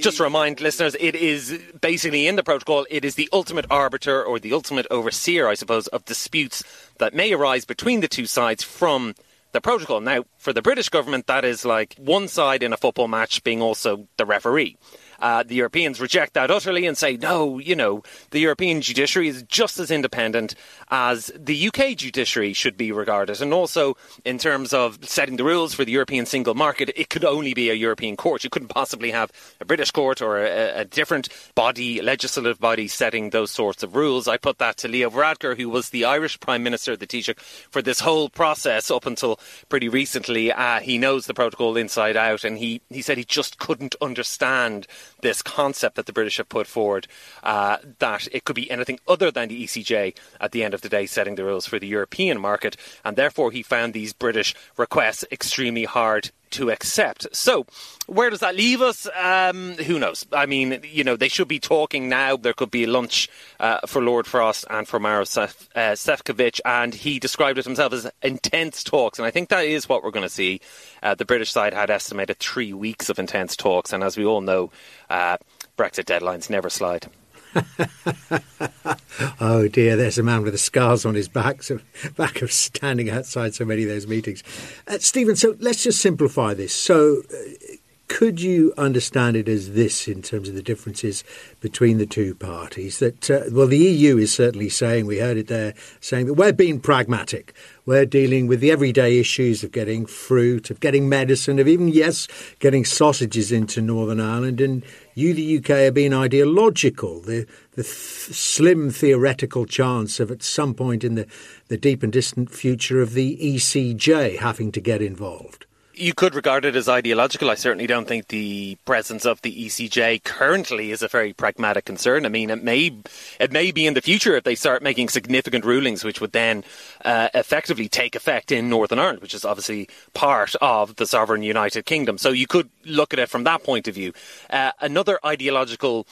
[0.00, 4.22] Just to remind listeners, it is basically in the protocol, it is the ultimate arbiter
[4.22, 6.62] or the ultimate overseer, I suppose, of disputes
[6.98, 9.14] that may arise between the two sides from
[9.52, 10.00] the protocol.
[10.00, 13.62] Now, for the British government, that is like one side in a football match being
[13.62, 14.76] also the referee.
[15.22, 19.44] Uh, the Europeans reject that utterly and say, no, you know, the European judiciary is
[19.44, 20.56] just as independent
[20.90, 23.40] as the UK judiciary should be regarded.
[23.40, 27.24] And also, in terms of setting the rules for the European single market, it could
[27.24, 28.42] only be a European court.
[28.42, 29.30] You couldn't possibly have
[29.60, 34.26] a British court or a, a different body, legislative body, setting those sorts of rules.
[34.26, 37.38] I put that to Leo Varadkar, who was the Irish Prime Minister the Taoiseach
[37.70, 39.38] for this whole process up until
[39.68, 40.50] pretty recently.
[40.50, 44.88] Uh, he knows the protocol inside out, and he, he said he just couldn't understand
[45.22, 47.06] this concept that the British have put forward
[47.42, 50.88] uh, that it could be anything other than the ECJ at the end of the
[50.88, 55.24] day setting the rules for the European market, and therefore he found these British requests
[55.32, 57.26] extremely hard to accept.
[57.34, 57.66] So,
[58.06, 59.08] where does that leave us?
[59.14, 60.26] Um, who knows?
[60.32, 62.36] I mean, you know, they should be talking now.
[62.36, 63.28] There could be a lunch
[63.60, 67.92] uh, for Lord Frost and for Maros Sef- uh, Sefcovic, and he described it himself
[67.92, 69.18] as intense talks.
[69.18, 70.60] And I think that is what we're going to see.
[71.02, 74.40] Uh, the British side had estimated three weeks of intense talks, and as we all
[74.40, 74.70] know,
[75.10, 75.36] uh,
[75.76, 77.08] Brexit deadlines never slide.
[79.40, 81.78] oh dear, there's a man with the scars on his back, so
[82.16, 84.42] back of standing outside so many of those meetings.
[84.86, 86.74] Uh, Stephen, so let's just simplify this.
[86.74, 87.76] So, uh,
[88.08, 91.24] could you understand it as this in terms of the differences
[91.60, 92.98] between the two parties?
[92.98, 96.52] That uh, well, the EU is certainly saying we heard it there, saying that we're
[96.52, 97.54] being pragmatic.
[97.84, 102.28] We're dealing with the everyday issues of getting fruit, of getting medicine, of even yes,
[102.60, 104.84] getting sausages into Northern Ireland, and
[105.16, 107.20] you, the UK, are being ideological.
[107.20, 111.26] The the th- slim theoretical chance of at some point in the
[111.66, 116.64] the deep and distant future of the ECJ having to get involved you could regard
[116.64, 117.50] it as ideological.
[117.50, 122.24] I certainly don't think the presence of the ECJ currently is a very pragmatic concern.
[122.24, 122.96] I mean, it may
[123.38, 126.64] it may be in the future if they start making significant rulings, which would then
[127.04, 131.84] uh, effectively take effect in Northern Ireland, which is obviously part of the sovereign United
[131.84, 132.18] Kingdom.
[132.18, 134.12] So you could look at it from that point of view.
[134.50, 136.06] Uh, another ideological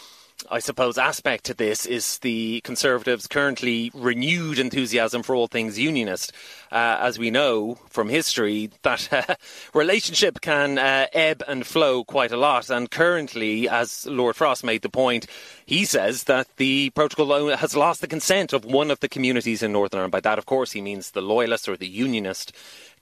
[0.50, 6.32] I suppose, aspect to this is the Conservatives' currently renewed enthusiasm for all things unionist.
[6.72, 9.34] Uh, as we know from history, that uh,
[9.74, 12.70] relationship can uh, ebb and flow quite a lot.
[12.70, 15.26] And currently, as Lord Frost made the point,
[15.66, 19.72] he says that the protocol has lost the consent of one of the communities in
[19.72, 20.12] Northern Ireland.
[20.12, 22.52] By that, of course, he means the loyalist or the unionist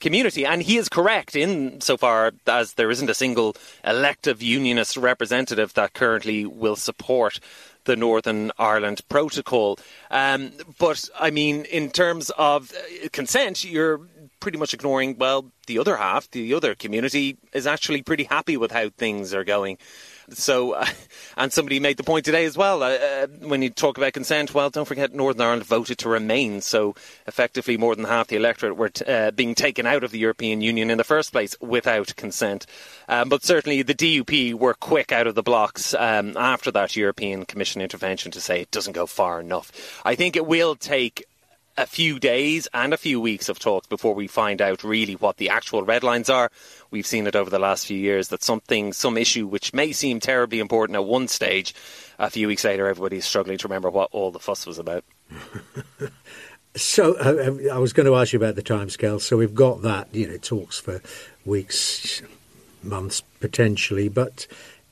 [0.01, 0.45] community.
[0.45, 5.75] And he is correct in so far as there isn't a single elective unionist representative
[5.75, 7.41] that currently will support
[7.85, 9.79] the Northern Ireland Protocol.
[10.11, 14.01] Um, but I mean, in terms of uh, consent, you're
[14.41, 18.71] pretty much ignoring, well, the other half, the other community is actually pretty happy with
[18.71, 19.79] how things are going.
[20.31, 20.87] So, uh,
[21.37, 22.83] and somebody made the point today as well.
[22.83, 26.61] Uh, uh, when you talk about consent, well, don't forget Northern Ireland voted to remain.
[26.61, 26.95] So,
[27.27, 30.61] effectively, more than half the electorate were t- uh, being taken out of the European
[30.61, 32.67] Union in the first place without consent.
[33.09, 37.45] Um, but certainly, the DUP were quick out of the blocks um, after that European
[37.45, 40.01] Commission intervention to say it doesn't go far enough.
[40.05, 41.25] I think it will take
[41.79, 45.37] a few days and a few weeks of talks before we find out really what
[45.37, 46.51] the actual red lines are.
[46.91, 50.19] We've seen it over the last few years that something, some issue which may seem
[50.19, 51.75] terribly important at one stage,
[52.19, 55.05] a few weeks later, everybody's struggling to remember what all the fuss was about.
[56.77, 59.21] So uh, I was going to ask you about the timescale.
[59.21, 61.03] So we've got that, you know, talks for
[61.45, 62.23] weeks,
[62.85, 64.09] months potentially.
[64.09, 64.47] But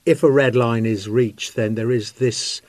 [0.05, 2.61] if a red line is reached, then there is this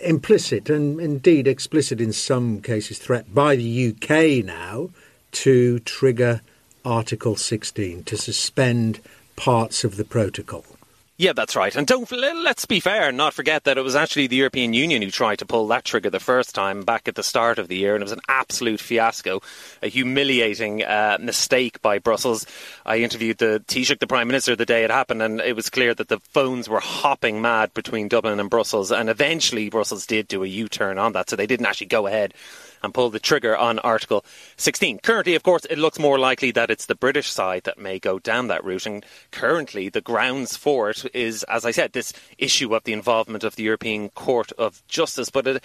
[0.00, 4.90] implicit and indeed explicit in some cases threat by the UK now
[5.32, 6.40] to trigger
[6.84, 9.00] Article 16 to suspend
[9.36, 10.64] parts of the protocol.
[11.22, 11.76] Yeah, that's right.
[11.76, 15.02] And don't let's be fair and not forget that it was actually the European Union
[15.02, 17.76] who tried to pull that trigger the first time back at the start of the
[17.76, 19.40] year, and it was an absolute fiasco,
[19.82, 22.44] a humiliating uh, mistake by Brussels.
[22.84, 25.94] I interviewed the Taoiseach, the Prime Minister, the day it happened, and it was clear
[25.94, 28.90] that the phones were hopping mad between Dublin and Brussels.
[28.90, 32.34] And eventually, Brussels did do a U-turn on that, so they didn't actually go ahead
[32.82, 34.24] and pull the trigger on Article
[34.56, 34.98] 16.
[34.98, 38.18] Currently, of course, it looks more likely that it's the British side that may go
[38.18, 38.86] down that route.
[38.86, 43.44] And currently, the grounds for it is, as I said, this issue of the involvement
[43.44, 45.30] of the European Court of Justice.
[45.30, 45.64] But it,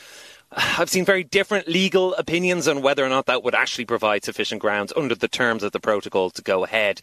[0.52, 4.61] I've seen very different legal opinions on whether or not that would actually provide sufficient
[4.61, 7.02] grounds under the terms of the protocol to go ahead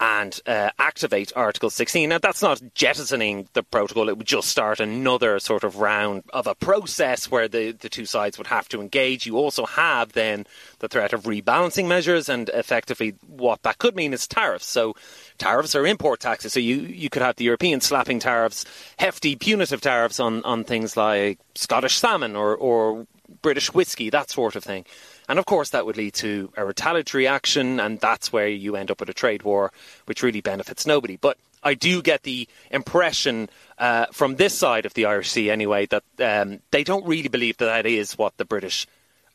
[0.00, 2.08] and uh, activate Article 16.
[2.08, 6.46] Now, that's not jettisoning the protocol, it would just start another sort of round of
[6.46, 9.26] a process where the, the two sides would have to engage.
[9.26, 10.46] You also have then
[10.80, 14.66] the threat of rebalancing measures, and effectively, what that could mean is tariffs.
[14.66, 14.96] So,
[15.38, 16.52] tariffs are import taxes.
[16.52, 18.64] So, you, you could have the Europeans slapping tariffs,
[18.98, 23.06] hefty punitive tariffs on, on things like Scottish salmon or, or
[23.40, 24.84] British whiskey, that sort of thing.
[25.32, 28.90] And of course, that would lead to a retaliatory action, and that's where you end
[28.90, 29.72] up with a trade war,
[30.04, 31.16] which really benefits nobody.
[31.16, 33.48] But I do get the impression
[33.78, 37.56] uh, from this side of the Irish Sea, anyway, that um, they don't really believe
[37.56, 38.86] that that is what the British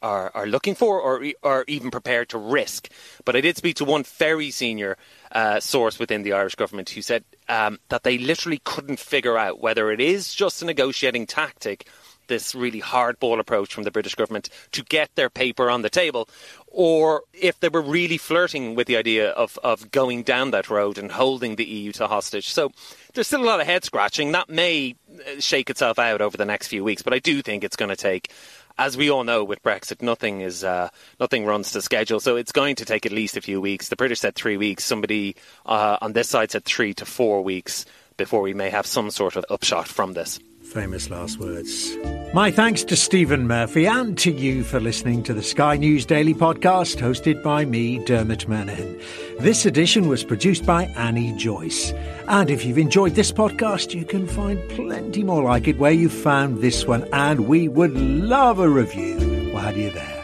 [0.04, 2.90] are, are looking for or are even prepared to risk.
[3.26, 4.98] But I did speak to one very senior
[5.32, 9.62] uh, source within the Irish government who said um, that they literally couldn't figure out
[9.62, 11.88] whether it is just a negotiating tactic
[12.28, 16.30] this really hardball approach from the British government to get their paper on the table,
[16.68, 20.98] or if they were really flirting with the idea of, of going down that road
[20.98, 22.50] and holding the EU to hostage.
[22.50, 22.72] So
[23.14, 24.32] there's still a lot of head scratching.
[24.32, 27.64] That may uh, shake itself out over the next few weeks, but I do think
[27.64, 28.32] it's going to take.
[28.80, 30.90] As we all know, with Brexit, nothing is uh,
[31.20, 33.90] nothing runs to schedule, so it's going to take at least a few weeks.
[33.90, 34.86] The British said three weeks.
[34.86, 35.36] Somebody
[35.66, 37.86] uh, on this side said three to four weeks
[38.18, 40.40] before we may have some sort of upshot from this.
[40.68, 41.96] Famous last words.
[42.34, 46.34] My thanks to Stephen Murphy and to you for listening to the Sky News Daily
[46.34, 49.02] podcast hosted by me, Dermot Murnaghan.
[49.40, 51.94] This edition was produced by Annie Joyce.
[52.28, 56.10] And if you've enjoyed this podcast, you can find plenty more like it where you
[56.10, 60.17] found this one, and we would love a review while you're there.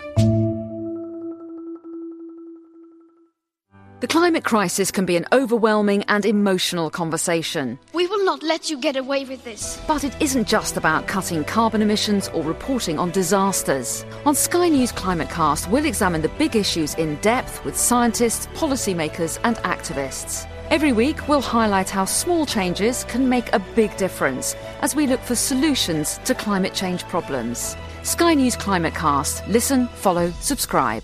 [4.03, 7.79] The climate crisis can be an overwhelming and emotional conversation.
[7.93, 9.81] We will not let you get away with this.
[9.87, 14.05] But it isn't just about cutting carbon emissions or reporting on disasters.
[14.25, 19.55] On Sky News Climatecast, we'll examine the big issues in depth with scientists, policymakers, and
[19.59, 20.49] activists.
[20.69, 25.21] Every week, we'll highlight how small changes can make a big difference as we look
[25.21, 27.77] for solutions to climate change problems.
[28.03, 29.47] Sky News Climatecast.
[29.47, 31.03] Listen, follow, subscribe.